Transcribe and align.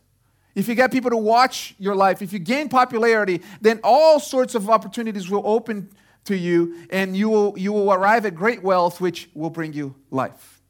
if 0.54 0.68
you 0.68 0.74
get 0.74 0.90
people 0.90 1.10
to 1.10 1.16
watch 1.16 1.74
your 1.78 1.94
life, 1.94 2.22
if 2.22 2.32
you 2.32 2.38
gain 2.38 2.68
popularity, 2.68 3.42
then 3.60 3.80
all 3.84 4.20
sorts 4.20 4.54
of 4.54 4.68
opportunities 4.68 5.30
will 5.30 5.42
open 5.44 5.90
to 6.24 6.36
you 6.36 6.86
and 6.90 7.16
you 7.16 7.28
will, 7.28 7.58
you 7.58 7.72
will 7.72 7.92
arrive 7.92 8.26
at 8.26 8.34
great 8.34 8.62
wealth, 8.62 9.00
which 9.00 9.28
will 9.34 9.50
bring 9.50 9.72
you 9.72 9.94
life. 10.10 10.60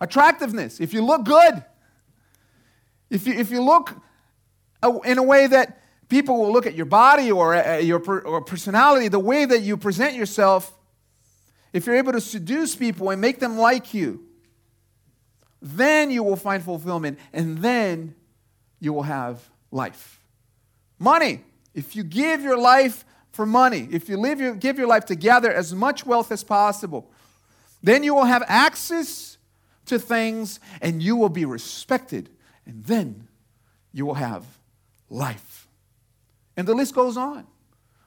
Attractiveness, 0.00 0.80
if 0.80 0.92
you 0.92 1.04
look 1.04 1.24
good, 1.24 1.64
if 3.10 3.26
you, 3.26 3.34
if 3.34 3.50
you 3.50 3.62
look 3.62 3.94
in 5.04 5.18
a 5.18 5.22
way 5.22 5.46
that 5.46 5.80
people 6.08 6.38
will 6.38 6.52
look 6.52 6.66
at 6.66 6.74
your 6.74 6.86
body 6.86 7.30
or 7.30 7.54
uh, 7.54 7.76
your 7.76 8.00
or 8.22 8.40
personality, 8.42 9.08
the 9.08 9.18
way 9.18 9.44
that 9.44 9.60
you 9.60 9.76
present 9.76 10.14
yourself, 10.14 10.72
if 11.72 11.86
you're 11.86 11.96
able 11.96 12.12
to 12.12 12.20
seduce 12.20 12.74
people 12.74 13.10
and 13.10 13.20
make 13.20 13.40
them 13.40 13.58
like 13.58 13.92
you, 13.94 14.26
then 15.62 16.10
you 16.10 16.22
will 16.22 16.36
find 16.36 16.62
fulfillment, 16.62 17.18
and 17.32 17.58
then 17.58 18.14
you 18.80 18.92
will 18.92 19.02
have 19.02 19.48
life. 19.70 20.20
Money. 20.98 21.44
If 21.74 21.94
you 21.94 22.02
give 22.02 22.42
your 22.42 22.58
life 22.58 23.04
for 23.30 23.46
money, 23.46 23.88
if 23.92 24.08
you 24.08 24.16
live 24.16 24.40
your, 24.40 24.54
give 24.54 24.76
your 24.76 24.88
life 24.88 25.04
to 25.06 25.14
gather 25.14 25.52
as 25.52 25.72
much 25.72 26.04
wealth 26.04 26.32
as 26.32 26.42
possible, 26.42 27.10
then 27.82 28.02
you 28.02 28.14
will 28.14 28.24
have 28.24 28.42
access 28.48 29.38
to 29.86 29.98
things 29.98 30.60
and 30.82 31.02
you 31.02 31.16
will 31.16 31.28
be 31.28 31.44
respected, 31.44 32.28
and 32.66 32.84
then 32.84 33.28
you 33.92 34.04
will 34.04 34.14
have 34.14 34.44
life. 35.08 35.68
And 36.56 36.66
the 36.66 36.74
list 36.74 36.94
goes 36.94 37.16
on 37.16 37.46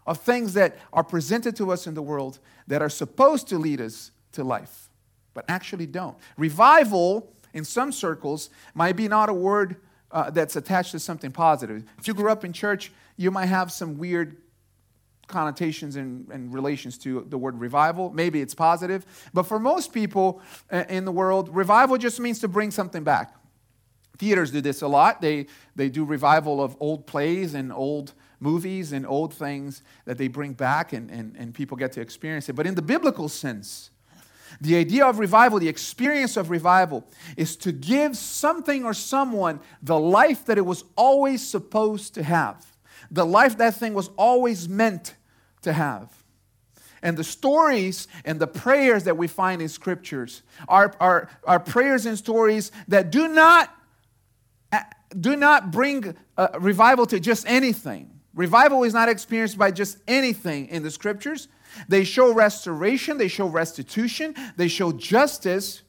of 0.05 0.19
things 0.19 0.53
that 0.53 0.77
are 0.91 1.03
presented 1.03 1.55
to 1.55 1.71
us 1.71 1.87
in 1.87 1.93
the 1.93 2.01
world 2.01 2.39
that 2.67 2.81
are 2.81 2.89
supposed 2.89 3.47
to 3.47 3.57
lead 3.57 3.79
us 3.79 4.11
to 4.33 4.43
life, 4.43 4.89
but 5.33 5.45
actually 5.47 5.85
don't. 5.85 6.17
Revival 6.37 7.31
in 7.53 7.63
some 7.63 7.91
circles 7.91 8.49
might 8.73 8.95
be 8.95 9.07
not 9.07 9.29
a 9.29 9.33
word 9.33 9.77
uh, 10.11 10.29
that's 10.29 10.55
attached 10.55 10.91
to 10.91 10.99
something 10.99 11.31
positive. 11.31 11.83
If 11.97 12.07
you 12.07 12.13
grew 12.13 12.31
up 12.31 12.45
in 12.45 12.53
church, 12.53 12.91
you 13.17 13.31
might 13.31 13.47
have 13.47 13.71
some 13.71 13.97
weird 13.97 14.37
connotations 15.27 15.95
and, 15.95 16.27
and 16.29 16.53
relations 16.53 16.97
to 16.99 17.25
the 17.29 17.37
word 17.37 17.59
revival. 17.59 18.11
Maybe 18.11 18.41
it's 18.41 18.53
positive. 18.53 19.05
But 19.33 19.43
for 19.43 19.59
most 19.59 19.93
people 19.93 20.41
uh, 20.71 20.83
in 20.89 21.05
the 21.05 21.11
world, 21.11 21.55
revival 21.55 21.97
just 21.97 22.19
means 22.19 22.39
to 22.39 22.47
bring 22.47 22.71
something 22.71 23.03
back. 23.03 23.35
Theaters 24.17 24.51
do 24.51 24.61
this 24.61 24.81
a 24.81 24.87
lot. 24.87 25.21
They, 25.21 25.47
they 25.75 25.89
do 25.89 26.05
revival 26.05 26.61
of 26.61 26.75
old 26.79 27.07
plays 27.07 27.55
and 27.55 27.73
old 27.73 28.13
movies 28.39 28.91
and 28.91 29.07
old 29.07 29.33
things 29.33 29.81
that 30.05 30.17
they 30.17 30.27
bring 30.27 30.53
back, 30.53 30.93
and, 30.93 31.09
and, 31.09 31.35
and 31.37 31.53
people 31.53 31.77
get 31.77 31.93
to 31.93 32.01
experience 32.01 32.49
it. 32.49 32.53
But 32.53 32.67
in 32.67 32.75
the 32.75 32.81
biblical 32.81 33.29
sense, 33.29 33.89
the 34.61 34.75
idea 34.75 35.05
of 35.05 35.19
revival, 35.19 35.59
the 35.59 35.69
experience 35.69 36.37
of 36.37 36.49
revival, 36.49 37.07
is 37.37 37.55
to 37.57 37.71
give 37.71 38.15
something 38.17 38.85
or 38.85 38.93
someone 38.93 39.59
the 39.81 39.99
life 39.99 40.45
that 40.45 40.57
it 40.57 40.65
was 40.65 40.83
always 40.95 41.45
supposed 41.45 42.13
to 42.15 42.23
have, 42.23 42.65
the 43.11 43.25
life 43.25 43.57
that 43.57 43.75
thing 43.75 43.93
was 43.93 44.09
always 44.17 44.67
meant 44.69 45.15
to 45.61 45.73
have. 45.73 46.23
And 47.01 47.17
the 47.17 47.23
stories 47.23 48.07
and 48.23 48.39
the 48.39 48.47
prayers 48.47 49.03
that 49.03 49.17
we 49.17 49.27
find 49.27 49.61
in 49.61 49.67
scriptures 49.67 50.41
are, 50.69 50.95
are, 51.01 51.29
are 51.43 51.59
prayers 51.59 52.05
and 52.05 52.17
stories 52.17 52.71
that 52.87 53.11
do 53.11 53.27
not, 53.27 53.75
uh, 54.71 54.79
do 55.19 55.35
not 55.35 55.71
bring 55.71 56.15
uh, 56.37 56.47
revival 56.59 57.05
to 57.07 57.19
just 57.19 57.45
anything. 57.47 58.09
Revival 58.33 58.83
is 58.83 58.93
not 58.93 59.09
experienced 59.09 59.57
by 59.57 59.69
just 59.69 59.97
anything 60.07 60.67
in 60.69 60.81
the 60.81 60.89
scriptures. 60.89 61.49
They 61.88 62.03
show 62.03 62.34
restoration, 62.34 63.17
they 63.17 63.28
show 63.28 63.47
restitution, 63.47 64.35
they 64.56 64.67
show 64.67 64.91
justice, 64.91 65.81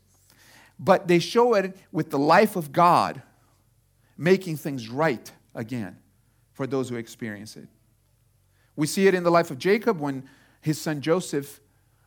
but 0.79 1.09
they 1.09 1.19
show 1.19 1.55
it 1.55 1.77
with 1.93 2.11
the 2.11 2.19
life 2.19 2.57
of 2.57 2.73
God, 2.73 3.23
making 4.17 4.57
things 4.57 4.89
right 4.89 5.31
again 5.55 5.99
for 6.53 6.67
those 6.67 6.89
who 6.89 6.97
experience 6.97 7.57
it. 7.57 7.69
We 8.77 8.87
see 8.87 9.07
it 9.07 9.15
in 9.15 9.23
the 9.23 9.31
life 9.31 9.51
of 9.51 9.59
Jacob 9.59 10.01
when 10.01 10.25
his 10.61 10.81
son 10.81 11.01
Joseph, 11.01 11.61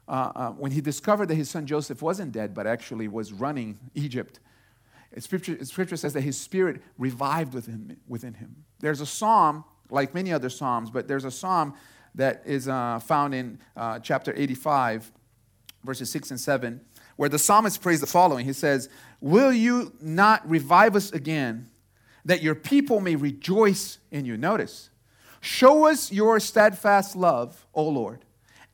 uh, 0.08 0.32
uh, 0.36 0.50
when 0.52 0.72
he 0.72 0.82
discovered 0.82 1.28
that 1.28 1.36
his 1.36 1.50
son 1.50 1.66
Joseph 1.66 2.02
wasn't 2.02 2.32
dead, 2.32 2.54
but 2.54 2.68
actually 2.68 3.08
was 3.08 3.32
running 3.32 3.80
Egypt. 3.94 4.40
Scripture, 5.20 5.64
scripture 5.64 5.98
says 5.98 6.14
that 6.14 6.22
his 6.22 6.40
spirit 6.40 6.82
revived 6.98 7.54
within, 7.54 7.98
within 8.08 8.34
him. 8.34 8.66
There's 8.80 9.02
a 9.02 9.06
psalm, 9.06 9.64
like 9.90 10.14
many 10.14 10.34
other 10.34 10.50
psalms, 10.50 10.92
but 10.92 11.08
there's 11.08 11.26
a 11.26 11.32
psalm 11.32 11.74
that 12.18 12.42
is 12.46 12.68
uh, 12.68 13.00
found 13.00 13.34
in 13.34 13.60
uh, 13.76 14.00
chapter 14.00 14.34
85, 14.36 15.12
verses 15.84 16.10
6 16.12 16.32
and 16.32 16.40
7, 16.40 16.82
where 17.16 17.30
the 17.30 17.40
psalmist 17.40 17.82
prays 17.82 18.02
the 18.02 18.08
following 18.08 18.46
He 18.46 18.54
says, 18.54 18.90
Will 19.22 19.54
you 19.54 19.94
not 20.02 20.48
revive 20.48 20.96
us 20.96 21.12
again, 21.12 21.68
that 22.25 22.42
your 22.42 22.56
people 22.56 23.00
may 23.00 23.16
rejoice 23.16 24.00
in 24.12 24.25
you? 24.25 24.36
Notice, 24.36 24.90
show 25.40 25.86
us 25.86 26.12
your 26.12 26.40
steadfast 26.40 27.16
love, 27.16 27.66
O 27.74 27.88
Lord, 27.88 28.25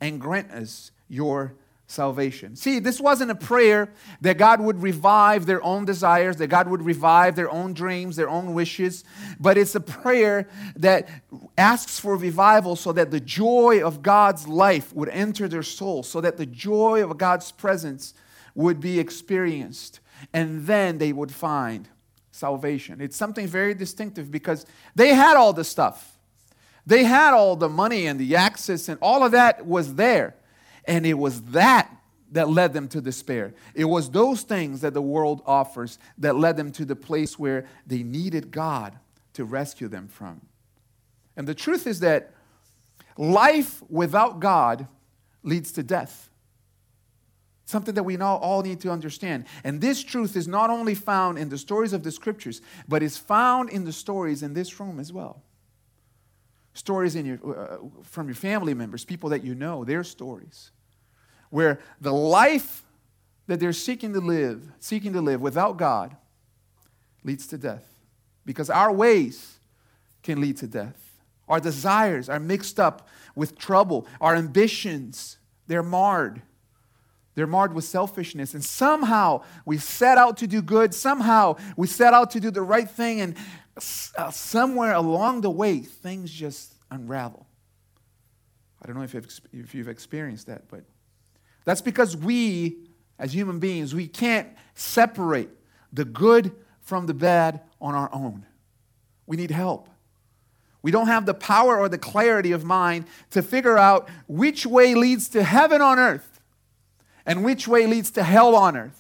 and 0.01 0.19
grant 0.19 0.51
us 0.51 0.92
your 1.07 1.56
salvation. 1.88 2.56
See, 2.56 2.80
this 2.80 3.00
wasn't 3.00 3.31
a 3.31 3.35
prayer 3.35 3.89
that 4.21 4.38
God 4.38 4.62
would 4.62 4.81
revive 4.81 5.45
their 5.45 5.63
own 5.63 5.85
desires, 5.85 6.38
that 6.38 6.47
God 6.47 6.68
would 6.68 6.81
revive 6.81 7.35
their 7.35 7.51
own 7.51 7.74
dreams, 7.74 8.15
their 8.15 8.30
own 8.30 8.53
wishes, 8.53 9.03
but 9.39 9.57
it's 9.57 9.75
a 9.75 9.80
prayer 9.80 10.47
that 10.75 11.07
asks 11.57 12.00
for 12.00 12.15
revival 12.15 12.75
so 12.75 12.91
that 12.94 13.12
the 13.12 13.19
joy 13.19 13.81
of 13.83 14.01
God's 14.01 14.47
life 14.47 14.94
would 14.94 15.09
enter 15.09 15.47
their 15.47 15.63
soul, 15.63 16.03
so 16.03 16.21
that 16.21 16.38
the 16.38 16.45
joy 16.45 17.03
of 17.03 17.18
God's 17.18 17.51
presence 17.51 18.13
would 18.56 18.79
be 18.79 19.00
experienced, 19.00 20.00
and 20.33 20.65
then 20.65 20.97
they 20.97 21.12
would 21.12 21.31
find 21.31 21.89
salvation. 22.31 23.01
It's 23.01 23.18
something 23.18 23.45
very 23.45 23.74
distinctive 23.74 24.31
because 24.31 24.65
they 24.95 25.13
had 25.13 25.38
all 25.38 25.53
the 25.53 25.63
stuff. 25.63 26.18
They 26.86 27.03
had 27.03 27.33
all 27.33 27.56
the 27.56 27.69
money 27.69 28.07
and 28.07 28.19
the 28.19 28.36
access, 28.36 28.89
and 28.89 28.97
all 29.01 29.24
of 29.24 29.31
that 29.31 29.65
was 29.65 29.95
there. 29.95 30.36
And 30.85 31.06
it 31.06 31.18
was 31.18 31.41
that 31.51 31.89
that 32.33 32.50
led 32.50 32.74
them 32.74 32.88
to 32.89 33.00
despair. 33.00 33.53
It 33.75 33.85
was 33.85 34.09
those 34.09 34.41
things 34.41 34.81
that 34.81 34.94
the 34.94 35.01
world 35.01 35.41
offers 35.45 36.00
that 36.18 36.35
led 36.35 36.57
them 36.57 36.71
to 36.74 36.85
the 36.85 36.95
place 36.95 37.38
where 37.38 37.65
they 37.85 38.01
needed 38.03 38.51
God 38.51 38.97
to 39.33 39.45
rescue 39.45 39.88
them 39.88 40.07
from. 40.07 40.41
And 41.38 41.47
the 41.47 41.56
truth 41.56 41.88
is 41.88 42.00
that 42.01 42.33
life 43.18 43.83
without 43.89 44.39
God 44.39 44.88
leads 45.44 45.71
to 45.74 45.83
death. 45.83 46.30
Something 47.65 47.95
that 47.95 48.03
we 48.03 48.18
now 48.18 48.38
all 48.38 48.62
need 48.62 48.81
to 48.81 48.89
understand. 48.89 49.45
And 49.63 49.79
this 49.79 50.03
truth 50.03 50.36
is 50.36 50.47
not 50.47 50.69
only 50.69 50.95
found 50.95 51.38
in 51.38 51.50
the 51.50 51.57
stories 51.57 51.94
of 51.94 52.03
the 52.03 52.12
scriptures, 52.12 52.62
but 52.88 53.01
is 53.03 53.18
found 53.18 53.69
in 53.69 53.86
the 53.86 53.94
stories 53.94 54.44
in 54.44 54.53
this 54.53 54.79
room 54.79 55.00
as 55.00 55.13
well. 55.13 55.44
Stories 56.74 57.16
in 57.16 57.25
your, 57.25 57.40
uh, 57.46 57.78
from 58.04 58.28
your 58.28 58.36
family 58.36 58.74
members, 58.74 59.06
people 59.06 59.30
that 59.30 59.44
you 59.44 59.54
know, 59.54 59.84
their 59.84 60.04
stories 60.04 60.72
where 61.54 61.78
the 62.02 62.12
life 62.12 62.84
that 63.46 63.60
they're 63.60 63.74
seeking 63.74 64.12
to 64.12 64.20
live, 64.20 64.72
seeking 64.80 65.14
to 65.14 65.22
live 65.22 65.40
without 65.40 65.78
God, 65.78 66.16
leads 67.24 67.46
to 67.46 67.60
death. 67.60 67.86
Because 68.44 68.72
our 68.72 68.92
ways 68.92 69.60
can 70.24 70.42
lead 70.42 70.58
to 70.58 70.68
death. 70.68 71.00
Our 71.48 71.60
desires 71.60 72.28
are 72.28 72.40
mixed 72.40 72.80
up 72.80 73.08
with 73.36 73.56
trouble. 73.56 74.08
Our 74.20 74.36
ambitions, 74.36 75.38
they're 75.68 75.84
marred. 75.84 76.42
They're 77.36 77.46
marred 77.46 77.75
with 77.75 77.84
selfishness. 77.84 78.56
And 78.56 78.64
somehow 78.64 79.44
we 79.64 79.78
set 79.78 80.18
out 80.18 80.38
to 80.38 80.48
do 80.48 80.60
good. 80.60 80.96
Somehow 80.96 81.58
we 81.78 81.86
set 81.86 82.16
out 82.16 82.31
to 82.31 82.40
do 82.40 82.50
the 82.50 82.64
right 82.64 82.90
thing. 82.90 83.22
And 83.22 83.36
Uh, 83.75 84.30
somewhere 84.30 84.94
along 84.94 85.42
the 85.42 85.50
way, 85.50 85.80
things 85.80 86.31
just 86.31 86.74
unravel. 86.92 87.48
I 88.81 88.88
don't 88.88 88.96
know 88.96 89.04
if 89.04 89.14
you've, 89.14 89.42
if 89.52 89.74
you've 89.74 89.88
experienced 89.88 90.48
that, 90.48 90.68
but 90.70 90.84
that's 91.66 91.81
because 91.81 92.16
we, 92.16 92.78
as 93.18 93.34
human 93.34 93.60
beings, 93.60 93.96
we 93.96 94.08
can't 94.08 94.50
separate 94.75 95.50
the 95.92 96.06
good 96.06 96.52
from 96.81 97.08
the 97.08 97.14
bad 97.14 97.62
on 97.81 97.96
our 97.96 98.10
own. 98.14 98.46
We 99.25 99.38
need 99.38 99.52
help. 99.52 99.90
We 100.81 100.92
don't 100.92 101.08
have 101.08 101.25
the 101.25 101.34
power 101.34 101.80
or 101.80 101.88
the 101.88 101.98
clarity 101.98 102.52
of 102.52 102.66
mind 102.66 103.06
to 103.31 103.42
figure 103.42 103.78
out 103.78 104.10
which 104.28 104.66
way 104.66 104.96
leads 104.96 105.30
to 105.30 105.44
heaven 105.44 105.81
on 105.81 105.98
earth 105.98 106.42
and 107.25 107.44
which 107.46 107.68
way 107.68 107.88
leads 107.88 108.12
to 108.12 108.24
hell 108.24 108.54
on 108.54 108.75
earth. 108.75 109.00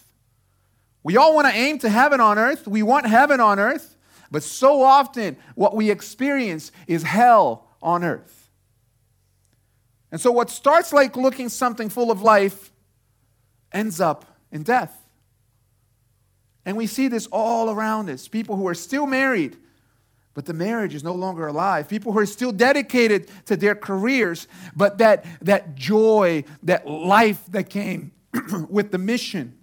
We 1.03 1.17
all 1.17 1.35
want 1.35 1.47
to 1.47 1.53
aim 1.53 1.79
to 1.79 1.89
heaven 1.89 2.21
on 2.21 2.39
earth. 2.39 2.65
We 2.65 2.81
want 2.83 3.05
heaven 3.05 3.41
on 3.41 3.59
earth. 3.59 3.92
But 4.33 4.41
so 4.41 4.81
often, 4.81 5.37
what 5.53 5.75
we 5.75 5.91
experience 5.91 6.71
is 6.87 7.03
hell 7.03 7.67
on 7.83 8.03
earth. 8.03 8.49
And 10.11 10.19
so, 10.19 10.31
what 10.31 10.49
starts 10.49 10.91
like 10.91 11.15
looking 11.15 11.49
something 11.49 11.87
full 11.87 12.09
of 12.09 12.23
life 12.23 12.71
ends 13.71 14.01
up 14.01 14.25
in 14.51 14.63
death. 14.63 15.05
And 16.65 16.75
we 16.75 16.87
see 16.87 17.07
this 17.09 17.27
all 17.27 17.69
around 17.69 18.09
us. 18.09 18.27
People 18.27 18.55
who 18.55 18.67
are 18.67 18.73
still 18.73 19.05
married, 19.05 19.55
but 20.33 20.47
the 20.47 20.53
marriage 20.53 20.95
is 20.95 21.03
no 21.03 21.13
longer 21.13 21.45
alive. 21.45 21.87
People 21.87 22.11
who 22.11 22.17
are 22.17 22.25
still 22.25 22.51
dedicated 22.51 23.29
to 23.45 23.55
their 23.55 23.75
careers, 23.75 24.47
but 24.75 24.97
that, 24.97 25.25
that 25.43 25.75
joy, 25.75 26.43
that 26.63 26.87
life 26.87 27.43
that 27.49 27.69
came 27.69 28.13
with 28.67 28.89
the 28.89 28.97
mission 28.97 29.59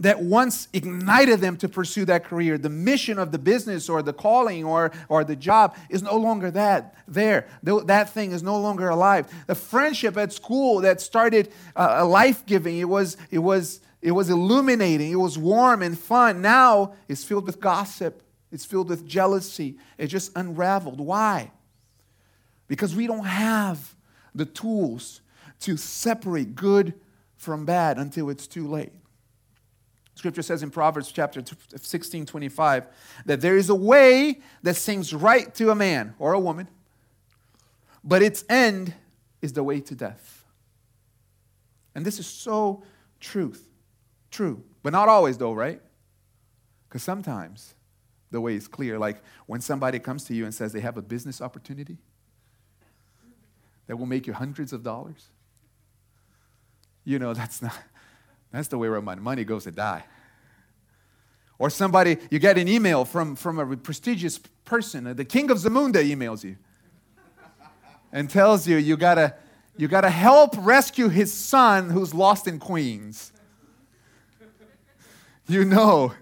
that 0.00 0.20
once 0.22 0.66
ignited 0.72 1.40
them 1.40 1.56
to 1.58 1.68
pursue 1.68 2.06
that 2.06 2.24
career, 2.24 2.56
the 2.56 2.70
mission 2.70 3.18
of 3.18 3.32
the 3.32 3.38
business 3.38 3.88
or 3.88 4.02
the 4.02 4.14
calling 4.14 4.64
or, 4.64 4.90
or 5.08 5.24
the 5.24 5.36
job 5.36 5.76
is 5.90 6.02
no 6.02 6.16
longer 6.16 6.50
that 6.50 6.96
there. 7.06 7.46
That 7.62 8.10
thing 8.10 8.32
is 8.32 8.42
no 8.42 8.58
longer 8.58 8.88
alive. 8.88 9.32
The 9.46 9.54
friendship 9.54 10.16
at 10.16 10.32
school 10.32 10.80
that 10.80 11.00
started 11.00 11.52
uh, 11.76 12.04
life 12.06 12.46
giving, 12.46 12.78
it 12.78 12.88
was, 12.88 13.18
it, 13.30 13.38
was, 13.38 13.80
it 14.00 14.12
was 14.12 14.30
illuminating, 14.30 15.12
it 15.12 15.16
was 15.16 15.36
warm 15.36 15.82
and 15.82 15.98
fun. 15.98 16.40
Now 16.40 16.94
it's 17.06 17.22
filled 17.22 17.44
with 17.44 17.60
gossip, 17.60 18.22
it's 18.50 18.64
filled 18.64 18.88
with 18.88 19.06
jealousy. 19.06 19.76
It 19.98 20.06
just 20.06 20.32
unraveled. 20.34 20.98
Why? 20.98 21.52
Because 22.68 22.96
we 22.96 23.06
don't 23.06 23.26
have 23.26 23.94
the 24.34 24.46
tools 24.46 25.20
to 25.60 25.76
separate 25.76 26.54
good 26.54 26.94
from 27.36 27.66
bad 27.66 27.98
until 27.98 28.30
it's 28.30 28.46
too 28.46 28.66
late. 28.66 28.92
Scripture 30.20 30.42
says 30.42 30.62
in 30.62 30.70
Proverbs 30.70 31.10
chapter 31.10 31.42
16, 31.74 32.26
25, 32.26 32.86
that 33.24 33.40
there 33.40 33.56
is 33.56 33.70
a 33.70 33.74
way 33.74 34.40
that 34.62 34.76
seems 34.76 35.14
right 35.14 35.54
to 35.54 35.70
a 35.70 35.74
man 35.74 36.14
or 36.18 36.34
a 36.34 36.38
woman, 36.38 36.68
but 38.04 38.20
its 38.20 38.44
end 38.50 38.92
is 39.40 39.54
the 39.54 39.64
way 39.64 39.80
to 39.80 39.94
death. 39.94 40.44
And 41.94 42.04
this 42.04 42.18
is 42.18 42.26
so 42.26 42.82
truth, 43.18 43.66
true. 44.30 44.62
But 44.82 44.92
not 44.92 45.08
always, 45.08 45.38
though, 45.38 45.54
right? 45.54 45.80
Because 46.86 47.02
sometimes 47.02 47.74
the 48.30 48.42
way 48.42 48.56
is 48.56 48.68
clear. 48.68 48.98
Like 48.98 49.22
when 49.46 49.62
somebody 49.62 49.98
comes 49.98 50.24
to 50.24 50.34
you 50.34 50.44
and 50.44 50.54
says 50.54 50.74
they 50.74 50.80
have 50.80 50.98
a 50.98 51.02
business 51.02 51.40
opportunity 51.40 51.96
that 53.86 53.96
will 53.96 54.04
make 54.04 54.26
you 54.26 54.34
hundreds 54.34 54.74
of 54.74 54.82
dollars, 54.82 55.28
you 57.04 57.18
know, 57.18 57.32
that's 57.32 57.62
not 57.62 57.72
that's 58.52 58.68
the 58.68 58.78
way 58.78 58.88
where 58.88 59.00
my 59.00 59.14
money 59.14 59.44
goes 59.44 59.64
to 59.64 59.70
die. 59.70 60.04
Or 61.58 61.70
somebody, 61.70 62.16
you 62.30 62.38
get 62.38 62.56
an 62.58 62.68
email 62.68 63.04
from, 63.04 63.36
from 63.36 63.58
a 63.58 63.76
prestigious 63.76 64.38
person, 64.64 65.14
the 65.14 65.24
king 65.24 65.50
of 65.50 65.58
Zamunda 65.58 66.02
emails 66.02 66.42
you 66.42 66.56
and 68.12 68.28
tells 68.28 68.66
you 68.66 68.76
you 68.76 68.96
gotta, 68.96 69.34
you 69.76 69.86
gotta 69.86 70.10
help 70.10 70.54
rescue 70.58 71.08
his 71.08 71.32
son 71.32 71.90
who's 71.90 72.14
lost 72.14 72.46
in 72.46 72.58
Queens. 72.58 73.32
You 75.46 75.64
know, 75.64 76.12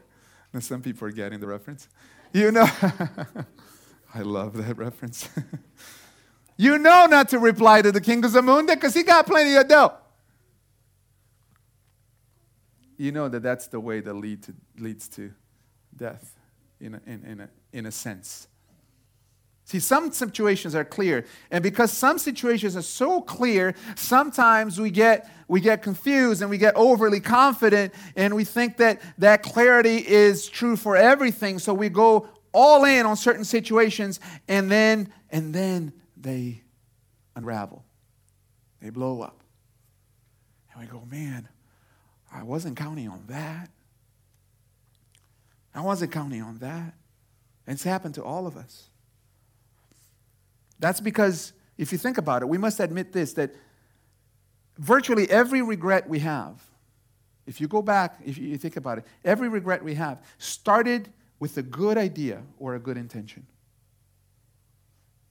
and 0.55 0.65
some 0.65 0.81
people 0.81 1.07
are 1.07 1.11
getting 1.11 1.39
the 1.39 1.47
reference. 1.47 1.87
You 2.33 2.51
know, 2.51 2.67
I 4.15 4.23
love 4.23 4.57
that 4.57 4.79
reference. 4.79 5.29
you 6.57 6.79
know 6.79 7.05
not 7.05 7.29
to 7.29 7.39
reply 7.39 7.83
to 7.83 7.93
the 7.93 8.01
king 8.01 8.25
of 8.25 8.31
Zamunda 8.31 8.69
because 8.69 8.95
he 8.95 9.03
got 9.03 9.27
plenty 9.27 9.55
of 9.55 9.69
dough 9.69 9.93
you 12.99 13.13
know 13.13 13.29
that 13.29 13.43
that's 13.43 13.69
the 13.69 13.81
way 13.81 14.01
that 14.01 14.13
lead 14.15 14.43
to, 14.43 14.55
leads 14.77 15.09
to 15.09 15.33
death 15.97 16.35
in 16.81 16.95
a, 16.95 17.01
in, 17.07 17.25
in, 17.25 17.41
a, 17.41 17.49
in 17.73 17.87
a 17.87 17.93
sense. 17.93 18.49
See, 19.65 19.81
some 19.81 20.13
situations 20.13 20.75
are 20.75 20.85
clear, 20.85 21.27
and 21.51 21.63
because 21.63 21.93
some 21.93 22.17
situations 22.19 22.75
are 22.75 22.83
so 22.83 23.21
clear, 23.21 23.75
sometimes 23.97 24.81
we 24.81 24.91
get 24.91 25.31
we 25.47 25.61
get 25.61 25.83
confused 25.83 26.41
and 26.41 26.51
we 26.51 26.57
get 26.57 26.75
overly 26.75 27.21
confident, 27.21 27.93
and 28.17 28.35
we 28.35 28.45
think 28.45 28.79
that 28.79 29.03
that 29.19 29.43
clarity 29.43 29.99
is 29.99 30.49
true 30.49 30.75
for 30.75 30.97
everything. 30.97 31.59
So 31.59 31.75
we 31.75 31.91
go 31.91 32.29
all 32.53 32.87
in 32.87 33.05
on 33.05 33.15
certain 33.17 33.45
situations, 33.45 34.21
and 34.49 34.71
then 34.71 35.13
and 35.29 35.55
then 35.55 35.93
they 36.17 36.63
unravel, 37.37 37.85
they 38.81 38.89
blow 38.89 39.21
up, 39.21 39.43
and 40.73 40.81
we 40.81 40.87
go, 40.87 41.05
man, 41.11 41.47
I 42.39 42.45
wasn't 42.45 42.77
counting 42.77 43.09
on 43.09 43.25
that. 43.27 43.69
I 45.75 45.81
wasn't 45.81 46.13
counting 46.13 46.43
on 46.43 46.59
that. 46.59 46.95
It's 47.67 47.83
happened 47.83 48.15
to 48.15 48.23
all 48.23 48.47
of 48.47 48.57
us. 48.57 48.89
That's 50.79 51.01
because, 51.01 51.53
if 51.77 51.91
you 51.91 51.99
think 51.99 52.17
about 52.17 52.43
it, 52.43 52.49
we 52.49 52.57
must 52.57 52.79
admit 52.79 53.13
this 53.13 53.33
that 53.35 53.55
virtually 54.79 55.29
every 55.29 55.63
regret 55.63 56.09
we 56.09 56.21
have, 56.21 56.63
if 57.47 57.61
you 57.61 57.67
go 57.67 57.83
back, 57.83 58.21
if 58.25 58.39
you 58.39 58.57
think 58.57 58.77
about 58.77 58.99
it, 58.99 59.05
every 59.25 59.49
regret 59.49 59.83
we 59.83 59.95
have 59.95 60.23
started 60.39 61.13
with 61.41 61.57
a 61.57 61.63
good 61.63 61.99
idea 61.99 62.43
or 62.59 62.77
a 62.77 62.79
good 62.79 62.97
intention. 62.97 63.47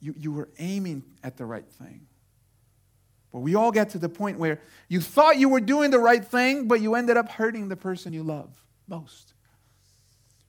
You, 0.01 0.13
you 0.17 0.31
were 0.31 0.49
aiming 0.59 1.03
at 1.23 1.37
the 1.37 1.45
right 1.45 1.67
thing. 1.67 2.07
We 3.39 3.55
all 3.55 3.71
get 3.71 3.89
to 3.91 3.99
the 3.99 4.09
point 4.09 4.39
where 4.39 4.59
you 4.87 5.01
thought 5.01 5.37
you 5.37 5.49
were 5.49 5.59
doing 5.59 5.91
the 5.91 5.99
right 5.99 6.23
thing, 6.23 6.67
but 6.67 6.81
you 6.81 6.95
ended 6.95 7.17
up 7.17 7.29
hurting 7.29 7.69
the 7.69 7.75
person 7.75 8.13
you 8.13 8.23
love 8.23 8.49
most. 8.87 9.33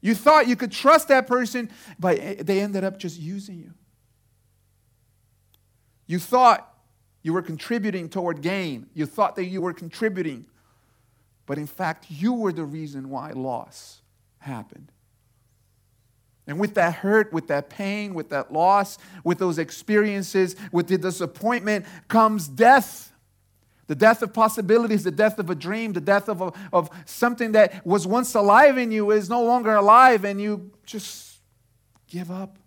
You 0.01 0.15
thought 0.15 0.47
you 0.47 0.57
could 0.57 0.71
trust 0.71 1.09
that 1.09 1.27
person, 1.27 1.71
but 1.99 2.47
they 2.47 2.61
ended 2.61 2.85
up 2.85 2.99
just 2.99 3.19
using 3.19 3.59
you. 3.59 3.73
You 6.07 6.19
thought 6.19 6.73
you 7.23 7.33
were 7.33 7.43
contributing 7.43 8.09
toward 8.09 8.41
gain. 8.41 8.87
You 8.95 9.07
thought 9.07 9.37
that 9.37 9.47
you 9.47 9.61
were 9.61 9.73
contributing, 9.73 10.47
but 11.47 11.59
in 11.59 11.67
fact, 11.67 12.07
you 12.09 12.33
were 12.33 12.53
the 12.53 12.65
reason 12.65 13.11
why 13.11 13.33
loss 13.33 14.03
happened. 14.39 14.93
And 16.49 16.59
with 16.59 16.75
that 16.75 16.95
hurt, 16.95 17.31
with 17.31 17.49
that 17.49 17.69
pain, 17.69 18.15
with 18.15 18.31
that 18.31 18.51
loss, 18.51 18.97
with 19.23 19.39
those 19.39 19.59
experiences, 19.59 20.57
with 20.73 20.89
the 20.89 20.97
disappointment 20.97 21.85
comes 22.09 22.49
death. 22.49 23.13
The 23.87 23.95
death 23.95 24.23
of 24.23 24.33
possibilities, 24.33 25.05
the 25.05 25.11
death 25.11 25.39
of 25.39 25.51
a 25.51 25.55
dream, 25.55 25.93
the 25.93 26.01
death 26.01 26.29
of, 26.29 26.41
a, 26.41 26.53
of 26.73 26.89
something 27.05 27.53
that 27.53 27.87
was 27.87 28.07
once 28.07 28.35
alive 28.35 28.79
in 28.79 28.91
you 28.91 29.11
is 29.11 29.29
no 29.29 29.45
longer 29.45 29.75
alive, 29.75 30.25
and 30.25 30.41
you 30.41 30.71
just 30.87 31.39
give 32.07 32.31
up. 32.31 32.59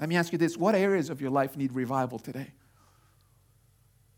Let 0.00 0.08
me 0.08 0.16
ask 0.16 0.32
you 0.32 0.38
this 0.38 0.56
what 0.56 0.74
areas 0.74 1.08
of 1.08 1.20
your 1.20 1.30
life 1.30 1.56
need 1.56 1.72
revival 1.72 2.18
today? 2.18 2.48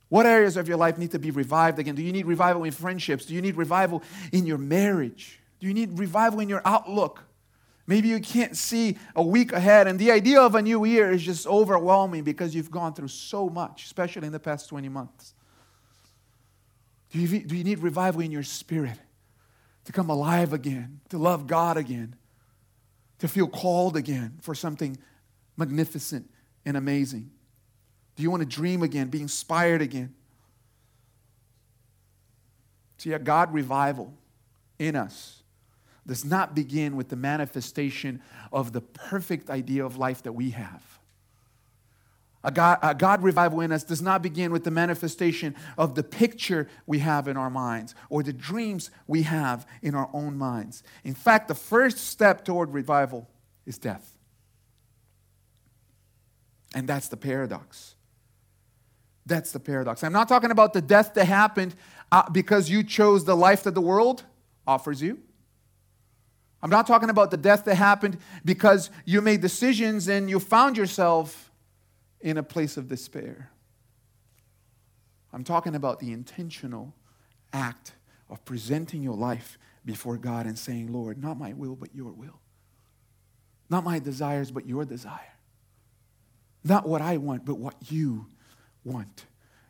What 0.08 0.24
areas 0.24 0.56
of 0.56 0.68
your 0.68 0.76
life 0.78 0.96
need 0.96 1.10
to 1.12 1.18
be 1.18 1.30
revived 1.30 1.78
again? 1.78 1.94
Do 1.94 2.02
you 2.02 2.12
need 2.12 2.26
revival 2.26 2.64
in 2.64 2.72
friendships? 2.72 3.26
Do 3.26 3.34
you 3.34 3.42
need 3.42 3.56
revival 3.56 4.02
in 4.30 4.46
your 4.46 4.58
marriage? 4.58 5.40
Do 5.58 5.66
you 5.66 5.74
need 5.74 5.98
revival 5.98 6.40
in 6.40 6.48
your 6.48 6.62
outlook? 6.64 7.24
Maybe 7.86 8.08
you 8.08 8.20
can't 8.20 8.56
see 8.56 8.96
a 9.16 9.22
week 9.22 9.52
ahead, 9.52 9.88
and 9.88 9.98
the 9.98 10.12
idea 10.12 10.40
of 10.40 10.54
a 10.54 10.62
new 10.62 10.84
year 10.84 11.10
is 11.10 11.22
just 11.22 11.46
overwhelming 11.46 12.22
because 12.22 12.54
you've 12.54 12.70
gone 12.70 12.94
through 12.94 13.08
so 13.08 13.48
much, 13.48 13.84
especially 13.84 14.26
in 14.26 14.32
the 14.32 14.38
past 14.38 14.68
20 14.68 14.88
months. 14.88 15.34
Do 17.10 17.18
you, 17.18 17.40
do 17.40 17.56
you 17.56 17.64
need 17.64 17.80
revival 17.80 18.20
in 18.20 18.30
your 18.30 18.44
spirit 18.44 18.98
to 19.84 19.92
come 19.92 20.10
alive 20.10 20.52
again, 20.52 21.00
to 21.08 21.18
love 21.18 21.46
God 21.46 21.76
again, 21.76 22.14
to 23.18 23.26
feel 23.26 23.48
called 23.48 23.96
again 23.96 24.38
for 24.40 24.54
something 24.54 24.96
magnificent 25.56 26.30
and 26.64 26.76
amazing? 26.76 27.30
Do 28.14 28.22
you 28.22 28.30
want 28.30 28.42
to 28.42 28.48
dream 28.48 28.82
again, 28.82 29.08
be 29.08 29.20
inspired 29.20 29.82
again? 29.82 30.14
See, 32.98 33.12
a 33.12 33.18
God 33.18 33.52
revival 33.52 34.14
in 34.78 34.94
us 34.94 35.41
does 36.06 36.24
not 36.24 36.54
begin 36.54 36.96
with 36.96 37.08
the 37.08 37.16
manifestation 37.16 38.20
of 38.52 38.72
the 38.72 38.80
perfect 38.80 39.50
idea 39.50 39.84
of 39.84 39.96
life 39.96 40.22
that 40.22 40.32
we 40.32 40.50
have. 40.50 40.82
A 42.44 42.50
God, 42.50 42.78
a 42.82 42.94
God 42.94 43.22
revival 43.22 43.60
in 43.60 43.70
us 43.70 43.84
does 43.84 44.02
not 44.02 44.20
begin 44.20 44.50
with 44.50 44.64
the 44.64 44.70
manifestation 44.70 45.54
of 45.78 45.94
the 45.94 46.02
picture 46.02 46.68
we 46.86 46.98
have 46.98 47.28
in 47.28 47.36
our 47.36 47.50
minds 47.50 47.94
or 48.10 48.24
the 48.24 48.32
dreams 48.32 48.90
we 49.06 49.22
have 49.22 49.66
in 49.80 49.94
our 49.94 50.10
own 50.12 50.36
minds. 50.36 50.82
In 51.04 51.14
fact, 51.14 51.46
the 51.46 51.54
first 51.54 51.98
step 51.98 52.44
toward 52.44 52.72
revival 52.72 53.28
is 53.64 53.78
death. 53.78 54.18
And 56.74 56.88
that's 56.88 57.08
the 57.08 57.16
paradox. 57.16 57.94
That's 59.24 59.52
the 59.52 59.60
paradox. 59.60 60.02
I'm 60.02 60.12
not 60.12 60.28
talking 60.28 60.50
about 60.50 60.72
the 60.72 60.82
death 60.82 61.14
that 61.14 61.26
happened 61.26 61.76
uh, 62.10 62.28
because 62.30 62.68
you 62.68 62.82
chose 62.82 63.24
the 63.24 63.36
life 63.36 63.62
that 63.64 63.74
the 63.74 63.80
world 63.80 64.24
offers 64.66 65.00
you. 65.00 65.20
I'm 66.62 66.70
not 66.70 66.86
talking 66.86 67.10
about 67.10 67.30
the 67.30 67.36
death 67.36 67.64
that 67.64 67.74
happened 67.74 68.18
because 68.44 68.90
you 69.04 69.20
made 69.20 69.40
decisions 69.40 70.08
and 70.08 70.30
you 70.30 70.38
found 70.38 70.76
yourself 70.76 71.50
in 72.20 72.38
a 72.38 72.42
place 72.42 72.76
of 72.76 72.88
despair. 72.88 73.50
I'm 75.32 75.44
talking 75.44 75.74
about 75.74 75.98
the 75.98 76.12
intentional 76.12 76.94
act 77.52 77.92
of 78.30 78.44
presenting 78.44 79.02
your 79.02 79.16
life 79.16 79.58
before 79.84 80.16
God 80.16 80.46
and 80.46 80.58
saying, 80.58 80.92
Lord, 80.92 81.20
not 81.20 81.38
my 81.38 81.52
will, 81.52 81.74
but 81.74 81.94
your 81.94 82.12
will. 82.12 82.38
Not 83.68 83.84
my 83.84 83.98
desires, 83.98 84.50
but 84.50 84.66
your 84.66 84.84
desire. 84.84 85.18
Not 86.62 86.86
what 86.86 87.00
I 87.02 87.16
want, 87.16 87.44
but 87.44 87.58
what 87.58 87.74
you 87.90 88.26
want 88.84 89.26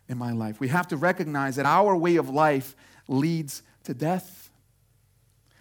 in 0.08 0.18
my 0.18 0.32
life. 0.32 0.60
We 0.60 0.68
have 0.68 0.88
to 0.88 0.96
recognize 0.96 1.56
that 1.56 1.66
our 1.66 1.96
way 1.96 2.16
of 2.16 2.28
life 2.28 2.76
leads 3.08 3.62
to 3.84 3.94
death. 3.94 4.41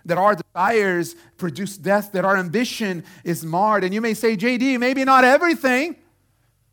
That 0.05 0.17
our 0.17 0.35
desires 0.35 1.15
produce 1.37 1.77
death, 1.77 2.11
that 2.13 2.25
our 2.25 2.37
ambition 2.37 3.03
is 3.23 3.45
marred. 3.45 3.83
And 3.83 3.93
you 3.93 4.01
may 4.01 4.13
say, 4.13 4.35
JD, 4.35 4.79
maybe 4.79 5.03
not 5.03 5.23
everything. 5.23 5.95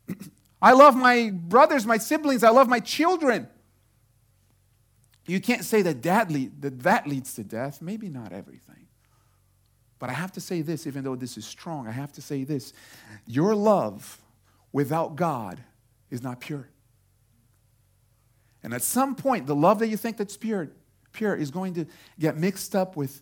I 0.61 0.73
love 0.73 0.95
my 0.95 1.31
brothers, 1.31 1.85
my 1.85 1.97
siblings, 1.97 2.43
I 2.43 2.49
love 2.49 2.67
my 2.67 2.79
children. 2.79 3.47
You 5.25 5.39
can't 5.39 5.63
say 5.63 5.83
that 5.83 6.01
that, 6.03 6.31
lead, 6.31 6.61
that 6.61 6.79
that 6.81 7.07
leads 7.07 7.35
to 7.35 7.43
death. 7.43 7.81
Maybe 7.81 8.09
not 8.09 8.33
everything. 8.33 8.87
But 9.99 10.09
I 10.09 10.13
have 10.13 10.31
to 10.33 10.41
say 10.41 10.61
this, 10.61 10.87
even 10.87 11.03
though 11.03 11.15
this 11.15 11.37
is 11.37 11.45
strong, 11.45 11.87
I 11.87 11.91
have 11.91 12.11
to 12.13 12.21
say 12.21 12.45
this. 12.45 12.73
Your 13.27 13.53
love 13.53 14.19
without 14.71 15.15
God 15.15 15.61
is 16.09 16.23
not 16.23 16.39
pure. 16.39 16.69
And 18.63 18.73
at 18.73 18.81
some 18.81 19.15
point, 19.15 19.45
the 19.45 19.55
love 19.55 19.79
that 19.79 19.87
you 19.87 19.97
think 19.97 20.17
that's 20.17 20.37
pure, 20.37 20.71
pure 21.11 21.35
is 21.35 21.51
going 21.51 21.73
to 21.73 21.85
get 22.19 22.37
mixed 22.37 22.75
up 22.75 22.95
with 22.95 23.21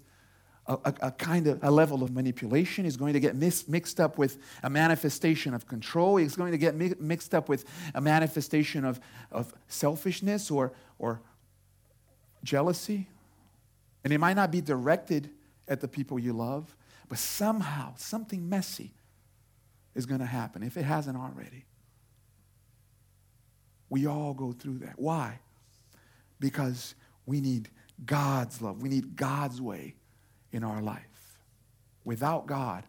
a, 0.65 0.74
a, 0.74 0.94
a, 1.03 1.12
kind 1.12 1.48
of 1.48 1.63
a 1.63 1.72
level 1.72 2.03
of 2.03 2.12
manipulation 2.12 2.86
is 2.86 2.98
going 2.98 3.13
to 3.13 3.20
get 3.20 3.36
mis- 3.36 3.67
mixed 3.67 4.00
up 4.00 4.17
with 4.17 4.38
a 4.63 4.70
manifestation 4.70 5.53
of 5.53 5.65
control 5.65 6.17
it's 6.17 6.36
going 6.36 6.51
to 6.51 6.58
get 6.58 6.75
mi- 6.75 6.94
mixed 7.00 7.34
up 7.34 7.48
with 7.48 7.63
a 7.96 8.01
manifestation 8.01 8.84
of, 8.84 9.00
of 9.32 9.53
selfishness 9.67 10.51
or, 10.51 10.74
or 11.00 11.22
jealousy. 12.44 13.08
And 14.03 14.12
it 14.13 14.20
might 14.20 14.36
not 14.36 14.51
be 14.51 14.62
directed 14.62 15.29
at 15.67 15.82
the 15.82 15.88
people 15.88 16.20
you 16.20 16.34
love 16.34 16.75
but 17.10 17.17
somehow 17.17 17.94
something 17.96 18.48
messy 18.48 18.94
is 19.96 20.06
going 20.06 20.20
to 20.20 20.25
happen 20.25 20.63
if 20.63 20.77
it 20.77 20.84
hasn't 20.84 21.17
already. 21.17 21.65
We 23.89 24.06
all 24.06 24.34
go 24.34 24.51
through 24.51 24.79
that. 24.79 24.96
Why? 24.98 25.39
Because 26.39 26.96
we 27.27 27.39
need 27.39 27.69
god's 28.05 28.62
love 28.62 28.81
we 28.81 28.89
need 28.89 29.15
god's 29.15 29.62
way 29.62 29.93
in 30.51 30.63
our 30.63 30.81
life. 30.81 31.03
Without 32.03 32.48
God, 32.48 32.84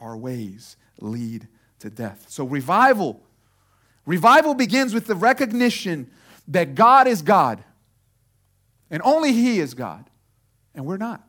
our 0.00 0.16
ways 0.16 0.76
lead 1.00 1.48
to 1.78 1.90
death. 1.90 2.26
So, 2.28 2.44
revival. 2.44 3.22
Revival 4.04 4.54
begins 4.54 4.94
with 4.94 5.06
the 5.06 5.14
recognition 5.14 6.10
that 6.48 6.74
God 6.74 7.06
is 7.06 7.22
God 7.22 7.62
and 8.90 9.00
only 9.04 9.32
He 9.32 9.60
is 9.60 9.74
God, 9.74 10.10
and 10.74 10.84
we're 10.84 10.96
not. 10.96 11.22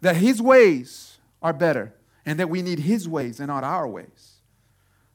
That 0.00 0.16
His 0.16 0.40
ways 0.40 1.18
are 1.42 1.52
better 1.52 1.94
and 2.24 2.40
that 2.40 2.48
we 2.48 2.62
need 2.62 2.78
His 2.78 3.08
ways 3.08 3.38
and 3.38 3.48
not 3.48 3.64
our 3.64 3.86
ways. 3.86 4.40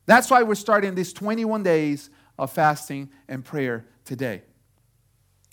That's 0.06 0.30
why 0.30 0.44
we're 0.44 0.56
starting 0.56 0.94
these 0.94 1.14
21 1.14 1.64
days 1.64 2.10
of 2.38 2.52
fasting 2.52 3.10
and 3.28 3.44
prayer 3.44 3.88
today. 4.06 4.44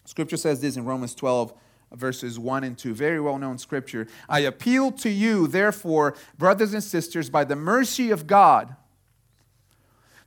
Scripture 0.09 0.39
says 0.39 0.63
this 0.63 0.79
in 0.79 0.87
Romans 0.87 1.15
12 1.15 1.53
verses 1.93 2.39
1 2.39 2.65
and 2.65 2.79
2. 2.79 2.95
Very 2.95 3.21
well 3.21 3.39
known 3.39 3.59
scripture. 3.59 4.07
I 4.27 4.41
appeal 4.41 4.91
to 4.93 5.11
you, 5.11 5.47
therefore, 5.47 6.17
brothers 6.39 6.73
and 6.73 6.83
sisters, 6.83 7.29
by 7.29 7.45
the 7.45 7.57
mercy 7.57 8.11
of 8.11 8.27
God, 8.27 8.75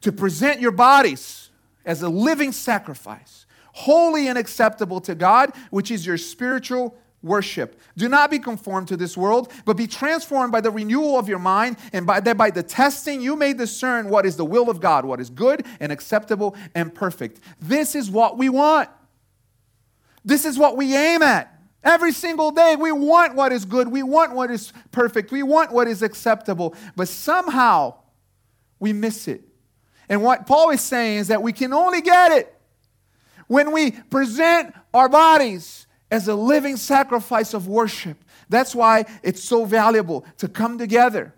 to 0.02 0.12
present 0.12 0.62
your 0.62 0.72
bodies 0.72 1.50
as 1.84 2.04
a 2.04 2.10
living 2.10 2.52
sacrifice, 2.52 3.48
holy 3.74 4.28
and 4.28 4.38
acceptable 4.38 5.02
to 5.02 5.16
God, 5.16 5.52
which 5.72 5.90
is 5.90 6.06
your 6.06 6.18
spiritual 6.20 6.96
worship. 7.24 7.80
Do 7.98 8.08
not 8.08 8.30
be 8.30 8.38
conformed 8.38 8.88
to 8.90 8.98
this 8.98 9.18
world, 9.18 9.52
but 9.66 9.78
be 9.78 9.88
transformed 9.88 10.52
by 10.52 10.62
the 10.62 10.72
renewal 10.72 11.18
of 11.18 11.28
your 11.28 11.40
mind, 11.40 11.78
and 11.92 12.06
by 12.06 12.20
that 12.20 12.38
by 12.38 12.52
the 12.52 12.62
testing 12.62 13.20
you 13.20 13.36
may 13.36 13.54
discern 13.54 14.10
what 14.10 14.28
is 14.28 14.38
the 14.38 14.46
will 14.46 14.70
of 14.70 14.80
God, 14.80 15.06
what 15.06 15.20
is 15.20 15.32
good 15.32 15.66
and 15.80 15.92
acceptable 15.92 16.56
and 16.76 16.94
perfect. 16.94 17.40
This 17.60 17.96
is 17.96 18.12
what 18.12 18.38
we 18.38 18.48
want. 18.48 18.88
This 20.24 20.46
is 20.46 20.58
what 20.58 20.78
we 20.78 20.96
aim 20.96 21.22
at. 21.22 21.48
Every 21.84 22.12
single 22.12 22.51
day, 22.51 22.75
we 22.75 22.92
want 22.92 23.36
what 23.36 23.51
is 23.51 23.66
good. 23.66 23.88
We 23.88 24.04
want 24.04 24.34
what 24.34 24.51
is 24.51 24.72
perfect. 24.92 25.32
We 25.32 25.42
want 25.42 25.72
what 25.72 25.88
is 25.88 26.04
acceptable. 26.04 26.75
But 26.96 27.08
somehow, 27.08 27.96
we 28.80 28.94
miss 28.94 29.28
it. 29.28 29.42
And 30.08 30.22
what 30.22 30.46
Paul 30.46 30.70
is 30.70 30.82
saying 30.82 31.20
is 31.20 31.28
that 31.30 31.42
we 31.42 31.54
can 31.54 31.74
only 31.74 32.01
get 32.01 32.32
it 32.34 32.54
when 33.48 33.72
we 33.72 33.92
present 33.92 34.75
our 34.94 35.10
bodies 35.10 35.88
as 36.12 36.28
a 36.28 36.36
living 36.36 36.78
sacrifice 36.78 37.54
of 37.54 37.68
worship. 37.68 38.18
That's 38.50 38.75
why 38.75 39.06
it's 39.24 39.44
so 39.44 39.66
valuable 39.66 40.25
to 40.38 40.48
come 40.48 40.78
together 40.78 41.34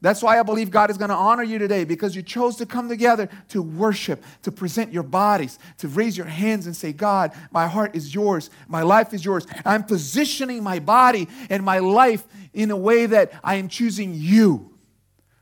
that's 0.00 0.22
why 0.22 0.38
I 0.38 0.42
believe 0.44 0.70
God 0.70 0.90
is 0.90 0.96
going 0.96 1.10
to 1.10 1.16
honor 1.16 1.42
you 1.42 1.58
today 1.58 1.84
because 1.84 2.14
you 2.14 2.22
chose 2.22 2.56
to 2.56 2.66
come 2.66 2.88
together 2.88 3.28
to 3.48 3.62
worship, 3.62 4.22
to 4.42 4.52
present 4.52 4.92
your 4.92 5.02
bodies, 5.02 5.58
to 5.78 5.88
raise 5.88 6.16
your 6.16 6.26
hands 6.26 6.66
and 6.66 6.76
say, 6.76 6.92
God, 6.92 7.32
my 7.50 7.66
heart 7.66 7.96
is 7.96 8.14
yours, 8.14 8.50
my 8.68 8.82
life 8.82 9.12
is 9.12 9.24
yours. 9.24 9.46
I'm 9.64 9.82
positioning 9.82 10.62
my 10.62 10.78
body 10.78 11.28
and 11.50 11.64
my 11.64 11.80
life 11.80 12.24
in 12.52 12.70
a 12.70 12.76
way 12.76 13.06
that 13.06 13.32
I 13.42 13.56
am 13.56 13.68
choosing 13.68 14.14
you. 14.14 14.77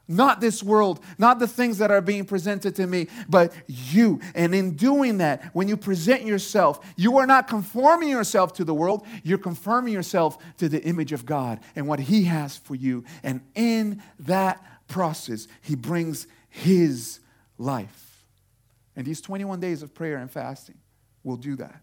Not 0.09 0.41
this 0.41 0.63
world, 0.63 1.01
not 1.19 1.41
the 1.41 1.49
things 1.49 1.79
that 1.79 1.91
are 1.91 2.01
being 2.01 2.25
presented 2.25 2.77
to 2.77 2.87
me, 2.87 3.09
but 3.29 3.53
you. 3.67 4.21
And 4.35 4.55
in 4.55 4.77
doing 4.77 5.19
that, 5.19 5.51
when 5.53 5.67
you 5.67 5.77
present 5.77 6.25
yourself, 6.25 6.79
you 6.97 7.19
are 7.19 7.27
not 7.27 7.49
conforming 7.49 8.09
yourself 8.09 8.53
to 8.55 8.65
the 8.65 8.75
world, 8.75 9.05
you're 9.25 9.39
conforming 9.39 9.93
yourself 9.93 10.39
to 10.59 10.69
the 10.69 10.83
image 10.83 11.13
of 11.13 11.27
God 11.27 11.61
and 11.75 11.89
what 11.89 11.99
He 11.99 12.25
has 12.25 12.57
for 12.57 12.75
you. 12.75 13.05
And 13.25 13.41
in 13.55 14.03
that 14.21 14.65
process, 14.87 15.49
He 15.63 15.75
brings 15.75 16.29
His 16.49 17.19
life. 17.59 18.25
And 18.95 19.05
these 19.05 19.21
21 19.21 19.59
days 19.61 19.83
of 19.83 19.93
prayer 19.93 20.19
and 20.19 20.31
fasting 20.31 20.79
will 21.25 21.37
do 21.37 21.57
that 21.57 21.81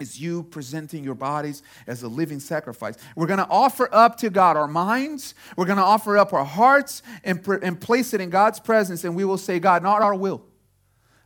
is 0.00 0.20
you 0.20 0.44
presenting 0.44 1.04
your 1.04 1.14
bodies 1.14 1.62
as 1.86 2.02
a 2.02 2.08
living 2.08 2.40
sacrifice. 2.40 2.96
We're 3.14 3.26
going 3.26 3.38
to 3.38 3.48
offer 3.48 3.88
up 3.92 4.16
to 4.18 4.30
God 4.30 4.56
our 4.56 4.66
minds, 4.66 5.34
we're 5.56 5.66
going 5.66 5.78
to 5.78 5.84
offer 5.84 6.16
up 6.18 6.32
our 6.32 6.44
hearts 6.44 7.02
and, 7.22 7.46
and 7.62 7.80
place 7.80 8.14
it 8.14 8.20
in 8.20 8.30
God's 8.30 8.58
presence, 8.58 9.04
and 9.04 9.14
we 9.14 9.24
will 9.24 9.38
say, 9.38 9.60
God, 9.60 9.82
not 9.82 10.02
our 10.02 10.14
will, 10.14 10.42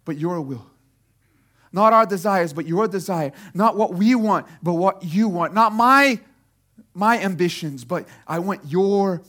but 0.05 0.19
your 0.19 0.41
will. 0.41 0.67
Not 1.73 1.93
our 1.93 2.07
desires, 2.07 2.53
but 2.53 2.67
your 2.67 2.87
desire. 2.87 3.33
Not 3.53 3.77
what 3.77 3.95
we 3.95 4.15
want, 4.15 4.47
but 4.63 4.75
what 4.75 5.03
you 5.03 5.29
want. 5.29 5.55
Not 5.55 5.73
my, 5.73 6.21
my 6.95 7.21
ambitions, 7.21 7.85
but 7.85 8.07
I 8.29 8.39
want 8.39 8.61
your 8.67 9.23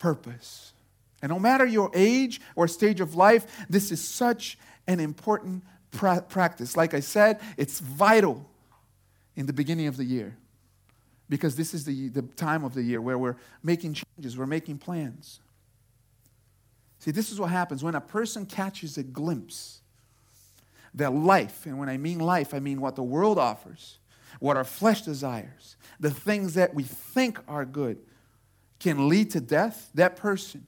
purpose. 0.00 0.72
And 1.22 1.30
no 1.30 1.38
matter 1.38 1.64
your 1.64 1.90
age 1.94 2.40
or 2.56 2.66
stage 2.66 3.00
of 3.00 3.14
life, 3.14 3.46
this 3.70 3.92
is 3.92 4.02
such 4.02 4.58
an 4.88 4.98
important 4.98 5.62
pra- 5.92 6.24
practice. 6.28 6.76
Like 6.76 6.94
I 6.94 7.00
said, 7.00 7.40
it's 7.56 7.78
vital 7.78 8.44
in 9.36 9.46
the 9.46 9.52
beginning 9.52 9.86
of 9.86 9.96
the 9.96 10.04
year 10.04 10.36
because 11.28 11.56
this 11.56 11.74
is 11.74 11.84
the, 11.84 12.08
the 12.08 12.22
time 12.22 12.64
of 12.64 12.74
the 12.74 12.82
year 12.82 13.00
where 13.00 13.18
we're 13.18 13.36
making 13.62 13.94
changes, 13.94 14.36
we're 14.36 14.46
making 14.46 14.78
plans. 14.78 15.40
See, 16.98 17.10
this 17.10 17.30
is 17.30 17.40
what 17.40 17.50
happens 17.50 17.82
when 17.82 17.94
a 17.94 18.00
person 18.00 18.46
catches 18.46 18.96
a 18.98 19.02
glimpse 19.02 19.80
that 20.94 21.12
life, 21.12 21.66
and 21.66 21.78
when 21.78 21.88
I 21.88 21.96
mean 21.96 22.18
life, 22.18 22.54
I 22.54 22.60
mean 22.60 22.80
what 22.80 22.94
the 22.94 23.02
world 23.02 23.38
offers, 23.38 23.98
what 24.38 24.56
our 24.56 24.64
flesh 24.64 25.02
desires, 25.02 25.76
the 25.98 26.10
things 26.10 26.54
that 26.54 26.72
we 26.74 26.84
think 26.84 27.38
are 27.48 27.64
good, 27.64 27.98
can 28.78 29.08
lead 29.08 29.30
to 29.32 29.40
death, 29.40 29.90
that 29.94 30.16
person 30.16 30.66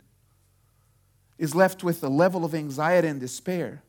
is 1.38 1.54
left 1.54 1.84
with 1.84 2.02
a 2.02 2.08
level 2.08 2.44
of 2.44 2.54
anxiety 2.54 3.08
and 3.08 3.20
despair. 3.20 3.82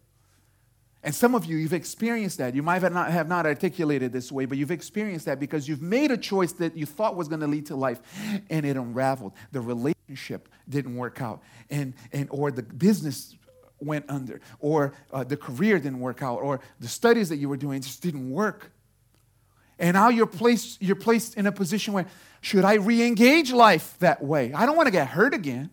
And 1.07 1.15
some 1.15 1.35
of 1.35 1.45
you, 1.45 1.55
you've 1.55 1.71
experienced 1.71 2.39
that. 2.39 2.53
You 2.53 2.61
might 2.61 2.81
have 2.81 2.91
not, 2.91 3.09
have 3.11 3.29
not 3.29 3.45
articulated 3.45 4.11
this 4.11 4.29
way, 4.29 4.43
but 4.43 4.57
you've 4.57 4.71
experienced 4.71 5.25
that 5.27 5.39
because 5.39 5.65
you've 5.65 5.81
made 5.81 6.11
a 6.11 6.17
choice 6.17 6.51
that 6.51 6.75
you 6.75 6.85
thought 6.85 7.15
was 7.15 7.29
going 7.29 7.39
to 7.39 7.47
lead 7.47 7.67
to 7.67 7.77
life 7.77 8.01
and 8.49 8.65
it 8.65 8.75
unraveled. 8.75 9.31
The 9.53 9.61
relationship 9.61 10.49
didn't 10.67 10.97
work 10.97 11.21
out, 11.21 11.41
and, 11.69 11.93
and, 12.11 12.27
or 12.29 12.51
the 12.51 12.61
business 12.61 13.37
went 13.79 14.03
under, 14.09 14.41
or 14.59 14.95
uh, 15.13 15.23
the 15.23 15.37
career 15.37 15.79
didn't 15.79 16.01
work 16.01 16.21
out, 16.21 16.41
or 16.41 16.59
the 16.81 16.89
studies 16.89 17.29
that 17.29 17.37
you 17.37 17.47
were 17.47 17.55
doing 17.55 17.79
just 17.81 18.01
didn't 18.01 18.29
work. 18.29 18.73
And 19.79 19.93
now 19.93 20.09
you're 20.09 20.25
placed, 20.25 20.81
you're 20.81 20.97
placed 20.97 21.37
in 21.37 21.45
a 21.45 21.53
position 21.53 21.93
where, 21.93 22.07
should 22.41 22.65
I 22.65 22.73
re 22.73 23.01
engage 23.07 23.53
life 23.53 23.95
that 23.99 24.21
way? 24.21 24.51
I 24.51 24.65
don't 24.65 24.75
want 24.75 24.87
to 24.87 24.91
get 24.91 25.07
hurt 25.07 25.33
again. 25.33 25.69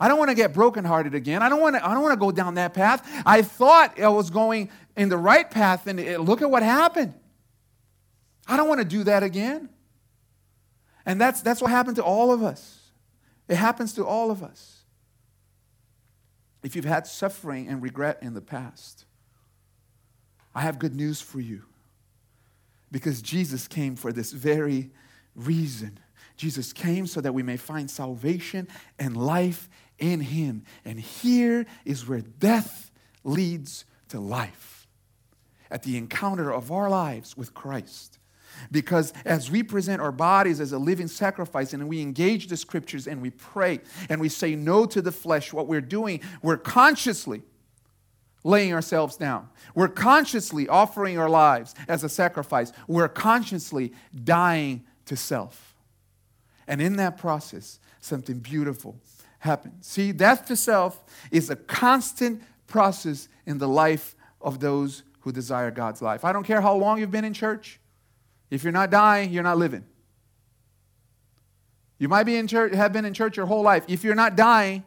I 0.00 0.06
don't 0.06 0.18
want 0.18 0.30
to 0.30 0.34
get 0.34 0.54
brokenhearted 0.54 1.14
again. 1.14 1.42
I 1.42 1.48
don't 1.48 1.60
want 1.60 1.76
to, 1.76 1.84
I 1.84 1.92
don't 1.92 2.02
want 2.02 2.12
to 2.12 2.24
go 2.24 2.30
down 2.30 2.54
that 2.54 2.72
path. 2.72 3.06
I 3.26 3.42
thought 3.42 3.98
I 3.98 4.08
was 4.08 4.30
going 4.30 4.70
in 4.96 5.08
the 5.08 5.16
right 5.16 5.50
path, 5.50 5.86
and 5.86 5.98
it, 5.98 6.20
look 6.20 6.40
at 6.40 6.50
what 6.50 6.62
happened. 6.62 7.14
I 8.46 8.56
don't 8.56 8.68
want 8.68 8.80
to 8.80 8.84
do 8.84 9.04
that 9.04 9.22
again. 9.22 9.68
And 11.04 11.20
that's, 11.20 11.40
that's 11.40 11.60
what 11.60 11.70
happened 11.70 11.96
to 11.96 12.04
all 12.04 12.32
of 12.32 12.42
us. 12.42 12.78
It 13.48 13.56
happens 13.56 13.94
to 13.94 14.04
all 14.04 14.30
of 14.30 14.42
us. 14.42 14.82
If 16.62 16.76
you've 16.76 16.84
had 16.84 17.06
suffering 17.06 17.68
and 17.68 17.82
regret 17.82 18.18
in 18.20 18.34
the 18.34 18.40
past, 18.40 19.04
I 20.54 20.62
have 20.62 20.78
good 20.78 20.94
news 20.94 21.20
for 21.20 21.40
you. 21.40 21.62
Because 22.90 23.22
Jesus 23.22 23.68
came 23.68 23.96
for 23.96 24.12
this 24.12 24.32
very 24.32 24.90
reason. 25.34 25.98
Jesus 26.36 26.72
came 26.72 27.06
so 27.06 27.20
that 27.20 27.32
we 27.32 27.42
may 27.42 27.56
find 27.56 27.90
salvation 27.90 28.68
and 28.98 29.16
life 29.16 29.68
in 29.98 30.20
him. 30.20 30.64
And 30.84 30.98
here 30.98 31.66
is 31.84 32.06
where 32.06 32.20
death 32.20 32.90
leads 33.24 33.84
to 34.08 34.20
life 34.20 34.86
at 35.70 35.82
the 35.82 35.96
encounter 35.96 36.52
of 36.52 36.72
our 36.72 36.88
lives 36.88 37.36
with 37.36 37.54
Christ. 37.54 38.18
Because 38.70 39.12
as 39.24 39.50
we 39.50 39.62
present 39.62 40.00
our 40.00 40.12
bodies 40.12 40.60
as 40.60 40.72
a 40.72 40.78
living 40.78 41.08
sacrifice 41.08 41.72
and 41.72 41.88
we 41.88 42.00
engage 42.00 42.48
the 42.48 42.56
scriptures 42.56 43.06
and 43.06 43.20
we 43.20 43.30
pray 43.30 43.80
and 44.08 44.20
we 44.20 44.28
say 44.28 44.56
no 44.56 44.86
to 44.86 45.02
the 45.02 45.12
flesh, 45.12 45.52
what 45.52 45.68
we're 45.68 45.80
doing, 45.80 46.20
we're 46.42 46.56
consciously 46.56 47.42
laying 48.44 48.72
ourselves 48.72 49.16
down. 49.16 49.48
We're 49.74 49.88
consciously 49.88 50.68
offering 50.68 51.18
our 51.18 51.28
lives 51.28 51.74
as 51.86 52.02
a 52.02 52.08
sacrifice. 52.08 52.72
We're 52.86 53.08
consciously 53.08 53.92
dying 54.24 54.84
to 55.06 55.16
self. 55.16 55.76
And 56.66 56.80
in 56.80 56.96
that 56.96 57.16
process, 57.16 57.78
something 58.00 58.38
beautiful 58.38 58.98
happen. 59.38 59.82
See, 59.82 60.12
death 60.12 60.46
to 60.46 60.56
self 60.56 61.02
is 61.30 61.50
a 61.50 61.56
constant 61.56 62.42
process 62.66 63.28
in 63.46 63.58
the 63.58 63.68
life 63.68 64.14
of 64.40 64.60
those 64.60 65.02
who 65.20 65.32
desire 65.32 65.70
God's 65.70 66.02
life. 66.02 66.24
I 66.24 66.32
don't 66.32 66.44
care 66.44 66.60
how 66.60 66.74
long 66.74 66.98
you've 66.98 67.10
been 67.10 67.24
in 67.24 67.34
church. 67.34 67.80
If 68.50 68.62
you're 68.62 68.72
not 68.72 68.90
dying, 68.90 69.30
you're 69.30 69.42
not 69.42 69.58
living. 69.58 69.84
You 71.98 72.08
might 72.08 72.24
be 72.24 72.36
in 72.36 72.46
church, 72.46 72.74
have 72.74 72.92
been 72.92 73.04
in 73.04 73.14
church 73.14 73.36
your 73.36 73.46
whole 73.46 73.62
life. 73.62 73.84
If 73.88 74.04
you're 74.04 74.14
not 74.14 74.36
dying, 74.36 74.84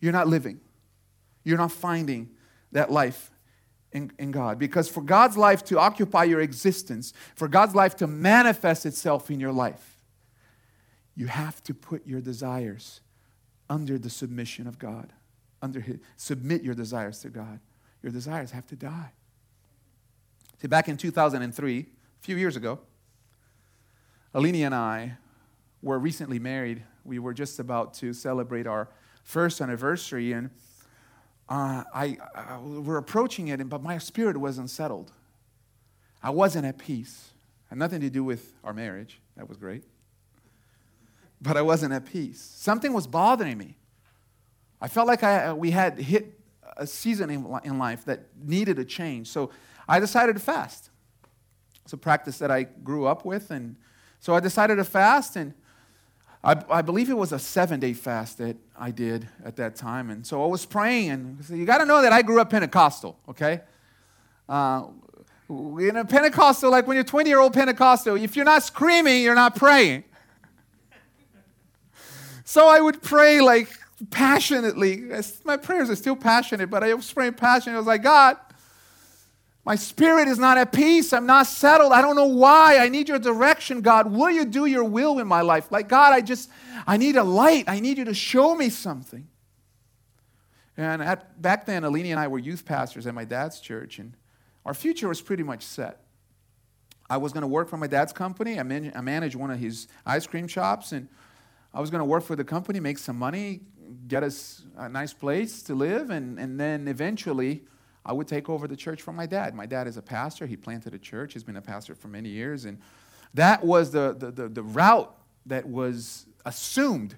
you're 0.00 0.12
not 0.12 0.28
living. 0.28 0.60
You're 1.42 1.58
not 1.58 1.72
finding 1.72 2.30
that 2.72 2.90
life 2.90 3.30
in, 3.92 4.12
in 4.18 4.30
God. 4.30 4.58
Because 4.58 4.88
for 4.88 5.00
God's 5.00 5.36
life 5.36 5.64
to 5.64 5.78
occupy 5.78 6.24
your 6.24 6.40
existence, 6.40 7.12
for 7.34 7.48
God's 7.48 7.74
life 7.74 7.96
to 7.96 8.06
manifest 8.06 8.84
itself 8.86 9.30
in 9.30 9.40
your 9.40 9.52
life, 9.52 9.96
you 11.16 11.26
have 11.26 11.62
to 11.64 11.74
put 11.74 12.06
your 12.06 12.20
desires 12.20 13.00
under 13.70 13.98
the 13.98 14.10
submission 14.10 14.66
of 14.66 14.78
God. 14.78 15.12
Under 15.62 15.80
his, 15.80 15.98
submit 16.16 16.62
your 16.62 16.74
desires 16.74 17.20
to 17.20 17.30
God. 17.30 17.60
Your 18.02 18.12
desires 18.12 18.50
have 18.50 18.66
to 18.66 18.76
die. 18.76 19.12
See, 20.60 20.68
back 20.68 20.88
in 20.88 20.96
2003, 20.96 21.78
a 21.78 21.86
few 22.20 22.36
years 22.36 22.56
ago, 22.56 22.80
Alini 24.34 24.66
and 24.66 24.74
I 24.74 25.16
were 25.82 25.98
recently 25.98 26.38
married. 26.38 26.82
We 27.04 27.18
were 27.18 27.32
just 27.32 27.58
about 27.58 27.94
to 27.94 28.12
celebrate 28.12 28.66
our 28.66 28.88
first 29.22 29.60
anniversary, 29.60 30.32
and 30.32 30.50
uh, 31.48 31.84
I, 31.94 32.18
I, 32.34 32.58
we're 32.58 32.98
approaching 32.98 33.48
it, 33.48 33.66
but 33.68 33.82
my 33.82 33.98
spirit 33.98 34.36
wasn't 34.36 34.70
settled. 34.70 35.12
I 36.22 36.30
wasn't 36.30 36.66
at 36.66 36.78
peace. 36.78 37.30
Had 37.68 37.78
nothing 37.78 38.00
to 38.00 38.10
do 38.10 38.24
with 38.24 38.52
our 38.64 38.72
marriage. 38.72 39.20
That 39.36 39.48
was 39.48 39.56
great 39.56 39.84
but 41.40 41.56
I 41.56 41.62
wasn't 41.62 41.92
at 41.92 42.06
peace. 42.06 42.40
Something 42.40 42.92
was 42.92 43.06
bothering 43.06 43.56
me. 43.56 43.76
I 44.80 44.88
felt 44.88 45.06
like 45.06 45.22
I, 45.22 45.46
uh, 45.46 45.54
we 45.54 45.70
had 45.70 45.98
hit 45.98 46.38
a 46.76 46.86
season 46.86 47.30
in 47.30 47.78
life 47.78 48.04
that 48.06 48.26
needed 48.42 48.78
a 48.78 48.84
change. 48.84 49.28
So 49.28 49.50
I 49.88 50.00
decided 50.00 50.34
to 50.34 50.40
fast. 50.40 50.90
It's 51.84 51.92
a 51.92 51.98
practice 51.98 52.38
that 52.38 52.50
I 52.50 52.62
grew 52.62 53.06
up 53.06 53.24
with. 53.24 53.50
And 53.50 53.76
so 54.20 54.34
I 54.34 54.40
decided 54.40 54.76
to 54.76 54.84
fast. 54.84 55.36
And 55.36 55.54
I, 56.42 56.62
I 56.70 56.82
believe 56.82 57.10
it 57.10 57.16
was 57.16 57.32
a 57.32 57.38
seven 57.38 57.80
day 57.80 57.92
fast 57.92 58.38
that 58.38 58.56
I 58.78 58.90
did 58.90 59.28
at 59.44 59.56
that 59.56 59.76
time. 59.76 60.10
And 60.10 60.26
so 60.26 60.42
I 60.42 60.46
was 60.46 60.64
praying. 60.64 61.10
And 61.10 61.44
so 61.44 61.54
you 61.54 61.66
got 61.66 61.78
to 61.78 61.84
know 61.84 62.02
that 62.02 62.12
I 62.12 62.22
grew 62.22 62.40
up 62.40 62.50
Pentecostal, 62.50 63.18
okay? 63.28 63.60
Uh, 64.48 64.86
in 65.48 65.96
a 65.96 66.04
Pentecostal, 66.04 66.70
like 66.70 66.86
when 66.86 66.94
you're 66.94 67.04
20 67.04 67.28
year 67.28 67.40
old 67.40 67.52
Pentecostal, 67.52 68.16
if 68.16 68.36
you're 68.36 68.44
not 68.44 68.62
screaming, 68.62 69.22
you're 69.22 69.34
not 69.34 69.56
praying. 69.56 70.04
So 72.50 72.68
I 72.68 72.80
would 72.80 73.00
pray 73.00 73.40
like 73.40 73.68
passionately. 74.10 75.04
My 75.44 75.56
prayers 75.56 75.88
are 75.88 75.94
still 75.94 76.16
passionate, 76.16 76.68
but 76.68 76.82
I 76.82 76.92
was 76.94 77.12
praying 77.12 77.34
passionately. 77.34 77.74
I 77.74 77.78
was 77.78 77.86
like, 77.86 78.02
God, 78.02 78.38
my 79.64 79.76
spirit 79.76 80.26
is 80.26 80.36
not 80.36 80.58
at 80.58 80.72
peace. 80.72 81.12
I'm 81.12 81.26
not 81.26 81.46
settled. 81.46 81.92
I 81.92 82.02
don't 82.02 82.16
know 82.16 82.26
why. 82.26 82.78
I 82.78 82.88
need 82.88 83.08
your 83.08 83.20
direction, 83.20 83.82
God. 83.82 84.10
Will 84.10 84.30
you 84.30 84.44
do 84.44 84.66
your 84.66 84.82
will 84.82 85.20
in 85.20 85.28
my 85.28 85.42
life? 85.42 85.70
Like, 85.70 85.88
God, 85.88 86.12
I 86.12 86.22
just, 86.22 86.50
I 86.88 86.96
need 86.96 87.14
a 87.14 87.22
light. 87.22 87.66
I 87.68 87.78
need 87.78 87.98
you 87.98 88.04
to 88.06 88.14
show 88.14 88.56
me 88.56 88.68
something. 88.68 89.28
And 90.76 91.02
at, 91.02 91.40
back 91.40 91.66
then, 91.66 91.84
Alini 91.84 92.10
and 92.10 92.18
I 92.18 92.26
were 92.26 92.40
youth 92.40 92.64
pastors 92.64 93.06
at 93.06 93.14
my 93.14 93.24
dad's 93.24 93.60
church, 93.60 94.00
and 94.00 94.14
our 94.66 94.74
future 94.74 95.06
was 95.06 95.20
pretty 95.20 95.44
much 95.44 95.62
set. 95.62 96.00
I 97.08 97.18
was 97.18 97.32
going 97.32 97.42
to 97.42 97.46
work 97.46 97.68
for 97.68 97.76
my 97.76 97.86
dad's 97.86 98.12
company. 98.12 98.58
I, 98.58 98.64
man- 98.64 98.90
I 98.96 99.02
managed 99.02 99.36
one 99.36 99.52
of 99.52 99.60
his 99.60 99.86
ice 100.04 100.26
cream 100.26 100.48
shops, 100.48 100.90
and 100.90 101.08
I 101.72 101.80
was 101.80 101.90
going 101.90 102.00
to 102.00 102.04
work 102.04 102.24
for 102.24 102.36
the 102.36 102.44
company, 102.44 102.80
make 102.80 102.98
some 102.98 103.16
money, 103.16 103.60
get 104.08 104.22
us 104.22 104.62
a 104.76 104.88
nice 104.88 105.12
place 105.12 105.62
to 105.62 105.74
live, 105.74 106.10
and, 106.10 106.38
and 106.38 106.58
then 106.58 106.88
eventually 106.88 107.62
I 108.04 108.12
would 108.12 108.26
take 108.26 108.48
over 108.48 108.66
the 108.66 108.76
church 108.76 109.02
from 109.02 109.16
my 109.16 109.26
dad. 109.26 109.54
My 109.54 109.66
dad 109.66 109.86
is 109.86 109.96
a 109.96 110.02
pastor. 110.02 110.46
He 110.46 110.56
planted 110.56 110.94
a 110.94 110.98
church. 110.98 111.34
He's 111.34 111.44
been 111.44 111.56
a 111.56 111.62
pastor 111.62 111.94
for 111.94 112.08
many 112.08 112.28
years. 112.28 112.64
And 112.64 112.78
that 113.34 113.64
was 113.64 113.92
the, 113.92 114.16
the, 114.18 114.30
the, 114.30 114.48
the 114.48 114.62
route 114.62 115.14
that 115.46 115.66
was 115.66 116.26
assumed. 116.44 117.14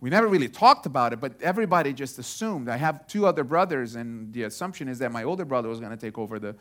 We 0.00 0.10
never 0.10 0.28
really 0.28 0.48
talked 0.48 0.86
about 0.86 1.12
it, 1.12 1.20
but 1.20 1.40
everybody 1.40 1.92
just 1.92 2.18
assumed. 2.18 2.68
I 2.68 2.76
have 2.76 3.06
two 3.06 3.26
other 3.26 3.42
brothers, 3.42 3.94
and 3.96 4.32
the 4.32 4.42
assumption 4.42 4.86
is 4.86 4.98
that 4.98 5.10
my 5.10 5.24
older 5.24 5.44
brother 5.44 5.68
was 5.68 5.80
going 5.80 5.92
to 5.92 5.96
take 5.96 6.18
over 6.18 6.38
the, 6.38 6.56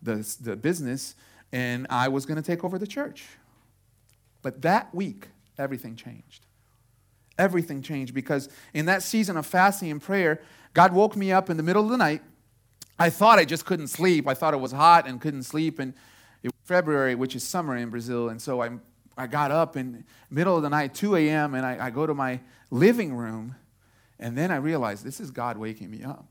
the, 0.00 0.36
the 0.40 0.54
business, 0.54 1.16
and 1.52 1.88
I 1.90 2.08
was 2.08 2.24
going 2.24 2.36
to 2.36 2.42
take 2.42 2.62
over 2.62 2.78
the 2.78 2.86
church. 2.86 3.26
But 4.42 4.62
that 4.62 4.94
week, 4.94 5.28
everything 5.58 5.96
changed. 5.96 6.46
Everything 7.38 7.82
changed 7.82 8.14
because 8.14 8.48
in 8.72 8.86
that 8.86 9.02
season 9.02 9.36
of 9.36 9.46
fasting 9.46 9.90
and 9.90 10.00
prayer, 10.00 10.40
God 10.72 10.92
woke 10.92 11.16
me 11.16 11.32
up 11.32 11.50
in 11.50 11.56
the 11.56 11.62
middle 11.62 11.84
of 11.84 11.90
the 11.90 11.96
night. 11.96 12.22
I 12.98 13.10
thought 13.10 13.38
I 13.38 13.44
just 13.44 13.64
couldn't 13.64 13.88
sleep. 13.88 14.28
I 14.28 14.34
thought 14.34 14.54
it 14.54 14.60
was 14.60 14.72
hot 14.72 15.08
and 15.08 15.20
couldn't 15.20 15.42
sleep. 15.42 15.78
And 15.78 15.94
it 16.42 16.48
was 16.48 16.54
February, 16.64 17.14
which 17.14 17.34
is 17.34 17.42
summer 17.42 17.76
in 17.76 17.90
Brazil. 17.90 18.28
And 18.28 18.40
so 18.40 18.62
I, 18.62 18.70
I 19.16 19.26
got 19.26 19.50
up 19.50 19.76
in 19.76 20.04
middle 20.30 20.56
of 20.56 20.62
the 20.62 20.70
night, 20.70 20.94
2 20.94 21.16
a.m., 21.16 21.54
and 21.54 21.66
I, 21.66 21.86
I 21.86 21.90
go 21.90 22.06
to 22.06 22.14
my 22.14 22.40
living 22.70 23.14
room. 23.14 23.56
And 24.20 24.38
then 24.38 24.52
I 24.52 24.56
realized 24.56 25.04
this 25.04 25.18
is 25.20 25.30
God 25.30 25.56
waking 25.56 25.90
me 25.90 26.04
up. 26.04 26.26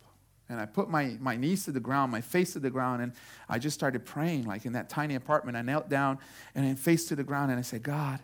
And 0.50 0.60
I 0.60 0.66
put 0.66 0.90
my, 0.90 1.18
my 1.20 1.36
knees 1.36 1.66
to 1.66 1.72
the 1.72 1.80
ground, 1.80 2.12
my 2.12 2.22
face 2.22 2.54
to 2.54 2.60
the 2.60 2.70
ground, 2.70 3.02
and 3.02 3.14
I 3.50 3.60
just 3.60 3.74
started 3.74 4.06
praying. 4.06 4.46
Like 4.46 4.66
in 4.66 4.74
that 4.74 4.90
tiny 4.90 5.16
apartment, 5.16 5.58
I 5.58 5.62
knelt 5.62 5.90
down 5.90 6.20
and 6.54 6.66
then 6.66 6.76
face 6.76 7.06
to 7.06 7.16
the 7.16 7.24
ground, 7.24 7.52
and 7.52 7.60
I 7.60 7.64
said, 7.64 7.84
God, 7.84 8.20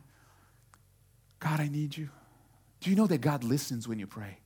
God, 1.50 1.62
I 1.62 1.68
need 1.68 1.98
you. 1.98 2.10
Do 2.80 2.92
you 2.92 2.96
know 2.96 3.08
that 3.08 3.22
God 3.22 3.44
listens 3.44 3.88
when 3.88 3.98
you 3.98 4.06
pray? 4.06 4.38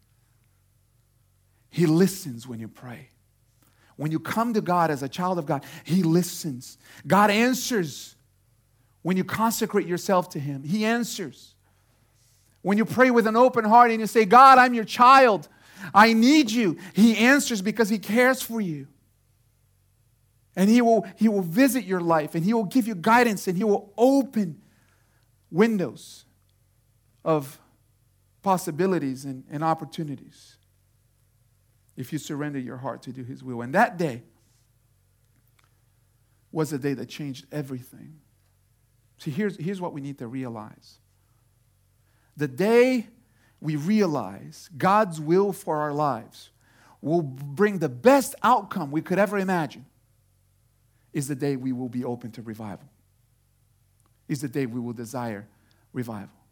He 1.70 1.86
listens 1.86 2.48
when 2.48 2.62
you 2.62 2.70
pray. 2.70 3.10
When 3.98 4.10
you 4.10 4.22
come 4.22 4.54
to 4.54 4.62
God 4.62 4.90
as 4.90 5.04
a 5.04 5.10
child 5.10 5.38
of 5.38 5.46
God, 5.46 5.66
He 5.84 6.02
listens. 6.02 6.78
God 7.06 7.30
answers. 7.30 8.16
When 9.02 9.18
you 9.18 9.26
consecrate 9.26 9.86
yourself 9.86 10.30
to 10.30 10.40
Him, 10.40 10.64
He 10.64 10.86
answers. 10.86 11.56
When 12.62 12.78
you 12.78 12.86
pray 12.86 13.12
with 13.12 13.28
an 13.28 13.36
open 13.36 13.66
heart 13.66 13.92
and 13.92 14.00
you 14.00 14.08
say, 14.08 14.24
God, 14.24 14.58
I'm 14.58 14.74
your 14.74 14.86
child, 14.86 15.50
I 15.94 16.14
need 16.14 16.52
you, 16.52 16.78
He 16.94 17.18
answers 17.18 17.62
because 17.62 17.90
He 17.90 18.00
cares 18.00 18.42
for 18.42 18.62
you. 18.62 18.88
And 20.56 20.70
he 20.70 20.82
will, 20.82 21.06
he 21.18 21.28
will 21.28 21.42
visit 21.42 21.84
your 21.84 22.00
life 22.00 22.34
and 22.34 22.46
He 22.46 22.54
will 22.54 22.64
give 22.64 22.88
you 22.88 22.96
guidance 22.96 23.46
and 23.50 23.58
He 23.58 23.66
will 23.66 23.92
open 23.98 24.62
windows 25.52 26.24
of 27.24 27.60
possibilities 28.42 29.26
and, 29.26 29.44
and 29.50 29.64
opportunities 29.64 30.58
if 31.96 32.12
you 32.12 32.20
surrender 32.20 32.60
your 32.60 32.78
heart 32.78 33.02
to 33.04 33.12
do 33.12 33.24
His 33.24 33.44
will. 33.44 33.62
And 33.62 33.74
that 33.74 33.98
day 33.98 34.24
was 36.52 36.74
a 36.74 36.78
day 36.78 36.94
that 36.94 37.08
changed 37.08 37.46
everything. 37.52 38.20
See, 39.18 39.32
here's, 39.32 39.58
here's 39.58 39.80
what 39.80 39.94
we 39.94 40.02
need 40.02 40.18
to 40.20 40.28
realize 40.28 41.00
the 42.36 42.48
day 42.48 43.08
we 43.62 43.76
realize 43.76 44.70
God's 44.76 45.22
will 45.22 45.54
for 45.54 45.78
our 45.78 45.94
lives 45.94 46.50
will 47.02 47.22
bring 47.22 47.78
the 47.78 47.90
best 47.90 48.34
outcome 48.44 48.92
we 48.92 49.02
could 49.02 49.20
ever 49.20 49.38
imagine 49.38 49.86
is 51.14 51.28
the 51.28 51.36
day 51.36 51.56
we 51.56 51.72
will 51.72 51.90
be 51.90 52.04
open 52.04 52.32
to 52.32 52.42
revival. 52.42 52.90
Is 54.28 54.42
the 54.42 54.48
day 54.48 54.66
we 54.66 54.80
will 54.80 54.94
desire 54.94 55.48
revival. 55.92 56.43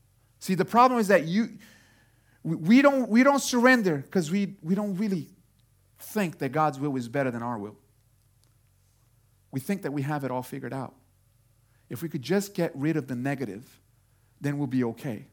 See, 0.41 0.55
the 0.55 0.65
problem 0.65 0.99
is 0.99 1.07
that 1.07 1.25
you 1.25 1.51
we 2.43 2.81
don't, 2.81 3.07
we 3.07 3.23
don't 3.23 3.41
surrender 3.41 3.97
because 3.97 4.31
we, 4.31 4.55
we 4.61 4.73
don't 4.73 4.95
really 4.95 5.27
think 5.99 6.39
that 6.39 6.49
God's 6.49 6.79
will 6.79 6.95
is 6.95 7.07
better 7.07 7.29
than 7.29 7.43
our 7.43 7.57
will. 7.57 7.77
We 9.51 9.59
think 9.59 9.83
that 9.83 9.91
we 9.91 10.01
have 10.01 10.23
it 10.23 10.31
all 10.31 10.41
figured 10.41 10.73
out. 10.73 10.95
If 11.89 12.01
we 12.01 12.09
could 12.09 12.21
just 12.21 12.55
get 12.55 12.71
rid 12.73 12.97
of 12.97 13.07
the 13.07 13.15
negative, 13.15 13.79
then 14.39 14.57
we'll 14.57 14.67
be 14.67 14.83
okay. 14.85 15.27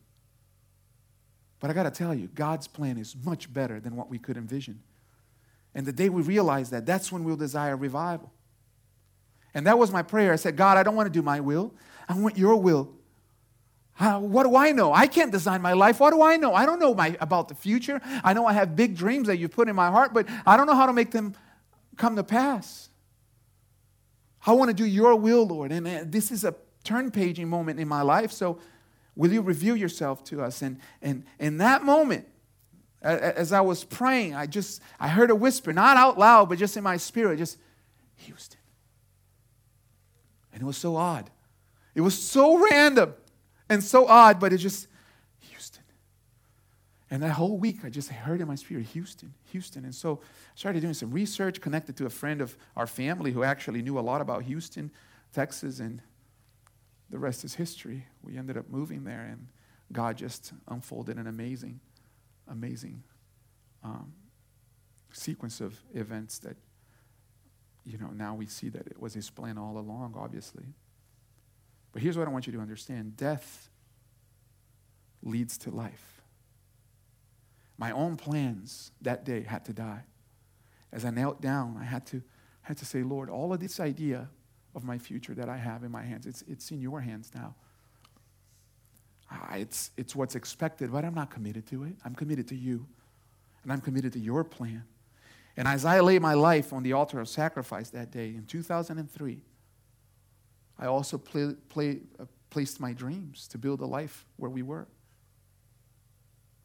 But 1.60 1.70
I 1.70 1.72
got 1.72 1.84
to 1.84 1.90
tell 1.90 2.14
you, 2.14 2.28
God's 2.34 2.68
plan 2.68 2.98
is 2.98 3.16
much 3.24 3.52
better 3.52 3.80
than 3.80 3.96
what 3.96 4.10
we 4.10 4.18
could 4.18 4.36
envision. 4.36 4.80
And 5.74 5.86
the 5.86 5.92
day 5.92 6.08
we 6.08 6.22
realize 6.22 6.70
that, 6.70 6.84
that's 6.84 7.10
when 7.10 7.24
we'll 7.24 7.36
desire 7.36 7.76
revival. 7.76 8.32
And 9.54 9.66
that 9.66 9.78
was 9.78 9.90
my 9.90 10.02
prayer. 10.02 10.32
I 10.32 10.36
said, 10.36 10.56
God, 10.56 10.76
I 10.76 10.82
don't 10.82 10.94
want 10.94 11.06
to 11.06 11.12
do 11.12 11.22
my 11.22 11.40
will. 11.40 11.74
I 12.08 12.18
want 12.18 12.36
your 12.36 12.56
will 12.56 12.97
what 13.98 14.44
do 14.44 14.54
I 14.56 14.72
know? 14.72 14.92
I 14.92 15.06
can't 15.06 15.32
design 15.32 15.60
my 15.60 15.72
life. 15.72 15.98
What 15.98 16.10
do 16.10 16.22
I 16.22 16.36
know? 16.36 16.54
I 16.54 16.66
don't 16.66 16.78
know 16.78 16.94
my, 16.94 17.16
about 17.20 17.48
the 17.48 17.54
future. 17.54 18.00
I 18.22 18.32
know 18.32 18.46
I 18.46 18.52
have 18.52 18.76
big 18.76 18.96
dreams 18.96 19.26
that 19.26 19.38
you 19.38 19.48
put 19.48 19.68
in 19.68 19.74
my 19.74 19.90
heart, 19.90 20.14
but 20.14 20.28
I 20.46 20.56
don't 20.56 20.66
know 20.66 20.76
how 20.76 20.86
to 20.86 20.92
make 20.92 21.10
them 21.10 21.34
come 21.96 22.14
to 22.16 22.22
pass. 22.22 22.90
I 24.46 24.52
want 24.52 24.68
to 24.68 24.74
do 24.74 24.84
your 24.84 25.16
will, 25.16 25.46
Lord. 25.46 25.72
And 25.72 26.12
this 26.12 26.30
is 26.30 26.44
a 26.44 26.54
turn 26.84 27.10
paging 27.10 27.48
moment 27.48 27.80
in 27.80 27.88
my 27.88 28.02
life. 28.02 28.30
So, 28.30 28.60
will 29.16 29.32
you 29.32 29.42
reveal 29.42 29.76
yourself 29.76 30.22
to 30.24 30.42
us? 30.42 30.62
And, 30.62 30.78
and 31.02 31.24
in 31.40 31.58
that 31.58 31.84
moment, 31.84 32.28
as 33.02 33.52
I 33.52 33.60
was 33.60 33.84
praying, 33.84 34.34
I 34.34 34.46
just 34.46 34.80
I 34.98 35.08
heard 35.08 35.30
a 35.30 35.34
whisper, 35.34 35.72
not 35.72 35.96
out 35.96 36.18
loud, 36.18 36.48
but 36.48 36.58
just 36.58 36.76
in 36.76 36.84
my 36.84 36.96
spirit, 36.96 37.38
just 37.38 37.58
Houston. 38.16 38.60
And 40.52 40.62
it 40.62 40.64
was 40.64 40.76
so 40.76 40.96
odd. 40.96 41.30
It 41.94 42.00
was 42.00 42.16
so 42.16 42.58
random 42.70 43.14
and 43.68 43.82
so 43.82 44.06
odd, 44.06 44.40
but 44.40 44.52
it 44.52 44.58
just, 44.58 44.88
Houston. 45.40 45.82
And 47.10 47.22
that 47.22 47.32
whole 47.32 47.58
week, 47.58 47.84
I 47.84 47.90
just 47.90 48.10
heard 48.10 48.40
in 48.40 48.48
my 48.48 48.54
spirit, 48.54 48.86
Houston, 48.86 49.34
Houston. 49.52 49.84
And 49.84 49.94
so 49.94 50.20
I 50.22 50.26
started 50.54 50.80
doing 50.80 50.94
some 50.94 51.10
research, 51.10 51.60
connected 51.60 51.96
to 51.96 52.06
a 52.06 52.10
friend 52.10 52.40
of 52.40 52.56
our 52.76 52.86
family 52.86 53.32
who 53.32 53.42
actually 53.42 53.82
knew 53.82 53.98
a 53.98 54.00
lot 54.00 54.20
about 54.20 54.42
Houston, 54.42 54.90
Texas, 55.32 55.80
and 55.80 56.02
the 57.10 57.18
rest 57.18 57.44
is 57.44 57.54
history. 57.54 58.06
We 58.22 58.36
ended 58.36 58.56
up 58.56 58.68
moving 58.68 59.04
there, 59.04 59.26
and 59.30 59.46
God 59.92 60.18
just 60.18 60.52
unfolded 60.68 61.16
an 61.16 61.26
amazing, 61.26 61.80
amazing 62.46 63.02
um, 63.82 64.12
sequence 65.12 65.60
of 65.60 65.78
events 65.94 66.38
that, 66.40 66.56
you 67.86 67.96
know, 67.96 68.08
now 68.08 68.34
we 68.34 68.46
see 68.46 68.68
that 68.68 68.86
it 68.86 69.00
was 69.00 69.14
His 69.14 69.30
plan 69.30 69.56
all 69.56 69.78
along, 69.78 70.14
obviously. 70.16 70.64
But 71.98 72.04
here's 72.04 72.16
what 72.16 72.28
I 72.28 72.30
want 72.30 72.46
you 72.46 72.52
to 72.52 72.60
understand 72.60 73.16
death 73.16 73.68
leads 75.20 75.58
to 75.58 75.72
life. 75.72 76.22
My 77.76 77.90
own 77.90 78.14
plans 78.14 78.92
that 79.02 79.24
day 79.24 79.42
had 79.42 79.64
to 79.64 79.72
die. 79.72 80.04
As 80.92 81.04
I 81.04 81.10
knelt 81.10 81.40
down, 81.40 81.76
I 81.76 81.82
had 81.82 82.06
to, 82.06 82.18
I 82.64 82.68
had 82.68 82.76
to 82.76 82.84
say, 82.84 83.02
Lord, 83.02 83.28
all 83.28 83.52
of 83.52 83.58
this 83.58 83.80
idea 83.80 84.28
of 84.76 84.84
my 84.84 84.96
future 84.96 85.34
that 85.34 85.48
I 85.48 85.56
have 85.56 85.82
in 85.82 85.90
my 85.90 86.04
hands, 86.04 86.24
it's, 86.24 86.42
it's 86.42 86.70
in 86.70 86.80
your 86.80 87.00
hands 87.00 87.32
now. 87.34 87.56
It's, 89.54 89.90
it's 89.96 90.14
what's 90.14 90.36
expected, 90.36 90.92
but 90.92 91.04
I'm 91.04 91.14
not 91.14 91.32
committed 91.32 91.66
to 91.70 91.82
it. 91.82 91.94
I'm 92.04 92.14
committed 92.14 92.46
to 92.46 92.54
you, 92.54 92.86
and 93.64 93.72
I'm 93.72 93.80
committed 93.80 94.12
to 94.12 94.20
your 94.20 94.44
plan. 94.44 94.84
And 95.56 95.66
as 95.66 95.84
I 95.84 95.98
lay 95.98 96.20
my 96.20 96.34
life 96.34 96.72
on 96.72 96.84
the 96.84 96.92
altar 96.92 97.18
of 97.18 97.28
sacrifice 97.28 97.90
that 97.90 98.12
day 98.12 98.28
in 98.28 98.44
2003, 98.46 99.42
I 100.78 100.86
also 100.86 101.18
play, 101.18 101.54
play, 101.68 102.00
uh, 102.20 102.24
placed 102.50 102.80
my 102.80 102.92
dreams 102.92 103.48
to 103.48 103.58
build 103.58 103.80
a 103.80 103.86
life 103.86 104.26
where 104.36 104.50
we 104.50 104.62
were. 104.62 104.86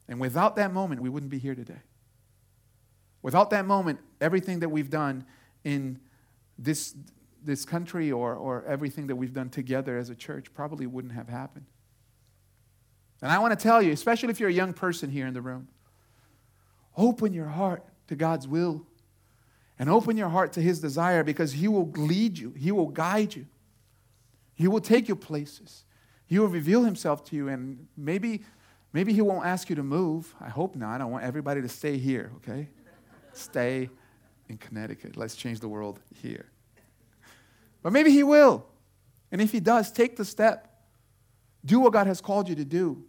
And 0.08 0.20
without 0.20 0.56
that 0.56 0.72
moment, 0.72 1.00
we 1.00 1.08
wouldn't 1.08 1.30
be 1.30 1.38
here 1.38 1.54
today. 1.54 1.80
Without 3.22 3.50
that 3.50 3.64
moment, 3.64 4.00
everything 4.20 4.60
that 4.60 4.68
we've 4.68 4.90
done 4.90 5.24
in 5.64 5.98
this, 6.58 6.94
this 7.42 7.64
country 7.64 8.12
or, 8.12 8.34
or 8.34 8.64
everything 8.66 9.06
that 9.06 9.16
we've 9.16 9.32
done 9.32 9.48
together 9.48 9.96
as 9.96 10.10
a 10.10 10.14
church 10.14 10.52
probably 10.52 10.86
wouldn't 10.86 11.14
have 11.14 11.28
happened. 11.28 11.64
And 13.22 13.32
I 13.32 13.38
want 13.38 13.58
to 13.58 13.62
tell 13.62 13.80
you, 13.80 13.92
especially 13.92 14.28
if 14.28 14.38
you're 14.38 14.50
a 14.50 14.52
young 14.52 14.74
person 14.74 15.10
here 15.10 15.26
in 15.26 15.32
the 15.32 15.40
room, 15.40 15.68
open 16.96 17.32
your 17.32 17.46
heart 17.46 17.82
to 18.08 18.14
God's 18.14 18.46
will 18.46 18.86
and 19.78 19.88
open 19.88 20.18
your 20.18 20.28
heart 20.28 20.52
to 20.52 20.60
His 20.60 20.78
desire 20.80 21.24
because 21.24 21.52
He 21.52 21.66
will 21.66 21.90
lead 21.92 22.38
you, 22.38 22.52
He 22.52 22.70
will 22.70 22.88
guide 22.88 23.34
you. 23.34 23.46
He 24.54 24.68
will 24.68 24.80
take 24.80 25.08
you 25.08 25.16
places. 25.16 25.84
He 26.26 26.38
will 26.38 26.48
reveal 26.48 26.84
himself 26.84 27.24
to 27.26 27.36
you, 27.36 27.48
and 27.48 27.86
maybe, 27.96 28.42
maybe 28.92 29.12
he 29.12 29.20
won't 29.20 29.46
ask 29.46 29.68
you 29.68 29.76
to 29.76 29.82
move. 29.82 30.34
I 30.40 30.48
hope 30.48 30.76
not. 30.76 31.00
I 31.00 31.04
want 31.04 31.24
everybody 31.24 31.60
to 31.62 31.68
stay 31.68 31.98
here, 31.98 32.32
okay? 32.36 32.68
stay 33.32 33.90
in 34.48 34.56
Connecticut. 34.58 35.16
Let's 35.16 35.36
change 35.36 35.60
the 35.60 35.68
world 35.68 36.00
here. 36.22 36.46
But 37.82 37.92
maybe 37.92 38.10
he 38.10 38.22
will. 38.22 38.64
And 39.32 39.40
if 39.40 39.52
he 39.52 39.60
does, 39.60 39.90
take 39.90 40.16
the 40.16 40.24
step. 40.24 40.70
Do 41.64 41.80
what 41.80 41.92
God 41.92 42.06
has 42.06 42.20
called 42.20 42.48
you 42.48 42.54
to 42.54 42.64
do. 42.64 43.04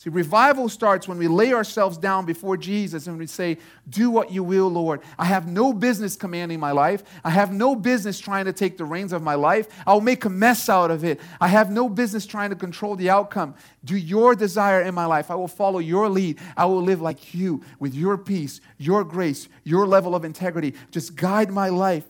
See, 0.00 0.08
revival 0.08 0.70
starts 0.70 1.06
when 1.06 1.18
we 1.18 1.28
lay 1.28 1.52
ourselves 1.52 1.98
down 1.98 2.24
before 2.24 2.56
Jesus 2.56 3.06
and 3.06 3.18
we 3.18 3.26
say, 3.26 3.58
Do 3.86 4.08
what 4.08 4.32
you 4.32 4.42
will, 4.42 4.68
Lord. 4.68 5.02
I 5.18 5.26
have 5.26 5.46
no 5.46 5.74
business 5.74 6.16
commanding 6.16 6.58
my 6.58 6.70
life. 6.70 7.02
I 7.22 7.28
have 7.28 7.52
no 7.52 7.76
business 7.76 8.18
trying 8.18 8.46
to 8.46 8.54
take 8.54 8.78
the 8.78 8.86
reins 8.86 9.12
of 9.12 9.22
my 9.22 9.34
life. 9.34 9.68
I'll 9.86 10.00
make 10.00 10.24
a 10.24 10.30
mess 10.30 10.70
out 10.70 10.90
of 10.90 11.04
it. 11.04 11.20
I 11.38 11.48
have 11.48 11.70
no 11.70 11.86
business 11.90 12.24
trying 12.24 12.48
to 12.48 12.56
control 12.56 12.96
the 12.96 13.10
outcome. 13.10 13.54
Do 13.84 13.94
your 13.94 14.34
desire 14.34 14.80
in 14.80 14.94
my 14.94 15.04
life. 15.04 15.30
I 15.30 15.34
will 15.34 15.46
follow 15.46 15.80
your 15.80 16.08
lead. 16.08 16.38
I 16.56 16.64
will 16.64 16.80
live 16.80 17.02
like 17.02 17.34
you 17.34 17.62
with 17.78 17.94
your 17.94 18.16
peace, 18.16 18.62
your 18.78 19.04
grace, 19.04 19.48
your 19.64 19.86
level 19.86 20.14
of 20.14 20.24
integrity. 20.24 20.76
Just 20.92 21.14
guide 21.14 21.50
my 21.50 21.68
life 21.68 22.06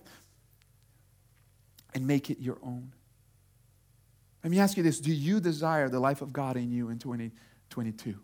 and 1.92 2.06
make 2.06 2.30
it 2.30 2.38
your 2.38 2.58
own. 2.62 2.92
Let 4.44 4.52
me 4.52 4.60
ask 4.60 4.76
you 4.76 4.84
this 4.84 5.00
Do 5.00 5.12
you 5.12 5.40
desire 5.40 5.88
the 5.88 5.98
life 5.98 6.22
of 6.22 6.32
God 6.32 6.56
in 6.56 6.70
you 6.70 6.88
in 6.90 7.00
2020? 7.00 7.32
22? 7.70 8.18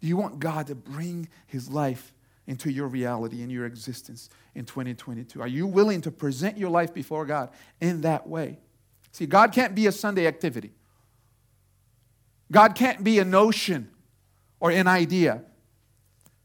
Do 0.00 0.08
you 0.08 0.16
want 0.16 0.40
God 0.40 0.66
to 0.68 0.74
bring 0.74 1.28
his 1.46 1.70
life 1.70 2.12
into 2.46 2.70
your 2.70 2.88
reality, 2.88 3.42
in 3.42 3.50
your 3.50 3.66
existence 3.66 4.28
in 4.54 4.64
2022? 4.64 5.40
Are 5.40 5.46
you 5.46 5.66
willing 5.66 6.00
to 6.00 6.10
present 6.10 6.58
your 6.58 6.70
life 6.70 6.92
before 6.92 7.24
God 7.24 7.50
in 7.80 8.00
that 8.00 8.28
way? 8.28 8.58
See, 9.12 9.26
God 9.26 9.52
can't 9.52 9.74
be 9.74 9.86
a 9.86 9.92
Sunday 9.92 10.26
activity. 10.26 10.72
God 12.50 12.74
can't 12.74 13.04
be 13.04 13.18
a 13.18 13.24
notion 13.24 13.90
or 14.58 14.70
an 14.70 14.86
idea. 14.86 15.42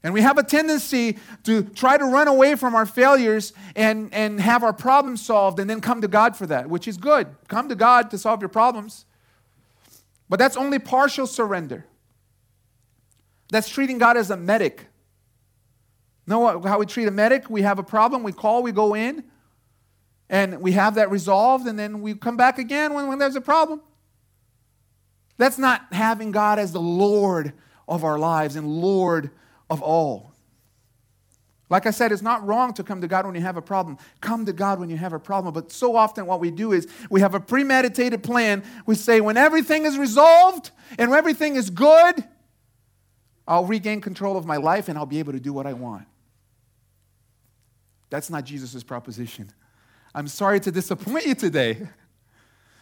And 0.02 0.14
we 0.14 0.20
have 0.22 0.38
a 0.38 0.42
tendency 0.42 1.18
to 1.42 1.62
try 1.62 1.98
to 1.98 2.04
run 2.04 2.28
away 2.28 2.54
from 2.54 2.74
our 2.74 2.86
failures 2.86 3.52
and, 3.74 4.12
and 4.14 4.40
have 4.40 4.62
our 4.62 4.72
problems 4.72 5.24
solved 5.24 5.58
and 5.58 5.68
then 5.68 5.80
come 5.80 6.00
to 6.02 6.08
God 6.08 6.36
for 6.36 6.46
that, 6.46 6.68
which 6.70 6.86
is 6.86 6.96
good. 6.96 7.26
Come 7.48 7.68
to 7.68 7.74
God 7.74 8.10
to 8.12 8.18
solve 8.18 8.40
your 8.40 8.48
problems. 8.48 9.04
But 10.28 10.38
that's 10.38 10.56
only 10.56 10.78
partial 10.78 11.26
surrender. 11.26 11.86
That's 13.50 13.68
treating 13.68 13.98
God 13.98 14.16
as 14.16 14.30
a 14.30 14.36
medic. 14.36 14.86
Know 16.26 16.60
how 16.60 16.78
we 16.78 16.86
treat 16.86 17.08
a 17.08 17.10
medic? 17.10 17.48
We 17.48 17.62
have 17.62 17.78
a 17.78 17.82
problem, 17.82 18.22
we 18.22 18.32
call, 18.32 18.62
we 18.62 18.72
go 18.72 18.94
in, 18.94 19.24
and 20.28 20.60
we 20.60 20.72
have 20.72 20.96
that 20.96 21.10
resolved, 21.10 21.66
and 21.66 21.78
then 21.78 22.02
we 22.02 22.14
come 22.14 22.36
back 22.36 22.58
again 22.58 22.92
when, 22.92 23.08
when 23.08 23.18
there's 23.18 23.36
a 23.36 23.40
problem. 23.40 23.80
That's 25.38 25.56
not 25.56 25.92
having 25.92 26.30
God 26.30 26.58
as 26.58 26.72
the 26.72 26.80
Lord 26.80 27.54
of 27.86 28.04
our 28.04 28.18
lives 28.18 28.56
and 28.56 28.66
Lord 28.66 29.30
of 29.70 29.80
all. 29.80 30.27
Like 31.70 31.86
I 31.86 31.90
said, 31.90 32.12
it's 32.12 32.22
not 32.22 32.46
wrong 32.46 32.72
to 32.74 32.82
come 32.82 33.00
to 33.02 33.08
God 33.08 33.26
when 33.26 33.34
you 33.34 33.42
have 33.42 33.58
a 33.58 33.62
problem. 33.62 33.98
Come 34.20 34.46
to 34.46 34.52
God 34.52 34.80
when 34.80 34.88
you 34.88 34.96
have 34.96 35.12
a 35.12 35.18
problem. 35.18 35.52
But 35.52 35.70
so 35.70 35.96
often, 35.96 36.24
what 36.24 36.40
we 36.40 36.50
do 36.50 36.72
is 36.72 36.88
we 37.10 37.20
have 37.20 37.34
a 37.34 37.40
premeditated 37.40 38.22
plan. 38.22 38.62
We 38.86 38.94
say, 38.94 39.20
when 39.20 39.36
everything 39.36 39.84
is 39.84 39.98
resolved 39.98 40.70
and 40.98 41.10
when 41.10 41.18
everything 41.18 41.56
is 41.56 41.68
good, 41.68 42.24
I'll 43.46 43.66
regain 43.66 44.00
control 44.00 44.36
of 44.36 44.46
my 44.46 44.56
life 44.56 44.88
and 44.88 44.96
I'll 44.96 45.06
be 45.06 45.18
able 45.18 45.32
to 45.32 45.40
do 45.40 45.52
what 45.52 45.66
I 45.66 45.74
want. 45.74 46.06
That's 48.10 48.30
not 48.30 48.44
Jesus' 48.44 48.82
proposition. 48.82 49.50
I'm 50.14 50.28
sorry 50.28 50.60
to 50.60 50.70
disappoint 50.70 51.26
you 51.26 51.34
today. 51.34 51.88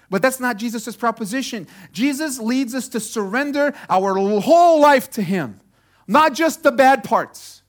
But 0.09 0.23
that's 0.23 0.39
not 0.39 0.57
Jesus' 0.57 0.95
proposition. 0.95 1.67
Jesus 1.93 2.39
leads 2.39 2.75
us 2.75 2.89
to 2.91 3.01
surrender 3.01 3.75
our 3.89 4.15
whole 4.41 4.81
life 4.81 5.11
to 5.11 5.23
Him, 5.23 5.61
not 6.07 6.33
just 6.33 6.63
the 6.63 6.71
bad 6.71 7.03
parts. 7.03 7.63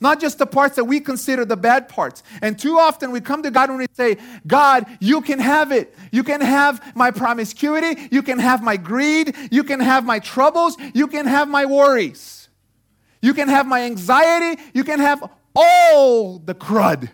Not 0.00 0.20
just 0.20 0.38
the 0.38 0.46
parts 0.46 0.76
that 0.76 0.84
we 0.84 1.00
consider 1.00 1.44
the 1.44 1.56
bad 1.56 1.88
parts. 1.88 2.22
And 2.40 2.56
too 2.58 2.78
often 2.78 3.10
we 3.10 3.20
come 3.20 3.42
to 3.42 3.50
God 3.50 3.68
and 3.68 3.78
we 3.78 3.86
say, 3.94 4.16
God, 4.46 4.86
you 5.00 5.20
can 5.20 5.40
have 5.40 5.72
it. 5.72 5.92
You 6.12 6.22
can 6.22 6.40
have 6.40 6.94
my 6.94 7.10
promiscuity. 7.10 8.08
You 8.12 8.22
can 8.22 8.38
have 8.38 8.62
my 8.62 8.76
greed. 8.76 9.34
You 9.50 9.64
can 9.64 9.80
have 9.80 10.04
my 10.04 10.20
troubles. 10.20 10.76
You 10.94 11.08
can 11.08 11.26
have 11.26 11.48
my 11.48 11.66
worries. 11.66 12.48
You 13.20 13.34
can 13.34 13.48
have 13.48 13.66
my 13.66 13.82
anxiety. 13.82 14.62
You 14.72 14.84
can 14.84 15.00
have 15.00 15.28
all 15.56 16.38
the 16.38 16.54
crud. 16.54 17.10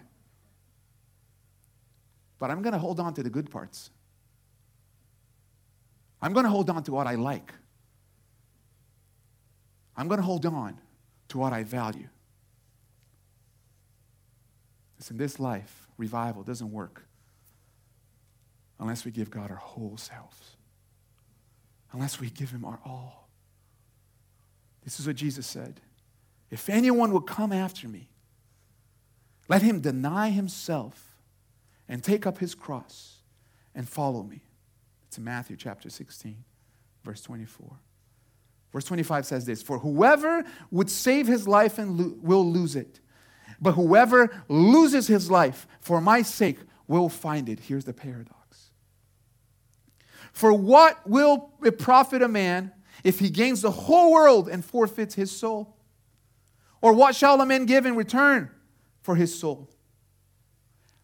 But 2.39 2.51
I'm 2.51 2.61
going 2.61 2.75
to 2.75 2.79
hold 2.79 3.01
on 3.01 3.15
to 3.15 3.23
the 3.23 3.31
good 3.31 3.51
parts. 3.51 3.89
I'm 6.21 6.35
going 6.35 6.45
to 6.45 6.51
hold 6.51 6.69
on 6.69 6.83
to 6.85 6.93
what 6.93 7.07
I 7.07 7.15
like. 7.15 7.53
I'm 9.97 10.09
going 10.09 10.19
to 10.19 10.25
hold 10.25 10.45
on 10.45 10.79
to 11.29 11.39
what 11.39 11.55
I 11.55 11.63
value. 11.65 12.09
In 15.11 15.17
this 15.17 15.39
life, 15.39 15.89
revival 15.97 16.43
doesn't 16.43 16.73
work 16.73 17.07
unless 18.79 19.05
we 19.05 19.11
give 19.11 19.31
God 19.31 19.51
our 19.51 19.57
whole 19.57 19.97
selves, 19.97 20.57
unless 21.93 22.21
we 22.21 22.31
give 22.31 22.51
Him 22.51 22.65
our 22.65 22.81
all. 22.85 23.29
This 24.85 25.01
is 25.01 25.07
what 25.07 25.17
Jesus 25.17 25.47
said 25.47 25.81
If 26.51 26.69
anyone 26.69 27.13
will 27.13 27.21
come 27.21 27.53
after 27.53 27.89
me, 27.89 28.11
let 29.49 29.63
him 29.63 29.81
deny 29.81 30.31
himself 30.31 31.17
and 31.89 32.03
take 32.03 32.27
up 32.27 32.39
his 32.39 32.55
cross 32.55 33.19
and 33.75 33.89
follow 33.89 34.23
me. 34.23 34.41
It's 35.07 35.19
in 35.19 35.25
Matthew 35.25 35.57
chapter 35.57 35.91
16, 35.91 36.45
verse 37.05 37.21
24. 37.23 37.79
Verse 38.73 38.85
25 38.85 39.27
says 39.27 39.45
this 39.45 39.63
For 39.63 39.79
whoever 39.79 40.45
would 40.71 40.91
save 40.91 41.27
his 41.27 41.47
life 41.47 41.79
and 41.79 41.99
lo- 41.99 42.15
will 42.23 42.51
lose 42.51 42.75
it 42.75 43.01
but 43.65 43.73
whoever 43.73 44.31
loses 44.47 45.07
his 45.07 45.31
life 45.31 45.67
for 45.81 45.99
my 45.99 46.21
sake 46.21 46.59
will 46.87 47.09
find 47.09 47.49
it. 47.49 47.59
Here's 47.61 47.87
the 47.87 47.95
paradox. 47.95 48.71
For 50.35 50.53
what 50.53 51.09
will 51.09 51.51
it 51.65 51.79
profit 51.79 52.21
a 52.21 52.29
man 52.29 52.73
if 53.05 53.21
he 53.21 53.31
gains 53.31 53.63
the 53.63 53.71
whole 53.71 54.13
world 54.13 54.51
and 54.51 54.63
forfeits 54.63 55.15
his 55.15 55.31
soul? 55.31 55.79
Or 56.83 56.93
what 56.93 57.17
shall 57.17 57.41
a 57.41 57.47
man 57.47 57.65
give 57.65 57.87
in 57.87 57.97
return 57.97 58.51
for 59.01 59.17
his 59.17 59.37
soul? 59.37 59.71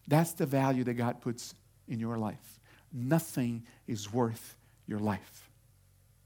That's 0.07 0.33
the 0.33 0.45
value 0.45 0.83
that 0.83 0.93
God 0.93 1.19
puts 1.19 1.55
in 1.87 1.99
your 1.99 2.19
life. 2.19 2.59
Nothing 2.93 3.63
is 3.87 4.13
worth 4.13 4.55
your 4.85 4.99
life. 4.99 5.49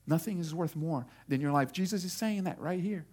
Nothing 0.05 0.39
is 0.39 0.53
worth 0.53 0.75
more 0.75 1.05
than 1.29 1.39
your 1.39 1.53
life. 1.53 1.71
Jesus 1.71 2.03
is 2.03 2.11
saying 2.11 2.43
that 2.43 2.59
right 2.59 2.81
here. 2.81 3.05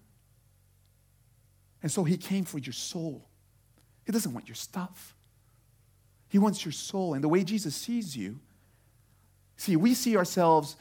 And 1.82 1.90
so 1.90 2.04
he 2.04 2.16
came 2.16 2.44
for 2.44 2.58
your 2.58 2.72
soul. 2.72 3.26
He 4.04 4.12
doesn't 4.12 4.32
want 4.32 4.48
your 4.48 4.54
stuff. 4.54 5.14
He 6.28 6.38
wants 6.38 6.64
your 6.64 6.72
soul. 6.72 7.14
And 7.14 7.22
the 7.22 7.28
way 7.28 7.44
Jesus 7.44 7.74
sees 7.74 8.16
you, 8.16 8.38
see, 9.56 9.76
we 9.76 9.94
see 9.94 10.16
ourselves 10.16 10.76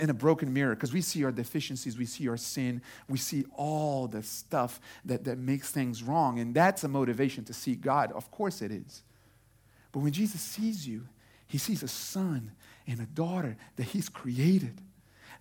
in 0.00 0.08
a 0.08 0.14
broken 0.14 0.52
mirror 0.52 0.74
because 0.74 0.92
we 0.92 1.02
see 1.02 1.24
our 1.24 1.32
deficiencies, 1.32 1.98
we 1.98 2.06
see 2.06 2.28
our 2.28 2.38
sin, 2.38 2.80
we 3.08 3.18
see 3.18 3.44
all 3.54 4.08
the 4.08 4.22
stuff 4.22 4.80
that, 5.04 5.24
that 5.24 5.38
makes 5.38 5.70
things 5.70 6.02
wrong. 6.02 6.38
And 6.38 6.54
that's 6.54 6.84
a 6.84 6.88
motivation 6.88 7.44
to 7.44 7.52
see 7.52 7.74
God. 7.74 8.10
Of 8.12 8.30
course 8.30 8.62
it 8.62 8.72
is. 8.72 9.02
But 9.92 10.00
when 10.00 10.12
Jesus 10.12 10.40
sees 10.40 10.88
you, 10.88 11.06
he 11.46 11.58
sees 11.58 11.82
a 11.82 11.88
son 11.88 12.52
and 12.86 13.00
a 13.00 13.06
daughter 13.06 13.56
that 13.76 13.84
he's 13.84 14.08
created 14.08 14.80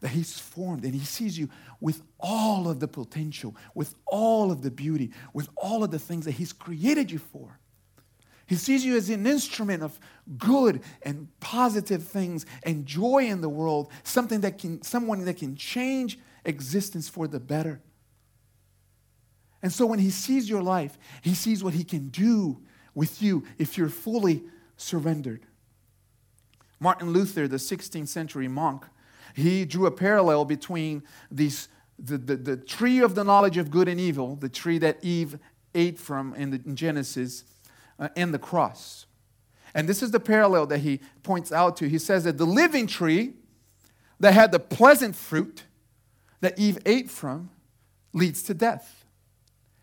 that 0.03 0.11
He's 0.11 0.37
formed, 0.37 0.83
and 0.83 0.93
He 0.93 1.05
sees 1.05 1.39
you 1.39 1.49
with 1.79 2.03
all 2.19 2.67
of 2.67 2.81
the 2.81 2.89
potential, 2.89 3.55
with 3.73 3.95
all 4.05 4.51
of 4.51 4.61
the 4.61 4.69
beauty, 4.69 5.11
with 5.33 5.47
all 5.55 5.81
of 5.81 5.91
the 5.91 5.97
things 5.97 6.25
that 6.25 6.31
He's 6.31 6.51
created 6.51 7.09
you 7.09 7.19
for. 7.19 7.57
He 8.45 8.55
sees 8.55 8.83
you 8.83 8.97
as 8.97 9.09
an 9.09 9.25
instrument 9.25 9.81
of 9.81 9.97
good 10.37 10.81
and 11.03 11.29
positive 11.39 12.03
things 12.03 12.45
and 12.63 12.85
joy 12.85 13.27
in 13.27 13.39
the 13.39 13.47
world, 13.47 13.89
something 14.03 14.41
that 14.41 14.57
can, 14.57 14.81
someone 14.81 15.23
that 15.23 15.37
can 15.37 15.55
change 15.55 16.19
existence 16.43 17.07
for 17.07 17.25
the 17.25 17.39
better. 17.39 17.81
And 19.61 19.71
so 19.71 19.85
when 19.85 19.99
he 19.99 20.09
sees 20.09 20.49
your 20.49 20.61
life, 20.61 20.97
he 21.21 21.33
sees 21.33 21.63
what 21.63 21.73
he 21.73 21.85
can 21.85 22.09
do 22.09 22.61
with 22.93 23.21
you 23.21 23.45
if 23.57 23.77
you're 23.77 23.87
fully 23.87 24.43
surrendered. 24.75 25.45
Martin 26.81 27.13
Luther, 27.13 27.47
the 27.47 27.55
16th 27.55 28.09
century 28.09 28.49
monk, 28.49 28.83
he 29.33 29.65
drew 29.65 29.85
a 29.85 29.91
parallel 29.91 30.45
between 30.45 31.03
these, 31.31 31.67
the, 31.97 32.17
the, 32.17 32.35
the 32.35 32.57
tree 32.57 32.99
of 32.99 33.15
the 33.15 33.23
knowledge 33.23 33.57
of 33.57 33.71
good 33.71 33.87
and 33.87 33.99
evil, 33.99 34.35
the 34.35 34.49
tree 34.49 34.77
that 34.79 35.03
Eve 35.03 35.39
ate 35.75 35.99
from 35.99 36.33
in, 36.35 36.51
the, 36.51 36.61
in 36.65 36.75
Genesis, 36.75 37.43
uh, 37.99 38.09
and 38.15 38.33
the 38.33 38.39
cross. 38.39 39.05
And 39.73 39.89
this 39.89 40.03
is 40.03 40.11
the 40.11 40.19
parallel 40.19 40.67
that 40.67 40.79
he 40.79 40.99
points 41.23 41.51
out 41.51 41.77
to. 41.77 41.89
He 41.89 41.97
says 41.97 42.25
that 42.25 42.37
the 42.37 42.45
living 42.45 42.87
tree 42.87 43.33
that 44.19 44.33
had 44.33 44.51
the 44.51 44.59
pleasant 44.59 45.15
fruit 45.15 45.63
that 46.41 46.59
Eve 46.59 46.77
ate 46.85 47.09
from 47.09 47.49
leads 48.13 48.43
to 48.43 48.53
death. 48.53 49.05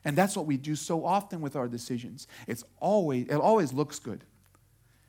And 0.05 0.17
that's 0.17 0.37
what 0.37 0.47
we 0.47 0.57
do 0.57 0.77
so 0.77 1.05
often 1.05 1.41
with 1.41 1.57
our 1.57 1.69
decisions. 1.69 2.27
It's 2.47 2.65
always, 2.79 3.27
it 3.29 3.35
always 3.35 3.73
looks 3.73 3.99
good. 3.99 4.25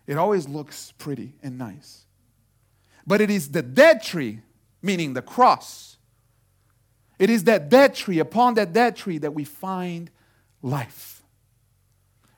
It 0.07 0.17
always 0.17 0.49
looks 0.49 0.93
pretty 0.97 1.35
and 1.43 1.57
nice. 1.57 2.05
But 3.05 3.21
it 3.21 3.29
is 3.29 3.51
the 3.51 3.61
dead 3.61 4.03
tree, 4.03 4.41
meaning 4.81 5.13
the 5.13 5.21
cross. 5.21 5.97
It 7.19 7.29
is 7.29 7.43
that 7.45 7.69
dead 7.69 7.93
tree, 7.93 8.19
upon 8.19 8.55
that 8.55 8.73
dead 8.73 8.95
tree, 8.95 9.17
that 9.19 9.33
we 9.33 9.43
find 9.43 10.09
life. 10.61 11.23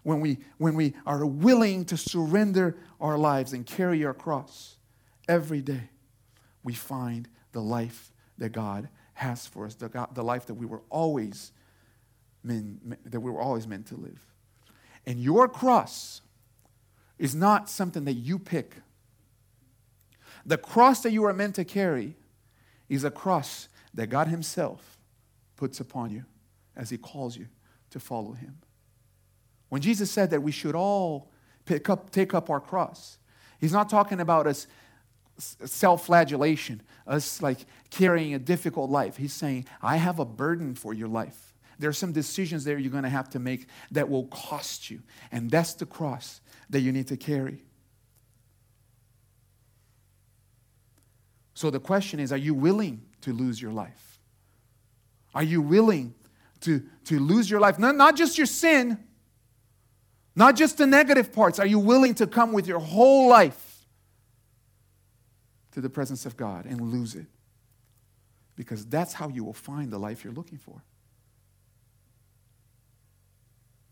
When 0.03 0.19
we, 0.19 0.39
when 0.57 0.75
we 0.75 0.93
are 1.05 1.25
willing 1.25 1.85
to 1.85 1.97
surrender 1.97 2.77
our 2.99 3.17
lives 3.17 3.53
and 3.53 3.65
carry 3.65 4.03
our 4.03 4.13
cross 4.13 4.75
every 5.27 5.61
day, 5.61 5.89
we 6.63 6.73
find 6.73 7.29
the 7.53 7.61
life 7.61 8.11
that 8.37 8.49
God 8.49 8.89
has 9.13 9.47
for 9.47 9.65
us, 9.65 9.75
the, 9.75 9.89
God, 9.89 10.13
the 10.15 10.23
life 10.23 10.47
that 10.47 10.55
we 10.55 10.65
were 10.65 10.81
always 10.89 11.51
meant, 12.43 13.09
that 13.09 13.19
we 13.19 13.31
were 13.31 13.41
always 13.41 13.67
meant 13.67 13.87
to 13.87 13.95
live. 13.95 14.19
And 15.05 15.19
your 15.19 15.47
cross 15.47 16.21
is 17.17 17.35
not 17.35 17.69
something 17.69 18.05
that 18.05 18.13
you 18.13 18.39
pick 18.39 18.75
the 20.45 20.57
cross 20.57 21.01
that 21.01 21.11
you 21.11 21.23
are 21.25 21.33
meant 21.33 21.55
to 21.55 21.65
carry 21.65 22.15
is 22.89 23.03
a 23.03 23.11
cross 23.11 23.69
that 23.93 24.07
God 24.07 24.27
Himself 24.27 24.97
puts 25.55 25.79
upon 25.79 26.11
you 26.11 26.25
as 26.75 26.89
He 26.89 26.97
calls 26.97 27.37
you 27.37 27.47
to 27.91 27.99
follow 27.99 28.33
Him. 28.33 28.57
When 29.69 29.81
Jesus 29.81 30.11
said 30.11 30.29
that 30.31 30.41
we 30.41 30.51
should 30.51 30.75
all 30.75 31.31
pick 31.65 31.89
up, 31.89 32.11
take 32.11 32.33
up 32.33 32.49
our 32.49 32.59
cross, 32.59 33.17
He's 33.59 33.73
not 33.73 33.89
talking 33.89 34.19
about 34.19 34.47
us 34.47 34.67
self 35.37 36.05
flagellation, 36.05 36.81
us 37.07 37.41
like 37.41 37.65
carrying 37.89 38.33
a 38.33 38.39
difficult 38.39 38.89
life. 38.89 39.17
He's 39.17 39.33
saying, 39.33 39.65
I 39.81 39.97
have 39.97 40.19
a 40.19 40.25
burden 40.25 40.75
for 40.75 40.93
your 40.93 41.07
life. 41.07 41.53
There 41.79 41.89
are 41.89 41.93
some 41.93 42.11
decisions 42.11 42.63
there 42.63 42.77
you're 42.77 42.91
going 42.91 43.03
to 43.03 43.09
have 43.09 43.29
to 43.31 43.39
make 43.39 43.67
that 43.91 44.09
will 44.09 44.27
cost 44.27 44.91
you. 44.91 45.01
And 45.31 45.49
that's 45.49 45.73
the 45.73 45.85
cross 45.85 46.41
that 46.69 46.81
you 46.81 46.91
need 46.91 47.07
to 47.07 47.17
carry. 47.17 47.63
So 51.53 51.69
the 51.69 51.79
question 51.79 52.19
is 52.19 52.31
are 52.31 52.37
you 52.37 52.53
willing 52.53 53.03
to 53.21 53.33
lose 53.33 53.61
your 53.61 53.71
life? 53.71 54.19
Are 55.35 55.43
you 55.43 55.61
willing 55.61 56.13
to, 56.61 56.83
to 57.05 57.19
lose 57.19 57.49
your 57.49 57.59
life? 57.59 57.79
Not, 57.79 57.95
not 57.95 58.15
just 58.15 58.37
your 58.37 58.47
sin, 58.47 58.97
not 60.35 60.55
just 60.55 60.77
the 60.77 60.87
negative 60.87 61.33
parts. 61.33 61.59
Are 61.59 61.65
you 61.65 61.79
willing 61.79 62.15
to 62.15 62.27
come 62.27 62.53
with 62.53 62.67
your 62.67 62.79
whole 62.79 63.29
life 63.29 63.85
to 65.71 65.81
the 65.81 65.89
presence 65.89 66.25
of 66.25 66.37
God 66.37 66.65
and 66.65 66.79
lose 66.81 67.15
it? 67.15 67.27
Because 68.55 68.85
that's 68.85 69.13
how 69.13 69.29
you 69.29 69.43
will 69.43 69.53
find 69.53 69.91
the 69.91 69.97
life 69.97 70.23
you're 70.23 70.33
looking 70.33 70.57
for. 70.57 70.83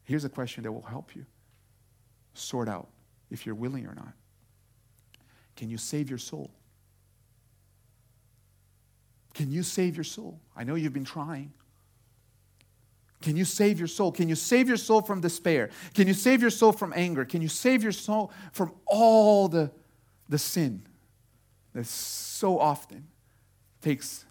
Here's 0.03 0.25
a 0.25 0.29
question 0.29 0.63
that 0.63 0.71
will 0.71 0.81
help 0.81 1.15
you 1.15 1.25
sort 2.33 2.67
out 2.67 2.89
if 3.29 3.45
you're 3.45 3.55
willing 3.55 3.87
or 3.87 3.95
not. 3.95 4.13
Can 5.55 5.69
you 5.69 5.77
save 5.77 6.09
your 6.09 6.19
soul? 6.19 6.51
Can 9.33 9.51
you 9.51 9.63
save 9.63 9.95
your 9.95 10.03
soul? 10.03 10.39
I 10.55 10.63
know 10.63 10.75
you've 10.75 10.93
been 10.93 11.05
trying. 11.05 11.53
Can 13.21 13.37
you 13.37 13.45
save 13.45 13.77
your 13.77 13.87
soul? 13.87 14.11
Can 14.11 14.27
you 14.27 14.35
save 14.35 14.67
your 14.67 14.77
soul 14.77 15.01
from 15.01 15.21
despair? 15.21 15.69
Can 15.93 16.07
you 16.07 16.13
save 16.13 16.41
your 16.41 16.49
soul 16.49 16.71
from 16.71 16.91
anger? 16.95 17.23
Can 17.23 17.41
you 17.41 17.47
save 17.47 17.83
your 17.83 17.91
soul 17.91 18.31
from 18.51 18.73
all 18.85 19.47
the, 19.47 19.71
the 20.27 20.39
sin 20.39 20.83
that 21.73 21.85
so 21.85 22.59
often 22.59 23.07
takes 23.81 24.25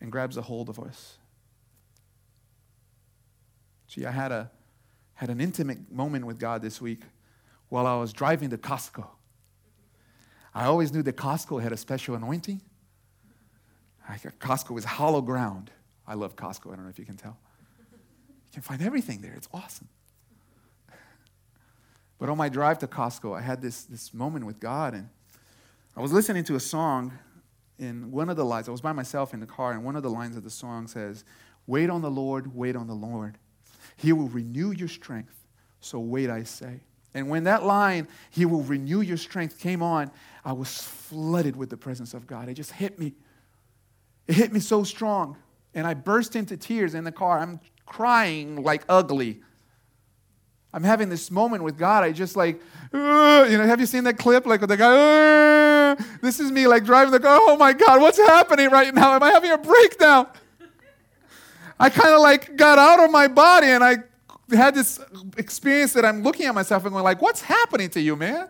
and 0.00 0.10
grabs 0.10 0.36
a 0.36 0.42
hold 0.42 0.68
of 0.68 0.80
us? 0.80 1.18
Gee, 3.86 4.04
I 4.04 4.10
had, 4.10 4.32
a, 4.32 4.50
had 5.14 5.30
an 5.30 5.40
intimate 5.40 5.90
moment 5.90 6.26
with 6.26 6.40
God 6.40 6.62
this 6.62 6.80
week 6.80 7.02
while 7.68 7.86
I 7.86 7.96
was 7.96 8.12
driving 8.12 8.50
to 8.50 8.58
Costco. 8.58 9.06
I 10.52 10.64
always 10.64 10.92
knew 10.92 11.02
that 11.02 11.16
Costco 11.16 11.62
had 11.62 11.72
a 11.72 11.76
special 11.76 12.16
anointing. 12.16 12.60
Costco 14.14 14.78
is 14.78 14.84
hollow 14.84 15.20
ground. 15.20 15.70
I 16.06 16.14
love 16.14 16.36
Costco. 16.36 16.72
I 16.72 16.76
don't 16.76 16.84
know 16.84 16.90
if 16.90 16.98
you 16.98 17.04
can 17.04 17.16
tell 17.16 17.36
You 17.90 18.52
can 18.52 18.62
find 18.62 18.82
everything 18.82 19.20
there. 19.20 19.34
It's 19.34 19.48
awesome. 19.52 19.88
But 22.18 22.28
on 22.28 22.38
my 22.38 22.48
drive 22.48 22.78
to 22.78 22.86
Costco, 22.86 23.36
I 23.36 23.42
had 23.42 23.60
this, 23.60 23.82
this 23.84 24.14
moment 24.14 24.46
with 24.46 24.58
God, 24.58 24.94
and 24.94 25.08
I 25.96 26.00
was 26.00 26.12
listening 26.12 26.44
to 26.44 26.54
a 26.54 26.60
song, 26.60 27.12
In 27.78 28.10
one 28.10 28.30
of 28.30 28.36
the 28.36 28.44
lines, 28.44 28.68
I 28.68 28.72
was 28.72 28.80
by 28.80 28.92
myself 28.92 29.34
in 29.34 29.40
the 29.40 29.46
car, 29.46 29.72
and 29.72 29.84
one 29.84 29.96
of 29.96 30.02
the 30.02 30.10
lines 30.10 30.36
of 30.36 30.44
the 30.44 30.50
song 30.50 30.86
says, 30.86 31.24
Wait 31.66 31.90
on 31.90 32.00
the 32.00 32.10
Lord, 32.10 32.54
wait 32.54 32.76
on 32.76 32.86
the 32.86 32.94
Lord. 32.94 33.38
He 33.96 34.12
will 34.12 34.28
renew 34.28 34.70
your 34.70 34.88
strength, 34.88 35.34
so 35.80 35.98
wait, 35.98 36.30
I 36.30 36.44
say. 36.44 36.80
And 37.12 37.28
when 37.28 37.44
that 37.44 37.64
line, 37.64 38.08
He 38.30 38.44
will 38.46 38.62
renew 38.62 39.00
your 39.00 39.16
strength, 39.16 39.58
came 39.58 39.82
on, 39.82 40.10
I 40.44 40.52
was 40.52 40.82
flooded 40.82 41.56
with 41.56 41.70
the 41.70 41.76
presence 41.76 42.14
of 42.14 42.26
God. 42.26 42.48
It 42.48 42.54
just 42.54 42.72
hit 42.72 42.98
me. 42.98 43.14
It 44.26 44.34
hit 44.34 44.52
me 44.52 44.60
so 44.60 44.84
strong. 44.84 45.36
And 45.74 45.86
I 45.86 45.94
burst 45.94 46.36
into 46.36 46.56
tears 46.56 46.94
in 46.94 47.04
the 47.04 47.12
car. 47.12 47.38
I'm 47.38 47.60
crying 47.84 48.62
like 48.62 48.84
ugly. 48.88 49.40
I'm 50.72 50.82
having 50.82 51.08
this 51.08 51.30
moment 51.30 51.62
with 51.62 51.78
God. 51.78 52.04
I 52.04 52.12
just 52.12 52.36
like, 52.36 52.60
you 52.92 52.98
know, 52.98 53.64
have 53.66 53.80
you 53.80 53.86
seen 53.86 54.04
that 54.04 54.18
clip? 54.18 54.46
Like 54.46 54.60
with 54.60 54.70
the 54.70 54.76
guy, 54.76 55.94
this 56.20 56.40
is 56.40 56.50
me 56.50 56.66
like 56.66 56.84
driving 56.84 57.12
the 57.12 57.20
car. 57.20 57.38
Oh 57.40 57.56
my 57.56 57.72
God, 57.72 58.00
what's 58.00 58.18
happening 58.18 58.70
right 58.70 58.92
now? 58.92 59.14
Am 59.14 59.22
I 59.22 59.30
having 59.30 59.52
a 59.52 59.58
breakdown? 59.58 60.28
I 61.78 61.90
kind 61.90 62.14
of 62.14 62.20
like 62.20 62.56
got 62.56 62.78
out 62.78 63.04
of 63.04 63.10
my 63.10 63.28
body 63.28 63.68
and 63.68 63.84
I 63.84 63.98
had 64.50 64.74
this 64.74 65.00
experience 65.36 65.92
that 65.94 66.04
I'm 66.04 66.22
looking 66.22 66.46
at 66.46 66.54
myself 66.54 66.84
and 66.84 66.92
going 66.92 67.04
like, 67.04 67.20
what's 67.20 67.42
happening 67.42 67.90
to 67.90 68.00
you, 68.00 68.16
man? 68.16 68.48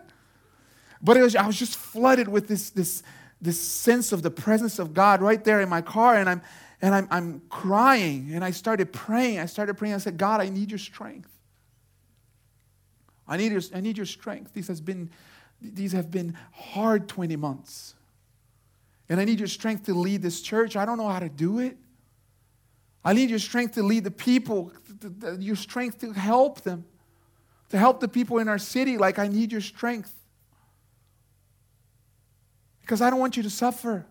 But 1.01 1.17
was, 1.17 1.35
I 1.35 1.45
was 1.45 1.57
just 1.57 1.75
flooded 1.75 2.27
with 2.27 2.47
this, 2.47 2.71
this, 2.71 3.03
this 3.41 3.59
sense 3.61 4.11
of 4.11 4.23
the 4.23 4.31
presence 4.31 4.79
of 4.79 4.93
God 4.93 5.21
right 5.21 5.43
there 5.43 5.61
in 5.61 5.69
my 5.69 5.81
car. 5.81 6.15
And 6.15 6.29
I'm, 6.29 6.41
and 6.81 6.93
I'm, 6.93 7.07
I'm 7.11 7.41
crying 7.49 8.31
and 8.33 8.43
I 8.43 8.51
started 8.51 8.91
praying. 8.93 9.39
I 9.39 9.45
started 9.45 9.75
praying. 9.75 9.95
I 9.95 9.99
said, 9.99 10.17
God, 10.17 10.41
I 10.41 10.49
need 10.49 10.71
your 10.71 10.79
strength. 10.79 11.29
I 13.27 13.37
need 13.37 13.51
your, 13.51 13.61
I 13.73 13.81
need 13.81 13.97
your 13.97 14.05
strength. 14.05 14.53
These, 14.53 14.67
has 14.67 14.81
been, 14.81 15.09
these 15.61 15.91
have 15.91 16.09
been 16.09 16.37
hard 16.51 17.07
20 17.07 17.35
months. 17.35 17.95
And 19.09 19.19
I 19.19 19.25
need 19.25 19.39
your 19.39 19.47
strength 19.47 19.85
to 19.85 19.93
lead 19.93 20.21
this 20.21 20.41
church. 20.41 20.75
I 20.75 20.85
don't 20.85 20.97
know 20.97 21.07
how 21.07 21.19
to 21.19 21.29
do 21.29 21.59
it. 21.59 21.77
I 23.03 23.13
need 23.13 23.29
your 23.29 23.39
strength 23.39 23.75
to 23.75 23.83
lead 23.83 24.03
the 24.03 24.11
people, 24.11 24.73
your 25.39 25.55
strength 25.55 25.99
to 25.99 26.11
help 26.11 26.61
them, 26.61 26.85
to 27.69 27.77
help 27.77 27.99
the 28.01 28.07
people 28.07 28.39
in 28.39 28.49
our 28.49 28.57
city. 28.57 28.97
Like, 28.97 29.17
I 29.17 29.27
need 29.27 29.51
your 29.51 29.61
strength. 29.61 30.13
Because 32.87 33.01
I 33.01 33.09
don't 33.09 33.19
want 33.19 33.35
you 33.35 33.43
to 33.43 33.49
suffer. 33.49 34.05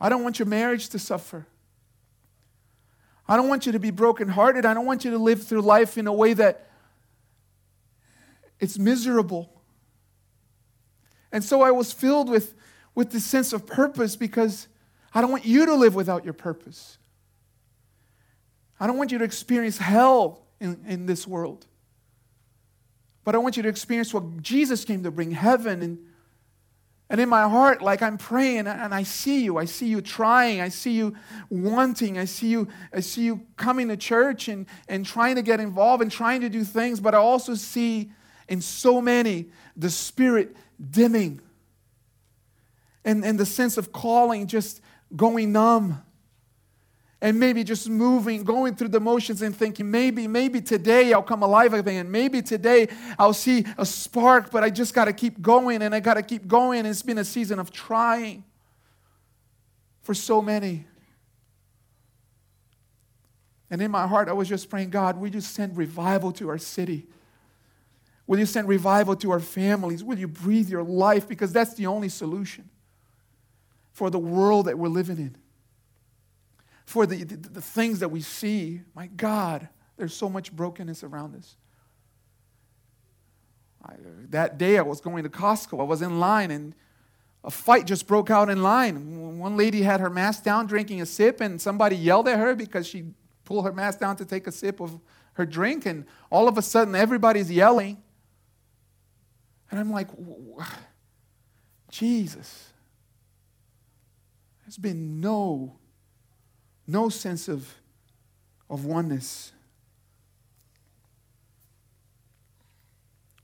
I 0.00 0.08
don't 0.08 0.22
want 0.22 0.38
your 0.38 0.46
marriage 0.46 0.90
to 0.90 1.00
suffer. 1.00 1.48
I 3.26 3.36
don't 3.36 3.48
want 3.48 3.66
you 3.66 3.72
to 3.72 3.80
be 3.80 3.90
brokenhearted. 3.90 4.64
I 4.64 4.72
don't 4.72 4.86
want 4.86 5.04
you 5.04 5.10
to 5.10 5.18
live 5.18 5.42
through 5.42 5.62
life 5.62 5.98
in 5.98 6.06
a 6.06 6.12
way 6.12 6.32
that 6.34 6.70
it's 8.60 8.78
miserable. 8.78 9.50
And 11.32 11.42
so 11.42 11.60
I 11.62 11.72
was 11.72 11.92
filled 11.92 12.30
with, 12.30 12.54
with 12.94 13.10
this 13.10 13.24
sense 13.24 13.52
of 13.52 13.66
purpose 13.66 14.14
because 14.14 14.68
I 15.12 15.20
don't 15.20 15.32
want 15.32 15.44
you 15.44 15.66
to 15.66 15.74
live 15.74 15.96
without 15.96 16.22
your 16.22 16.34
purpose. 16.34 16.98
I 18.78 18.86
don't 18.86 18.96
want 18.96 19.10
you 19.10 19.18
to 19.18 19.24
experience 19.24 19.78
hell 19.78 20.46
in, 20.60 20.84
in 20.86 21.06
this 21.06 21.26
world. 21.26 21.66
But 23.26 23.34
I 23.34 23.38
want 23.38 23.56
you 23.56 23.64
to 23.64 23.68
experience 23.68 24.14
what 24.14 24.40
Jesus 24.40 24.84
came 24.84 25.02
to 25.02 25.10
bring 25.10 25.32
heaven 25.32 25.82
and 25.82 25.98
and 27.08 27.20
in 27.20 27.28
my 27.28 27.48
heart, 27.48 27.82
like 27.82 28.02
I'm 28.02 28.18
praying 28.18 28.66
and 28.66 28.92
I 28.92 29.04
see 29.04 29.44
you. 29.44 29.58
I 29.58 29.64
see 29.64 29.86
you 29.86 30.00
trying. 30.00 30.60
I 30.60 30.70
see 30.70 30.90
you 30.90 31.14
wanting. 31.50 32.18
I 32.18 32.24
see 32.24 32.48
you, 32.48 32.66
I 32.92 32.98
see 32.98 33.22
you 33.22 33.46
coming 33.56 33.86
to 33.88 33.96
church 33.96 34.48
and, 34.48 34.66
and 34.88 35.06
trying 35.06 35.36
to 35.36 35.42
get 35.42 35.60
involved 35.60 36.02
and 36.02 36.10
trying 36.10 36.40
to 36.40 36.48
do 36.48 36.64
things. 36.64 36.98
But 36.98 37.14
I 37.14 37.18
also 37.18 37.54
see 37.54 38.10
in 38.48 38.60
so 38.60 39.00
many 39.00 39.50
the 39.76 39.88
spirit 39.88 40.56
dimming 40.90 41.40
and, 43.04 43.24
and 43.24 43.38
the 43.38 43.46
sense 43.46 43.76
of 43.76 43.92
calling 43.92 44.48
just 44.48 44.80
going 45.14 45.52
numb 45.52 46.02
and 47.22 47.40
maybe 47.40 47.64
just 47.64 47.88
moving, 47.88 48.44
going 48.44 48.74
through 48.74 48.88
the 48.88 49.00
motions 49.00 49.40
and 49.40 49.56
thinking, 49.56 49.90
maybe, 49.90 50.28
maybe 50.28 50.60
today 50.60 51.12
I'll 51.12 51.22
come 51.22 51.42
alive 51.42 51.72
again. 51.72 52.10
Maybe 52.10 52.42
today 52.42 52.88
I'll 53.18 53.32
see 53.32 53.64
a 53.78 53.86
spark, 53.86 54.50
but 54.50 54.62
I 54.62 54.68
just 54.68 54.92
got 54.92 55.06
to 55.06 55.12
keep 55.12 55.40
going 55.40 55.82
and 55.82 55.94
I 55.94 56.00
got 56.00 56.14
to 56.14 56.22
keep 56.22 56.46
going. 56.46 56.84
It's 56.84 57.02
been 57.02 57.18
a 57.18 57.24
season 57.24 57.58
of 57.58 57.72
trying 57.72 58.44
for 60.02 60.12
so 60.12 60.42
many. 60.42 60.86
And 63.70 63.80
in 63.80 63.90
my 63.90 64.06
heart, 64.06 64.28
I 64.28 64.32
was 64.32 64.48
just 64.48 64.68
praying, 64.68 64.90
God, 64.90 65.18
will 65.18 65.28
you 65.28 65.40
send 65.40 65.76
revival 65.76 66.32
to 66.32 66.50
our 66.50 66.58
city? 66.58 67.06
Will 68.26 68.38
you 68.38 68.46
send 68.46 68.68
revival 68.68 69.16
to 69.16 69.30
our 69.30 69.40
families? 69.40 70.04
Will 70.04 70.18
you 70.18 70.28
breathe 70.28 70.68
your 70.68 70.82
life? 70.82 71.26
Because 71.26 71.52
that's 71.52 71.74
the 71.74 71.86
only 71.86 72.10
solution 72.10 72.68
for 73.92 74.10
the 74.10 74.18
world 74.18 74.66
that 74.66 74.78
we're 74.78 74.88
living 74.88 75.16
in 75.16 75.36
for 76.86 77.04
the, 77.04 77.24
the, 77.24 77.36
the 77.36 77.60
things 77.60 78.00
that 78.00 78.08
we 78.08 78.20
see. 78.20 78.80
My 78.94 79.08
God, 79.08 79.68
there's 79.96 80.14
so 80.14 80.28
much 80.28 80.54
brokenness 80.54 81.02
around 81.02 81.36
us. 81.36 81.56
I, 83.84 83.94
that 84.30 84.56
day 84.56 84.78
I 84.78 84.82
was 84.82 85.00
going 85.00 85.24
to 85.24 85.28
Costco. 85.28 85.80
I 85.80 85.84
was 85.84 86.00
in 86.00 86.18
line 86.18 86.50
and 86.50 86.74
a 87.44 87.50
fight 87.50 87.86
just 87.86 88.06
broke 88.06 88.30
out 88.30 88.48
in 88.48 88.62
line. 88.62 89.38
One 89.38 89.56
lady 89.56 89.82
had 89.82 90.00
her 90.00 90.10
mask 90.10 90.42
down 90.42 90.66
drinking 90.66 91.00
a 91.00 91.06
sip, 91.06 91.40
and 91.40 91.60
somebody 91.60 91.94
yelled 91.94 92.26
at 92.26 92.40
her 92.40 92.56
because 92.56 92.88
she 92.88 93.14
pulled 93.44 93.64
her 93.64 93.72
mask 93.72 94.00
down 94.00 94.16
to 94.16 94.24
take 94.24 94.48
a 94.48 94.52
sip 94.52 94.80
of 94.80 94.98
her 95.34 95.46
drink, 95.46 95.86
and 95.86 96.06
all 96.28 96.48
of 96.48 96.58
a 96.58 96.62
sudden 96.62 96.96
everybody's 96.96 97.50
yelling. 97.50 98.02
And 99.70 99.78
I'm 99.78 99.92
like, 99.92 100.08
Jesus, 101.88 102.72
there's 104.64 104.78
been 104.78 105.20
no 105.20 105.78
no 106.86 107.08
sense 107.08 107.48
of, 107.48 107.74
of 108.70 108.84
oneness. 108.84 109.52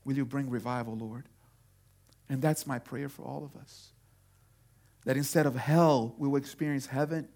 Will 0.05 0.15
you 0.15 0.25
bring 0.25 0.49
revival, 0.49 0.95
Lord? 0.95 1.25
And 2.29 2.41
that's 2.41 2.65
my 2.65 2.79
prayer 2.79 3.09
for 3.09 3.23
all 3.23 3.43
of 3.43 3.59
us. 3.61 3.89
That 5.05 5.17
instead 5.17 5.45
of 5.45 5.55
hell, 5.55 6.15
we 6.17 6.27
will 6.27 6.37
experience 6.37 6.87
heaven 6.87 7.27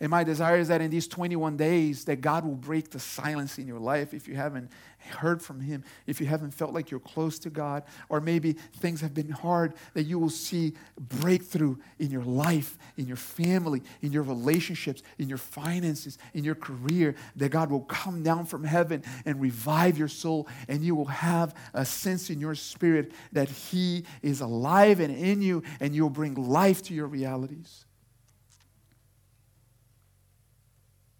and 0.00 0.10
my 0.10 0.22
desire 0.22 0.58
is 0.58 0.68
that 0.68 0.80
in 0.80 0.90
these 0.90 1.08
21 1.08 1.56
days 1.56 2.04
that 2.04 2.20
God 2.20 2.44
will 2.44 2.54
break 2.54 2.90
the 2.90 3.00
silence 3.00 3.58
in 3.58 3.66
your 3.66 3.80
life 3.80 4.14
if 4.14 4.28
you 4.28 4.36
haven't 4.36 4.70
heard 5.10 5.42
from 5.42 5.60
him, 5.60 5.82
if 6.06 6.20
you 6.20 6.26
haven't 6.26 6.52
felt 6.52 6.72
like 6.72 6.90
you're 6.90 7.00
close 7.00 7.38
to 7.40 7.50
God, 7.50 7.82
or 8.08 8.20
maybe 8.20 8.52
things 8.52 9.00
have 9.00 9.12
been 9.12 9.30
hard, 9.30 9.74
that 9.94 10.04
you 10.04 10.18
will 10.18 10.30
see 10.30 10.74
breakthrough 10.98 11.76
in 11.98 12.10
your 12.10 12.22
life, 12.22 12.78
in 12.96 13.06
your 13.06 13.16
family, 13.16 13.82
in 14.02 14.12
your 14.12 14.22
relationships, 14.22 15.02
in 15.18 15.28
your 15.28 15.38
finances, 15.38 16.18
in 16.34 16.44
your 16.44 16.54
career, 16.54 17.16
that 17.36 17.48
God 17.48 17.70
will 17.70 17.82
come 17.82 18.22
down 18.22 18.46
from 18.46 18.64
heaven 18.64 19.02
and 19.24 19.40
revive 19.40 19.98
your 19.98 20.08
soul, 20.08 20.46
and 20.68 20.82
you 20.82 20.94
will 20.94 21.06
have 21.06 21.54
a 21.74 21.84
sense 21.84 22.30
in 22.30 22.40
your 22.40 22.54
spirit 22.54 23.12
that 23.32 23.48
he 23.48 24.04
is 24.22 24.40
alive 24.40 25.00
and 25.00 25.16
in 25.16 25.42
you, 25.42 25.62
and 25.80 25.94
you'll 25.94 26.10
bring 26.10 26.34
life 26.34 26.82
to 26.84 26.94
your 26.94 27.06
realities. 27.06 27.84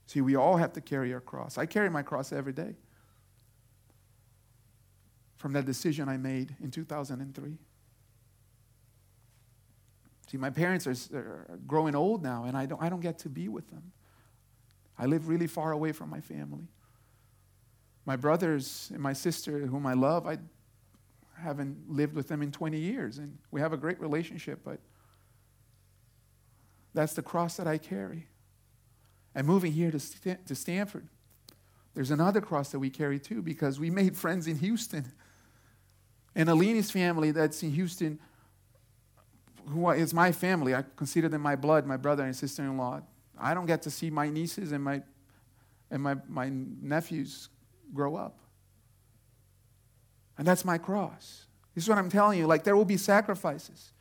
See, 0.09 0.23
we 0.23 0.37
all 0.37 0.57
have 0.57 0.73
to 0.73 0.81
carry 0.81 1.13
our 1.13 1.21
cross. 1.21 1.59
I 1.59 1.67
carry 1.67 1.91
my 1.91 2.01
cross 2.01 2.33
every 2.33 2.55
day 2.55 2.75
from 5.37 5.53
that 5.53 5.67
decision 5.67 6.09
I 6.09 6.17
made 6.17 6.57
in 6.63 6.71
2003. 6.71 7.59
See, 10.31 10.39
my 10.39 10.49
parents 10.49 10.87
are, 10.87 10.95
are, 11.15 11.59
growing 11.67 11.95
old 11.95 12.23
now, 12.23 12.45
and 12.45 12.57
I 12.57 12.65
don't, 12.65 12.83
I 12.83 12.89
don't 12.89 13.01
get 13.01 13.19
to 13.21 13.29
be 13.29 13.49
with 13.49 13.69
them. 13.69 13.93
I 14.99 15.05
live 15.05 15.29
really 15.29 15.47
far 15.47 15.73
away 15.73 15.93
from 15.93 16.09
my 16.09 16.23
family. 16.23 16.69
My 18.07 18.17
brothers 18.17 18.89
and 18.95 19.03
my 19.03 19.13
sister, 19.13 19.67
whom 19.67 19.87
I 19.87 19.93
love, 19.93 20.27
I 20.27 20.39
haven't 21.37 21.77
lived 21.87 22.15
with 22.15 22.29
them 22.29 22.41
in 22.41 22.51
20 22.51 22.79
years, 22.79 23.19
and 23.19 23.37
we 23.51 23.61
have 23.61 23.75
a 23.75 23.77
great 23.77 24.01
relationship, 24.01 24.61
but 24.65 24.81
that's 26.95 27.13
the 27.13 27.23
cross 27.23 27.59
that 27.59 27.67
I 27.67 27.77
carry. 27.77 28.27
And 29.39 29.47
moving 29.47 29.71
here 29.71 29.93
to, 29.93 30.01
St- 30.01 30.45
to 30.47 30.55
Stamford. 30.57 31.07
There's 31.95 32.11
another 32.11 32.41
cross 32.41 32.71
that 32.73 32.81
we 32.81 32.91
carry 32.91 33.21
too 33.21 33.41
because 33.41 33.79
we 33.79 33.89
made 33.89 34.17
friends 34.17 34.49
in 34.49 34.59
Houston. 34.59 35.13
And 36.35 36.49
Alini's 36.49 36.91
family 36.91 37.31
that's 37.31 37.63
in 37.63 37.71
Houston, 37.71 38.19
who 39.69 39.89
is 39.91 40.13
my 40.13 40.33
family, 40.33 40.75
I 40.75 40.83
consider 40.97 41.29
them 41.29 41.41
my 41.41 41.55
blood, 41.55 41.87
my 41.87 41.97
brother 41.97 42.25
and 42.25 42.35
sister 42.35 42.65
in 42.65 42.77
law. 42.77 43.01
I 43.39 43.55
don't 43.55 43.67
get 43.67 43.83
to 43.83 43.93
see 43.93 44.11
my 44.11 44.29
nieces 44.29 44.73
and 44.73 44.83
my, 44.83 45.03
and 45.89 46.03
my, 46.03 46.17
my 46.27 46.51
nephews 46.51 47.49
grow 47.95 48.17
up. 48.17 48.41
And 50.37 50.45
that's 50.45 50.65
my 50.65 50.79
cross. 50.79 51.47
This 51.77 51.85
is 51.85 51.89
what 51.89 51.99
I'm 51.99 52.11
telling 52.11 52.41
you. 52.41 52.49
Like, 52.49 52.65
there 52.65 52.75
will 52.75 52.85
be 52.85 52.97
sacrifices 52.97 53.93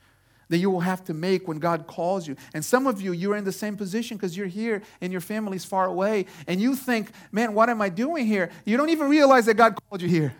that 0.49 0.57
you 0.57 0.69
will 0.69 0.81
have 0.81 1.03
to 1.05 1.13
make 1.13 1.47
when 1.47 1.59
God 1.59 1.87
calls 1.87 2.27
you. 2.27 2.35
And 2.53 2.63
some 2.63 2.87
of 2.87 3.01
you, 3.01 3.11
you're 3.11 3.35
in 3.35 3.43
the 3.43 3.51
same 3.51 3.75
position 3.75 4.17
because 4.17 4.37
you're 4.37 4.47
here 4.47 4.81
and 5.01 5.11
your 5.11 5.21
family's 5.21 5.65
far 5.65 5.85
away. 5.85 6.25
And 6.47 6.61
you 6.61 6.75
think, 6.75 7.11
man, 7.31 7.53
what 7.53 7.69
am 7.69 7.81
I 7.81 7.89
doing 7.89 8.25
here? 8.25 8.49
You 8.65 8.77
don't 8.77 8.89
even 8.89 9.09
realize 9.09 9.45
that 9.47 9.55
God 9.55 9.77
called 9.89 10.01
you 10.01 10.07
here. 10.07 10.33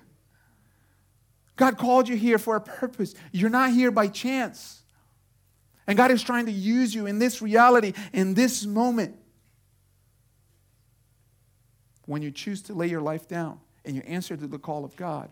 God 1.58 1.78
called 1.78 2.08
you 2.08 2.16
here 2.16 2.38
for 2.38 2.56
a 2.56 2.62
purpose. 2.62 3.16
You're 3.32 3.50
not 3.50 3.72
here 3.72 3.92
by 3.92 4.08
chance. 4.08 4.84
And 5.88 5.98
God 5.98 6.12
is 6.12 6.22
trying 6.22 6.46
to 6.46 6.52
use 6.52 6.94
you 6.94 7.06
in 7.06 7.20
this 7.20 7.42
reality, 7.42 7.94
in 8.14 8.34
this 8.34 8.66
moment. 8.66 9.16
When 12.06 12.22
you 12.22 12.32
choose 12.32 12.62
to 12.64 12.74
lay 12.74 12.88
your 12.88 13.02
life 13.02 13.28
down 13.28 13.60
and 13.84 13.96
you 13.96 14.02
answer 14.04 14.38
to 14.38 14.48
the 14.48 14.60
call 14.60 14.86
of 14.86 14.96
God, 14.96 15.30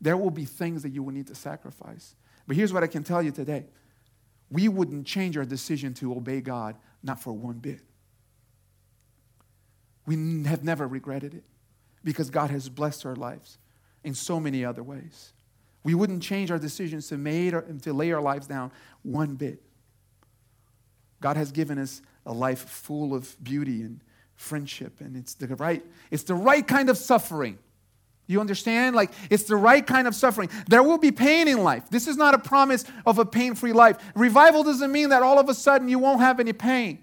there 0.00 0.16
will 0.16 0.30
be 0.30 0.44
things 0.44 0.82
that 0.82 0.90
you 0.90 1.02
will 1.02 1.12
need 1.12 1.28
to 1.28 1.34
sacrifice. 1.34 2.16
But 2.46 2.56
here's 2.56 2.72
what 2.72 2.82
I 2.82 2.86
can 2.86 3.02
tell 3.04 3.22
you 3.22 3.30
today 3.30 3.66
we 4.50 4.68
wouldn't 4.68 5.06
change 5.06 5.36
our 5.36 5.44
decision 5.44 5.94
to 5.94 6.12
obey 6.12 6.40
God, 6.40 6.76
not 7.02 7.20
for 7.20 7.32
one 7.32 7.58
bit. 7.58 7.80
We 10.06 10.44
have 10.44 10.62
never 10.62 10.86
regretted 10.86 11.34
it 11.34 11.44
because 12.04 12.30
God 12.30 12.50
has 12.50 12.68
blessed 12.68 13.06
our 13.06 13.16
lives 13.16 13.58
in 14.04 14.14
so 14.14 14.38
many 14.38 14.64
other 14.64 14.82
ways. 14.82 15.32
We 15.82 15.94
wouldn't 15.94 16.22
change 16.22 16.50
our 16.50 16.58
decisions 16.58 17.08
to, 17.08 17.18
made 17.18 17.54
or, 17.54 17.62
to 17.62 17.92
lay 17.92 18.12
our 18.12 18.20
lives 18.20 18.46
down 18.46 18.70
one 19.02 19.34
bit. 19.34 19.62
God 21.20 21.36
has 21.36 21.52
given 21.52 21.78
us 21.78 22.02
a 22.26 22.32
life 22.32 22.60
full 22.60 23.14
of 23.14 23.42
beauty 23.42 23.82
and 23.82 24.00
friendship, 24.36 25.00
and 25.00 25.16
it's 25.16 25.34
the 25.34 25.48
right, 25.56 25.84
it's 26.10 26.24
the 26.24 26.34
right 26.34 26.66
kind 26.66 26.90
of 26.90 26.98
suffering. 26.98 27.58
You 28.26 28.40
understand? 28.40 28.96
Like, 28.96 29.12
it's 29.28 29.44
the 29.44 29.56
right 29.56 29.86
kind 29.86 30.08
of 30.08 30.14
suffering. 30.14 30.48
There 30.68 30.82
will 30.82 30.98
be 30.98 31.12
pain 31.12 31.46
in 31.46 31.62
life. 31.62 31.90
This 31.90 32.08
is 32.08 32.16
not 32.16 32.34
a 32.34 32.38
promise 32.38 32.84
of 33.04 33.18
a 33.18 33.24
pain 33.24 33.54
free 33.54 33.74
life. 33.74 33.98
Revival 34.14 34.62
doesn't 34.62 34.90
mean 34.90 35.10
that 35.10 35.22
all 35.22 35.38
of 35.38 35.48
a 35.48 35.54
sudden 35.54 35.88
you 35.88 35.98
won't 35.98 36.20
have 36.20 36.40
any 36.40 36.54
pain. 36.54 37.00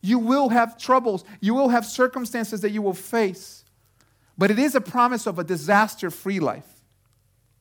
You 0.00 0.18
will 0.18 0.48
have 0.50 0.78
troubles, 0.78 1.24
you 1.40 1.54
will 1.54 1.68
have 1.68 1.84
circumstances 1.84 2.60
that 2.60 2.70
you 2.70 2.80
will 2.80 2.94
face. 2.94 3.64
But 4.38 4.50
it 4.50 4.58
is 4.58 4.74
a 4.74 4.80
promise 4.80 5.26
of 5.26 5.38
a 5.38 5.44
disaster 5.44 6.10
free 6.10 6.40
life. 6.40 6.66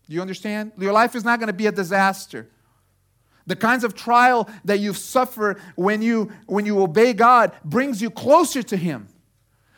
You 0.08 0.22
understand? 0.22 0.74
Your 0.78 0.94
life 0.94 1.16
is 1.16 1.24
not 1.26 1.40
going 1.40 1.48
to 1.48 1.54
be 1.54 1.68
a 1.68 1.72
disaster. 1.72 2.48
The 3.48 3.56
kinds 3.56 3.84
of 3.84 3.96
trial 3.96 4.50
that 4.66 4.80
you 4.80 4.94
suffer 4.94 5.60
when 5.76 6.02
you, 6.02 6.32
when 6.46 6.66
you 6.66 6.82
obey 6.82 7.14
God 7.14 7.52
brings 7.64 8.02
you 8.02 8.10
closer 8.10 8.64
to 8.64 8.78
Him. 8.78 9.08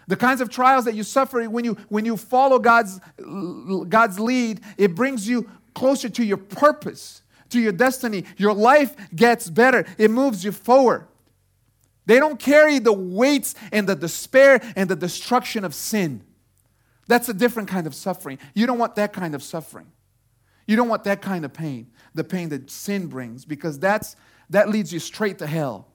The 0.08 0.16
kinds 0.16 0.40
of 0.40 0.50
trials 0.50 0.86
that 0.86 0.96
you 0.96 1.04
suffer 1.04 1.44
when 1.50 1.66
you, 1.66 1.76
when 1.90 2.06
you 2.06 2.16
follow 2.16 2.60
God's, 2.60 3.00
God's 3.90 4.20
lead, 4.20 4.62
it 4.78 4.96
brings 4.96 5.28
you 5.28 5.50
closer 5.76 6.10
to 6.10 6.24
your 6.24 6.38
purpose, 6.38 7.22
to 7.50 7.60
your 7.60 7.74
destiny. 7.74 8.24
Your 8.38 8.54
life 8.54 8.96
gets 9.16 9.50
better, 9.50 9.86
it 9.98 10.10
moves 10.10 10.44
you 10.44 10.52
forward. 10.52 11.08
They 12.06 12.20
don't 12.20 12.40
carry 12.40 12.80
the 12.80 12.94
weights 12.94 13.54
and 13.74 13.88
the 13.88 13.96
despair 13.96 14.62
and 14.78 14.90
the 14.90 14.96
destruction 14.96 15.66
of 15.66 15.76
sin. 15.76 16.24
That's 17.08 17.28
a 17.28 17.34
different 17.34 17.68
kind 17.68 17.86
of 17.86 17.94
suffering. 17.94 18.40
You 18.54 18.66
don't 18.66 18.78
want 18.78 18.96
that 18.96 19.12
kind 19.12 19.36
of 19.36 19.44
suffering. 19.44 19.88
You 20.66 20.78
don't 20.78 20.88
want 20.88 21.04
that 21.04 21.22
kind 21.22 21.44
of 21.44 21.54
pain, 21.54 21.88
the 22.14 22.24
pain 22.24 22.50
that 22.50 22.70
sin 22.70 23.08
brings, 23.08 23.46
because 23.46 23.78
that's, 23.78 24.16
that 24.50 24.70
leads 24.70 24.94
you 24.94 25.00
straight 25.00 25.38
to 25.40 25.48
hell. 25.48 25.88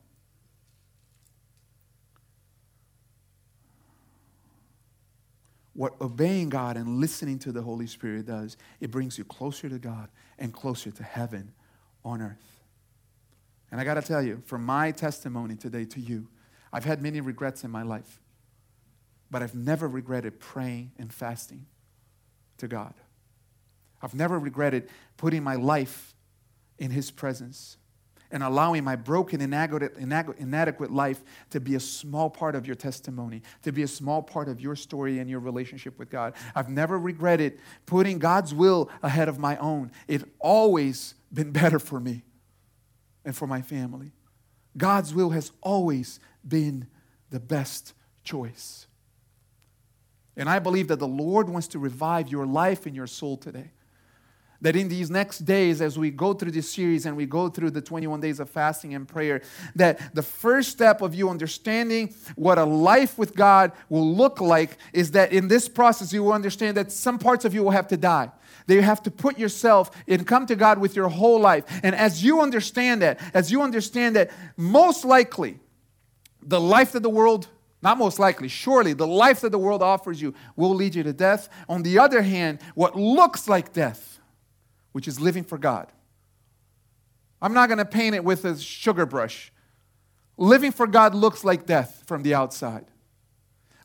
What 5.75 5.99
obeying 6.01 6.49
God 6.49 6.77
and 6.77 7.01
listening 7.01 7.39
to 7.41 7.53
the 7.53 7.63
Holy 7.63 7.87
Spirit 7.87 8.27
does, 8.27 8.57
it 8.81 8.91
brings 8.91 9.17
you 9.17 9.25
closer 9.25 9.69
to 9.69 9.79
God 9.79 10.11
and 10.39 10.53
closer 10.53 10.91
to 10.91 11.03
heaven 11.03 11.53
on 12.05 12.21
earth. 12.21 12.61
And 13.71 13.81
I 13.81 13.85
got 13.85 13.95
to 13.95 14.03
tell 14.03 14.23
you, 14.23 14.43
from 14.45 14.65
my 14.65 14.91
testimony 14.91 15.57
today 15.57 15.87
to 15.87 16.01
you, 16.01 16.29
I've 16.73 16.85
had 16.85 17.03
many 17.03 17.21
regrets 17.21 17.65
in 17.65 17.71
my 17.71 17.83
life, 17.83 18.21
but 19.31 19.43
I've 19.43 19.55
never 19.55 19.89
regretted 19.89 20.41
praying 20.41 20.93
and 20.99 21.13
fasting 21.13 21.67
to 22.59 22.69
God. 22.69 22.95
I've 24.03 24.15
never 24.15 24.39
regretted 24.39 24.89
putting 25.17 25.43
my 25.43 25.55
life 25.55 26.15
in 26.79 26.91
His 26.91 27.11
presence 27.11 27.79
and 28.33 28.43
allowing 28.43 28.83
my 28.83 28.97
broken, 28.97 29.41
inadequate 29.41 30.91
life 30.91 31.23
to 31.51 31.61
be 31.61 31.75
a 31.75 31.81
small 31.81 32.31
part 32.31 32.55
of 32.57 32.67
your 32.67 32.75
testimony, 32.75 33.43
to 33.63 33.71
be 33.71 33.83
a 33.83 33.89
small 33.89 34.23
part 34.23 34.49
of 34.49 34.61
your 34.61 34.75
story 34.75 35.19
and 35.19 35.29
your 35.29 35.41
relationship 35.41 35.99
with 35.99 36.11
God. 36.11 36.35
I've 36.55 36.71
never 36.71 36.99
regretted 36.99 37.61
putting 37.87 38.19
God's 38.19 38.55
will 38.55 38.91
ahead 39.03 39.29
of 39.29 39.39
my 39.39 39.57
own. 39.59 39.93
It's 40.09 40.25
always 40.41 41.15
been 41.33 41.53
better 41.53 41.79
for 41.79 42.01
me 42.01 42.25
and 43.25 43.37
for 43.37 43.47
my 43.47 43.61
family. 43.61 44.13
God's 44.77 45.15
will 45.15 45.31
has 45.31 45.53
always 45.61 46.19
been 46.47 46.87
the 47.31 47.41
best 47.41 47.93
choice. 48.25 48.87
And 50.37 50.49
I 50.49 50.59
believe 50.59 50.89
that 50.89 50.99
the 50.99 51.07
Lord 51.07 51.51
wants 51.51 51.69
to 51.69 51.79
revive 51.79 52.31
your 52.31 52.47
life 52.47 52.87
and 52.87 52.97
your 52.97 53.07
soul 53.07 53.37
today 53.37 53.73
that 54.63 54.77
in 54.77 54.89
these 54.89 55.11
next 55.11 55.41
days, 55.41 55.83
as 55.83 55.99
we 55.99 56.11
go 56.11 56.33
through 56.33 56.53
this 56.53 56.73
series 56.73 57.05
and 57.05 57.17
we 57.17 57.27
go 57.27 57.49
through 57.49 57.71
the 57.71 57.83
21 57.83 58.21
days 58.21 58.41
of 58.41 58.49
fasting 58.49 58.95
and 58.95 59.07
prayer, 59.07 59.43
that 59.75 60.15
the 60.15 60.23
first 60.23 60.71
step 60.71 61.03
of 61.03 61.15
you 61.15 61.29
understanding 61.29 62.15
what 62.37 62.59
a 62.59 62.65
life 62.65 63.19
with 63.19 63.35
God 63.35 63.73
will 63.89 64.15
look 64.15 64.41
like 64.41 64.79
is 64.93 65.11
that 65.11 65.33
in 65.33 65.49
this 65.49 65.69
process, 65.69 66.13
you 66.13 66.23
will 66.23 66.33
understand 66.33 66.77
that 66.77 66.93
some 66.93 67.19
parts 67.19 67.45
of 67.45 67.53
you 67.53 67.63
will 67.63 67.73
have 67.73 67.89
to 67.89 67.97
die. 67.97 68.31
That 68.69 68.75
you 68.75 68.83
have 68.83 69.03
to 69.03 69.11
put 69.11 69.37
yourself 69.37 69.91
and 70.07 70.25
come 70.25 70.47
to 70.47 70.55
God 70.55 70.79
with 70.79 70.95
your 70.95 71.09
whole 71.09 71.41
life. 71.41 71.65
And 71.83 71.97
as 71.97 72.23
you 72.23 72.41
understand 72.41 73.03
that, 73.03 73.19
as 73.35 73.51
you 73.51 73.63
understand 73.63 74.15
that, 74.15 74.31
most 74.57 75.05
likely, 75.05 75.59
the 76.41 76.61
life 76.61 76.93
that 76.93 77.03
the 77.03 77.11
world 77.11 77.49
not 77.85 77.99
most 77.99 78.21
likely, 78.21 78.47
surely 78.47 78.93
the 78.93 79.09
life 79.09 79.41
that 79.41 79.51
the 79.51 79.59
world 79.59 79.83
offers 79.83 80.23
you 80.23 80.35
will 80.55 80.73
lead 80.73 80.95
you 80.95 81.03
to 81.03 81.13
death. 81.13 81.49
On 81.69 81.83
the 81.83 81.99
other 81.99 82.23
hand, 82.23 82.61
what 82.77 82.95
looks 82.95 83.49
like 83.49 83.73
death 83.73 84.12
which 84.93 85.09
is 85.09 85.21
living 85.21 85.45
for 85.45 85.59
God. 85.59 85.91
I'm 87.41 87.55
not 87.55 87.69
going 87.69 87.79
to 87.79 87.85
paint 87.85 88.15
it 88.15 88.23
with 88.23 88.45
a 88.45 88.59
sugar 88.59 89.05
brush. 89.05 89.53
Living 90.37 90.73
for 90.73 90.87
God 90.87 91.15
looks 91.15 91.45
like 91.45 91.67
death 91.67 92.05
from 92.07 92.23
the 92.23 92.35
outside. 92.35 92.87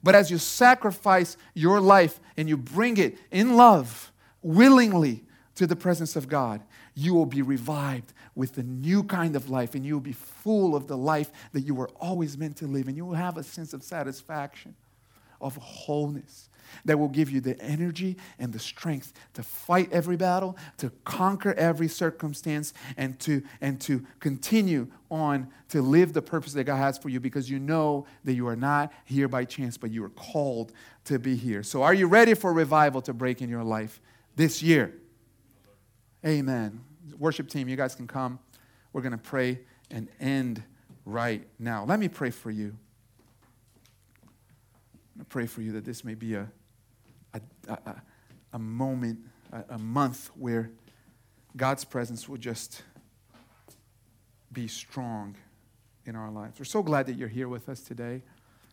But 0.03 0.15
as 0.15 0.29
you 0.29 0.37
sacrifice 0.37 1.37
your 1.53 1.81
life 1.81 2.19
and 2.37 2.47
you 2.47 2.55
bring 2.55 2.97
it 2.97 3.17
in 3.31 3.57
love, 3.57 4.11
willingly 4.41 5.23
to 5.55 5.65
the 5.65 5.75
presence 5.75 6.15
of 6.15 6.29
God, 6.29 6.61
you 6.93 7.13
will 7.13 7.25
be 7.25 7.41
revived 7.41 8.13
with 8.35 8.57
a 8.57 8.63
new 8.63 9.03
kind 9.03 9.35
of 9.35 9.49
life 9.49 9.75
and 9.75 9.85
you 9.85 9.95
will 9.95 10.01
be 10.01 10.13
full 10.13 10.75
of 10.75 10.87
the 10.87 10.97
life 10.97 11.31
that 11.53 11.61
you 11.61 11.73
were 11.73 11.89
always 11.99 12.37
meant 12.37 12.57
to 12.57 12.67
live. 12.67 12.87
And 12.87 12.95
you 12.95 13.05
will 13.05 13.15
have 13.15 13.37
a 13.37 13.43
sense 13.43 13.73
of 13.73 13.83
satisfaction, 13.83 14.75
of 15.41 15.55
wholeness, 15.57 16.49
that 16.85 16.97
will 16.97 17.07
give 17.07 17.29
you 17.29 17.41
the 17.41 17.59
energy 17.61 18.17
and 18.39 18.53
the 18.53 18.59
strength 18.59 19.13
to 19.33 19.43
fight 19.43 19.91
every 19.91 20.17
battle, 20.17 20.57
to 20.77 20.91
conquer 21.03 21.53
every 21.53 21.87
circumstance, 21.87 22.73
and 22.95 23.19
to, 23.19 23.43
and 23.61 23.79
to 23.81 24.05
continue 24.19 24.87
on 25.09 25.47
to 25.69 25.81
live 25.81 26.13
the 26.13 26.21
purpose 26.21 26.53
that 26.53 26.63
God 26.65 26.77
has 26.77 26.97
for 26.97 27.09
you 27.09 27.19
because 27.19 27.49
you 27.49 27.59
know 27.59 28.05
that 28.23 28.33
you 28.33 28.47
are 28.47 28.55
not 28.55 28.91
here 29.05 29.27
by 29.27 29.45
chance, 29.45 29.77
but 29.77 29.91
you 29.91 30.03
are 30.03 30.09
called 30.09 30.73
to 31.05 31.19
be 31.19 31.35
here. 31.35 31.63
So, 31.63 31.83
are 31.83 31.93
you 31.93 32.07
ready 32.07 32.33
for 32.33 32.53
revival 32.53 33.01
to 33.03 33.13
break 33.13 33.41
in 33.41 33.49
your 33.49 33.63
life 33.63 34.01
this 34.35 34.61
year? 34.61 34.93
Amen. 36.25 36.81
Worship 37.17 37.49
team, 37.49 37.69
you 37.69 37.75
guys 37.75 37.95
can 37.95 38.07
come. 38.07 38.39
We're 38.91 39.01
going 39.01 39.11
to 39.11 39.17
pray 39.17 39.59
and 39.89 40.07
end 40.19 40.63
right 41.05 41.45
now. 41.59 41.85
Let 41.85 41.99
me 41.99 42.07
pray 42.07 42.31
for 42.31 42.51
you. 42.51 42.75
I 45.19 45.23
pray 45.29 45.47
for 45.47 45.61
you 45.61 45.71
that 45.73 45.85
this 45.85 46.03
may 46.03 46.13
be 46.13 46.35
a, 46.35 46.47
a, 47.33 47.41
a, 47.67 48.01
a 48.53 48.59
moment, 48.59 49.19
a, 49.51 49.75
a 49.75 49.77
month 49.77 50.29
where 50.35 50.71
God's 51.55 51.83
presence 51.85 52.27
will 52.29 52.37
just 52.37 52.83
be 54.51 54.67
strong 54.67 55.35
in 56.05 56.15
our 56.15 56.31
lives. 56.31 56.59
We're 56.59 56.65
so 56.65 56.83
glad 56.83 57.05
that 57.07 57.13
you're 57.13 57.27
here 57.27 57.47
with 57.47 57.69
us 57.69 57.81
today, 57.81 58.21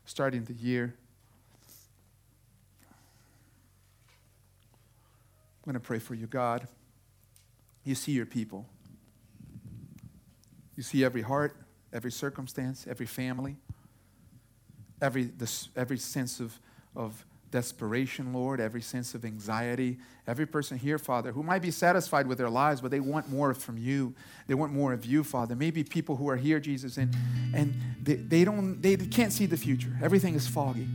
starting 0.05 0.45
the 0.45 0.55
year. 0.55 0.95
I'm 5.63 5.73
going 5.73 5.75
to 5.75 5.81
pray 5.81 5.99
for 5.99 6.15
you, 6.15 6.27
God. 6.27 6.69
You 7.85 7.95
see 7.95 8.13
your 8.13 8.27
people. 8.27 8.67
You 10.77 10.83
see 10.83 11.05
every 11.05 11.23
heart, 11.23 11.57
every 11.93 12.13
circumstance, 12.13 12.87
every 12.89 13.07
family. 13.07 13.57
every, 15.01 15.25
this, 15.25 15.69
every 15.77 15.99
sense 15.99 16.41
of, 16.41 16.59
of 16.97 17.25
desperation, 17.55 18.33
Lord, 18.33 18.59
every 18.59 18.83
sense 18.83 19.15
of 19.15 19.25
anxiety. 19.25 19.97
Every 20.27 20.45
person 20.45 20.77
here, 20.77 20.99
Father, 20.99 21.31
who 21.31 21.45
might 21.45 21.63
be 21.63 21.71
satisfied 21.71 22.27
with 22.27 22.37
their 22.37 22.51
lives, 22.51 22.81
but 22.81 22.91
they 22.91 22.99
want 22.99 23.31
more 23.31 23.55
from 23.55 23.79
you. 23.79 24.13
They 24.49 24.55
want 24.55 24.73
more 24.73 24.93
of 24.93 25.07
you, 25.07 25.23
Father. 25.23 25.55
Maybe 25.55 25.85
people 25.85 26.17
who 26.17 26.29
are 26.29 26.35
here, 26.35 26.59
Jesus, 26.59 26.97
and, 26.97 27.15
and 27.55 27.81
they, 28.03 28.15
they, 28.15 28.45
don't, 28.45 28.83
they 28.83 28.97
can't 28.97 29.33
see 29.33 29.47
the 29.47 29.57
future. 29.57 29.97
Everything 30.03 30.35
is 30.35 30.49
foggy. 30.49 30.89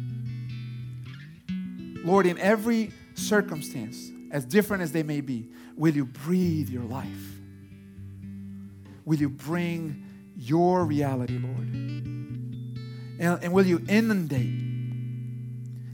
Lord, 2.03 2.26
in 2.26 2.38
every 2.38 2.91
circumstance, 3.14 4.12
as 4.30 4.43
different 4.43 4.84
as 4.84 4.91
they 4.91 5.03
may 5.03 5.22
be, 5.22 5.47
will 5.78 5.95
you 5.95 6.03
breathe 6.03 6.68
your 6.68 6.84
life? 6.84 7.38
Will 9.05 9.18
you 9.18 9.30
bring 9.30 10.03
your 10.36 10.84
reality, 10.84 11.39
Lord? 11.39 11.74
And, 13.18 13.43
and 13.43 13.53
will 13.53 13.66
you 13.66 13.82
inundate 13.88 14.68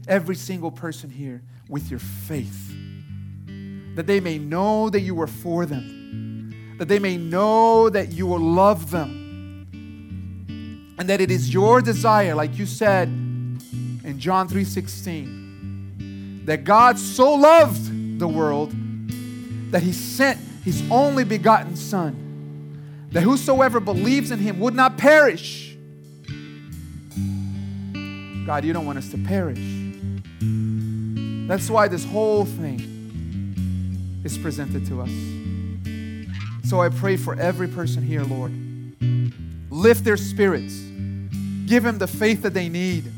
every 0.08 0.36
single 0.36 0.70
person 0.70 1.10
here 1.10 1.42
with 1.68 1.90
your 1.90 1.98
faith. 2.00 2.72
That 3.96 4.06
they 4.06 4.20
may 4.20 4.38
know 4.38 4.88
that 4.90 5.00
you 5.00 5.20
are 5.20 5.26
for 5.26 5.66
them, 5.66 6.76
that 6.78 6.86
they 6.88 6.98
may 6.98 7.16
know 7.16 7.88
that 7.88 8.12
you 8.12 8.26
will 8.26 8.40
love 8.40 8.90
them, 8.90 9.66
and 10.98 11.08
that 11.08 11.20
it 11.20 11.30
is 11.30 11.52
your 11.52 11.80
desire, 11.80 12.34
like 12.34 12.58
you 12.58 12.66
said 12.66 13.08
in 13.08 14.16
John 14.18 14.48
3:16, 14.48 16.42
that 16.46 16.64
God 16.64 16.98
so 16.98 17.34
loved 17.34 18.18
the 18.18 18.28
world 18.28 18.74
that 19.70 19.82
he 19.82 19.92
sent 19.92 20.38
his 20.64 20.82
only 20.90 21.24
begotten 21.24 21.76
Son, 21.76 22.14
that 23.12 23.22
whosoever 23.22 23.80
believes 23.80 24.30
in 24.30 24.38
him 24.38 24.60
would 24.60 24.74
not 24.74 24.98
perish. 24.98 25.76
God, 28.46 28.64
you 28.64 28.72
don't 28.72 28.86
want 28.86 28.98
us 28.98 29.10
to 29.10 29.18
perish 29.18 29.85
that's 31.46 31.70
why 31.70 31.88
this 31.88 32.04
whole 32.04 32.44
thing 32.44 34.22
is 34.24 34.36
presented 34.36 34.86
to 34.86 35.02
us. 35.02 35.10
So 36.68 36.80
I 36.80 36.88
pray 36.88 37.16
for 37.16 37.34
every 37.38 37.68
person 37.68 38.02
here, 38.02 38.24
Lord. 38.24 38.52
Lift 39.70 40.04
their 40.04 40.16
spirits, 40.16 40.74
give 41.66 41.82
them 41.84 41.98
the 41.98 42.06
faith 42.08 42.42
that 42.42 42.54
they 42.54 42.68
need. 42.68 43.12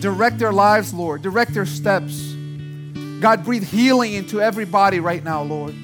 Direct 0.00 0.38
their 0.38 0.52
lives, 0.52 0.94
Lord. 0.94 1.22
Direct 1.22 1.52
their 1.54 1.66
steps. 1.66 2.34
God, 3.20 3.44
breathe 3.44 3.64
healing 3.64 4.12
into 4.12 4.40
everybody 4.40 5.00
right 5.00 5.24
now, 5.24 5.42
Lord. 5.42 5.74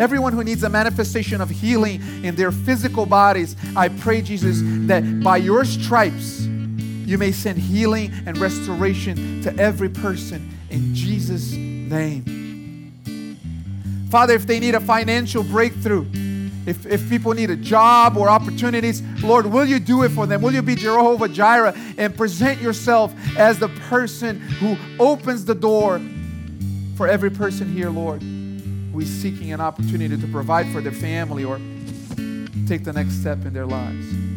Everyone 0.00 0.32
who 0.32 0.42
needs 0.42 0.62
a 0.62 0.68
manifestation 0.68 1.40
of 1.40 1.50
healing 1.50 2.00
in 2.24 2.34
their 2.34 2.50
physical 2.50 3.04
bodies, 3.04 3.56
I 3.76 3.88
pray, 3.88 4.22
Jesus, 4.22 4.60
that 4.88 5.22
by 5.22 5.36
your 5.36 5.64
stripes, 5.64 6.46
you 7.08 7.16
may 7.16 7.32
send 7.32 7.58
healing 7.58 8.12
and 8.26 8.36
restoration 8.36 9.40
to 9.42 9.56
every 9.56 9.88
person 9.88 10.54
in 10.68 10.94
Jesus' 10.94 11.52
name. 11.52 12.92
Father, 14.10 14.34
if 14.34 14.46
they 14.46 14.60
need 14.60 14.74
a 14.74 14.80
financial 14.80 15.42
breakthrough, 15.42 16.04
if, 16.66 16.84
if 16.84 17.08
people 17.08 17.32
need 17.32 17.48
a 17.48 17.56
job 17.56 18.18
or 18.18 18.28
opportunities, 18.28 19.00
Lord, 19.22 19.46
will 19.46 19.64
you 19.64 19.78
do 19.78 20.02
it 20.02 20.10
for 20.10 20.26
them? 20.26 20.42
Will 20.42 20.52
you 20.52 20.60
be 20.60 20.74
Jehovah 20.74 21.28
Jireh 21.28 21.74
and 21.96 22.14
present 22.14 22.60
yourself 22.60 23.14
as 23.38 23.58
the 23.58 23.68
person 23.88 24.38
who 24.40 24.76
opens 24.98 25.46
the 25.46 25.54
door 25.54 26.02
for 26.94 27.08
every 27.08 27.30
person 27.30 27.72
here, 27.72 27.88
Lord, 27.88 28.20
who 28.20 29.00
is 29.00 29.08
seeking 29.08 29.50
an 29.54 29.62
opportunity 29.62 30.20
to 30.20 30.26
provide 30.28 30.66
for 30.72 30.82
their 30.82 30.92
family 30.92 31.42
or 31.42 31.58
take 32.66 32.84
the 32.84 32.92
next 32.92 33.14
step 33.14 33.46
in 33.46 33.54
their 33.54 33.66
lives? 33.66 34.27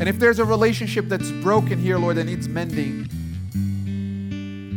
And 0.00 0.08
if 0.08 0.18
there's 0.18 0.38
a 0.38 0.44
relationship 0.44 1.06
that's 1.06 1.30
broken 1.30 1.78
here, 1.78 1.98
Lord, 1.98 2.16
that 2.16 2.24
needs 2.24 2.48
mending, 2.48 3.08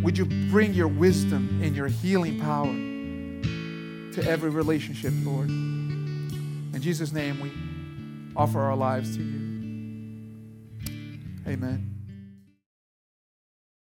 would 0.04 0.18
you 0.18 0.26
bring 0.52 0.74
your 0.74 0.88
wisdom 0.88 1.62
and 1.64 1.76
your 1.76 1.88
healing 1.88 2.40
power 2.40 2.74
to 4.14 4.30
every 4.30 4.50
relationship, 4.50 5.14
Lord? 5.24 5.50
In 5.50 6.80
Jesus' 6.80 7.12
name, 7.12 7.40
we 7.40 7.52
offer 8.36 8.60
our 8.60 8.76
lives 8.76 9.16
to 9.18 9.24
you. 9.24 9.46
Amen. 11.48 11.95